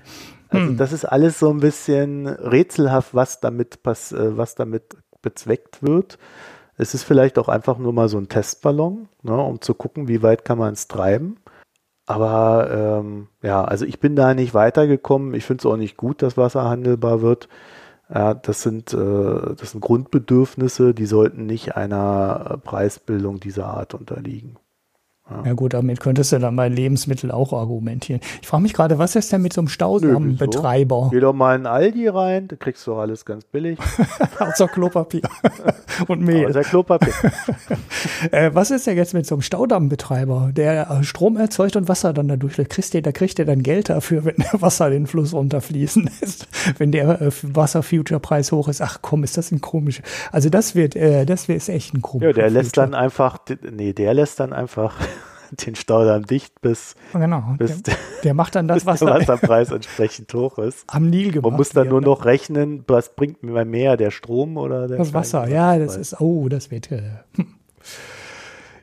[0.50, 0.78] Also hm.
[0.78, 6.18] das ist alles so ein bisschen rätselhaft, was damit, pass, äh, was damit bezweckt wird.
[6.78, 10.22] Es ist vielleicht auch einfach nur mal so ein Testballon, ne, um zu gucken, wie
[10.22, 11.38] weit kann man es treiben.
[12.06, 15.34] Aber ähm, ja, also ich bin da nicht weitergekommen.
[15.34, 17.50] Ich finde es auch nicht gut, dass Wasser handelbar wird.
[18.14, 24.58] Ja, das sind, äh, das sind Grundbedürfnisse, die sollten nicht einer Preisbildung dieser Art unterliegen.
[25.30, 25.44] Ja.
[25.46, 25.54] ja.
[25.54, 28.22] gut, damit könntest du dann bei Lebensmitteln auch argumentieren.
[28.42, 31.04] Ich frage mich gerade, was ist denn mit so einem Stausammbetreiber?
[31.06, 31.10] So.
[31.10, 33.78] Geh doch mal in Aldi rein, da kriegst du alles ganz billig.
[34.40, 35.22] Außer Klopapier
[36.08, 36.48] und Mehl.
[36.48, 37.14] Außer Klopapier.
[38.32, 42.14] äh, was ist denn jetzt mit so einem Staudammbetreiber, der äh, Strom erzeugt und Wasser
[42.14, 45.34] dann dadurch kriegst du, da kriegt er dann Geld dafür, wenn der Wasser den Fluss
[45.34, 46.48] runterfließen lässt,
[46.78, 48.82] wenn der äh, Wasser-Future-Preis hoch ist.
[48.82, 50.02] Ach komm, ist das ein komisch.
[50.32, 52.26] Also das wird, äh, das wird echt ein komisch.
[52.26, 52.92] Ja, der lässt Future.
[52.92, 53.40] dann einfach,
[53.70, 54.96] nee, der lässt dann einfach
[55.66, 60.34] den Staudamm dicht, bis, genau, bis der, der, macht dann das, was der Wasserpreis entsprechend
[60.34, 60.86] hoch ist.
[60.88, 61.52] Am Nil gemacht.
[61.52, 65.14] Man muss dann nur noch rechnen, was bringt mir mehr, der Strom oder der Das
[65.14, 67.02] Wasser, ja, das ist, oh, das wird, äh,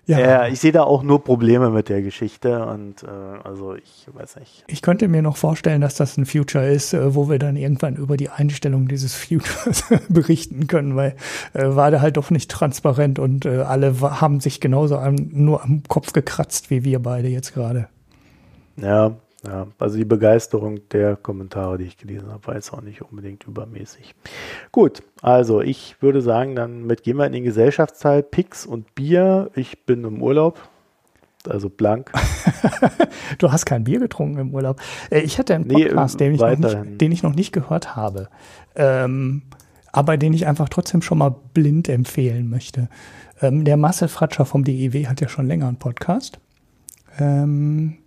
[0.06, 0.18] ja.
[0.18, 3.06] ja, ich sehe da auch nur Probleme mit der Geschichte und äh,
[3.42, 4.64] also ich weiß nicht.
[4.66, 7.96] Ich könnte mir noch vorstellen, dass das ein Future ist, äh, wo wir dann irgendwann
[7.96, 11.16] über die Einstellung dieses Futures berichten können, weil
[11.54, 15.62] äh, war der halt doch nicht transparent und äh, alle haben sich genauso am, nur
[15.62, 17.88] am Kopf gekratzt wie wir beide jetzt gerade.
[18.76, 19.12] Ja,
[19.46, 23.44] ja, also die Begeisterung der Kommentare, die ich gelesen habe, war jetzt auch nicht unbedingt
[23.46, 24.14] übermäßig.
[24.72, 29.50] Gut, also ich würde sagen, dann mit gehen wir in den Gesellschaftsteil Pix und Bier.
[29.54, 30.58] Ich bin im Urlaub,
[31.46, 32.10] also blank.
[33.38, 34.80] du hast kein Bier getrunken im Urlaub.
[35.10, 37.96] Äh, ich hatte einen Podcast, nee, den, ich noch nicht, den ich noch nicht gehört
[37.96, 38.28] habe,
[38.76, 39.42] ähm,
[39.92, 42.88] aber den ich einfach trotzdem schon mal blind empfehlen möchte.
[43.42, 46.38] Ähm, der Marcel Fratscher vom DEW hat ja schon länger einen Podcast.
[47.18, 47.98] Ähm,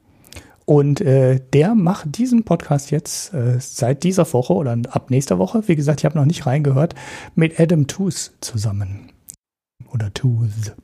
[0.70, 5.66] und äh, der macht diesen Podcast jetzt äh, seit dieser Woche oder ab nächster Woche,
[5.70, 6.94] wie gesagt, ich habe noch nicht reingehört,
[7.36, 9.14] mit Adam Tooth zusammen.
[9.94, 10.76] Oder Tooth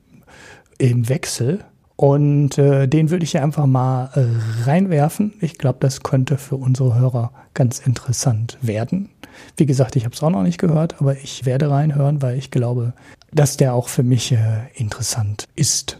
[0.78, 1.66] im Wechsel.
[1.98, 5.34] Und äh, den würde ich ja einfach mal äh, reinwerfen.
[5.42, 9.10] Ich glaube, das könnte für unsere Hörer ganz interessant werden.
[9.58, 12.52] Wie gesagt, ich habe es auch noch nicht gehört, aber ich werde reinhören, weil ich
[12.52, 12.94] glaube,
[13.34, 16.00] dass der auch für mich äh, interessant ist.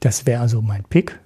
[0.00, 1.18] Das wäre also mein Pick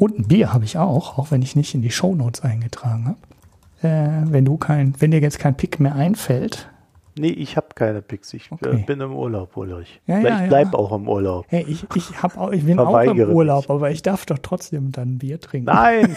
[0.00, 3.86] und ein Bier habe ich auch, auch wenn ich nicht in die Shownotes eingetragen habe.
[3.86, 6.70] Äh, wenn du kein, wenn dir jetzt kein Pick mehr einfällt.
[7.18, 8.32] Nee, ich habe keine Picks.
[8.32, 8.84] Ich äh, okay.
[8.86, 10.00] bin im Urlaub, Ulrich.
[10.06, 10.78] Ja, ja, ich bleib ja.
[10.78, 11.44] auch im Urlaub.
[11.48, 13.70] Hey, ich, ich, hab auch, ich bin auch im Urlaub, mich.
[13.70, 15.66] aber ich darf doch trotzdem dann Bier trinken.
[15.66, 16.16] Nein!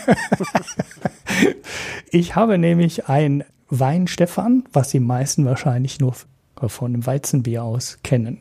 [2.10, 6.14] ich habe nämlich ein Wein Stefan, was die meisten wahrscheinlich nur
[6.56, 8.38] von dem Weizenbier aus kennen.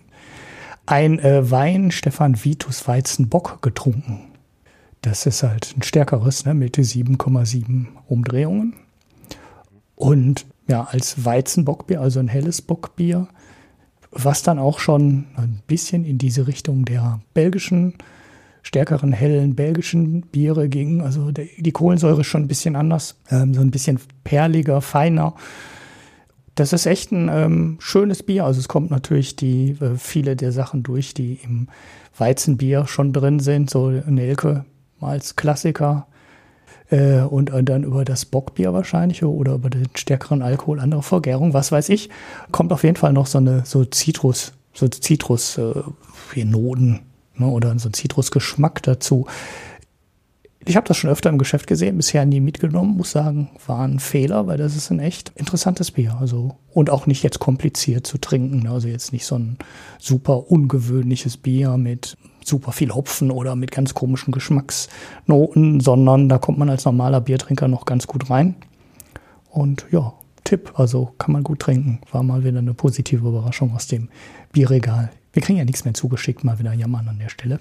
[0.86, 4.31] Ein äh, Wein Stefan Vitus Weizenbock getrunken.
[5.02, 8.74] Das ist halt ein stärkeres, ne, mit 7,7 Umdrehungen.
[9.96, 13.28] Und ja, als Weizenbockbier, also ein helles Bockbier,
[14.12, 17.94] was dann auch schon ein bisschen in diese Richtung der belgischen,
[18.62, 21.00] stärkeren, hellen belgischen Biere ging.
[21.00, 25.34] Also die Kohlensäure ist schon ein bisschen anders, ähm, so ein bisschen perliger, feiner.
[26.54, 28.44] Das ist echt ein ähm, schönes Bier.
[28.44, 31.68] Also es kommt natürlich die äh, viele der Sachen durch, die im
[32.16, 33.70] Weizenbier schon drin sind.
[33.70, 34.64] So Nelke
[35.04, 36.06] als Klassiker,
[36.92, 41.54] äh, und äh, dann über das Bockbier wahrscheinlich oder über den stärkeren Alkohol, andere Vergärung,
[41.54, 42.10] was weiß ich,
[42.50, 47.00] kommt auf jeden Fall noch so eine so Zitrus, so Zitrus äh, Noten
[47.36, 49.26] ne, oder so ein Zitrusgeschmack dazu.
[50.64, 53.98] Ich habe das schon öfter im Geschäft gesehen, bisher nie mitgenommen, muss sagen, war ein
[53.98, 56.16] Fehler, weil das ist ein echt interessantes Bier.
[56.20, 58.60] Also und auch nicht jetzt kompliziert zu trinken.
[58.60, 58.70] Ne?
[58.70, 59.56] Also jetzt nicht so ein
[59.98, 62.16] super ungewöhnliches Bier mit
[62.46, 67.68] super viel Hopfen oder mit ganz komischen Geschmacksnoten, sondern da kommt man als normaler Biertrinker
[67.68, 68.56] noch ganz gut rein.
[69.50, 70.14] Und ja,
[70.44, 72.00] Tipp, also kann man gut trinken.
[72.10, 74.08] War mal wieder eine positive Überraschung aus dem
[74.52, 75.10] Bierregal.
[75.32, 77.60] Wir kriegen ja nichts mehr zugeschickt, mal wieder jammern an der Stelle.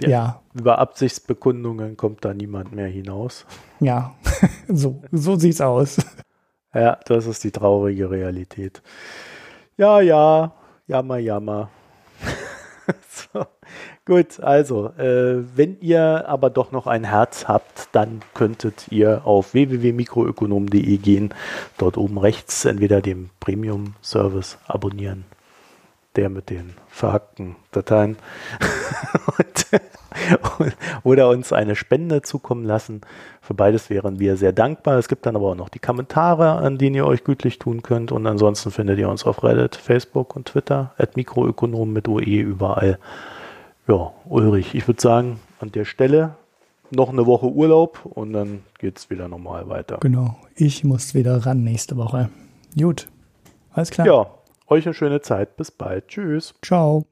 [0.00, 0.40] ja, ja.
[0.54, 3.46] Über Absichtsbekundungen kommt da niemand mehr hinaus.
[3.80, 4.14] Ja,
[4.68, 5.96] so, so sieht's aus.
[6.72, 8.82] Ja, das ist die traurige Realität.
[9.76, 10.52] Ja, ja,
[10.86, 11.70] jammer, jammer.
[13.08, 13.46] so.
[14.04, 19.54] Gut, also, äh, wenn ihr aber doch noch ein Herz habt, dann könntet ihr auf
[19.54, 21.32] www.mikroökonom.de gehen,
[21.78, 25.24] dort oben rechts entweder den Premium-Service abonnieren,
[26.16, 28.16] der mit den verhackten Dateien,
[29.38, 33.00] und, oder uns eine Spende zukommen lassen.
[33.40, 34.98] Für beides wären wir sehr dankbar.
[34.98, 38.12] Es gibt dann aber auch noch die Kommentare, an denen ihr euch gütlich tun könnt.
[38.12, 42.98] Und ansonsten findet ihr uns auf Reddit, Facebook und Twitter, at Mikroökonom mit OE überall.
[43.88, 46.36] Ja, Ulrich, ich würde sagen, an der Stelle
[46.90, 49.98] noch eine Woche Urlaub und dann geht es wieder normal weiter.
[50.00, 52.30] Genau, ich muss wieder ran nächste Woche.
[52.78, 53.08] Gut,
[53.72, 54.06] alles klar.
[54.06, 54.26] Ja,
[54.68, 55.56] euch eine schöne Zeit.
[55.56, 56.08] Bis bald.
[56.08, 56.54] Tschüss.
[56.62, 57.06] Ciao.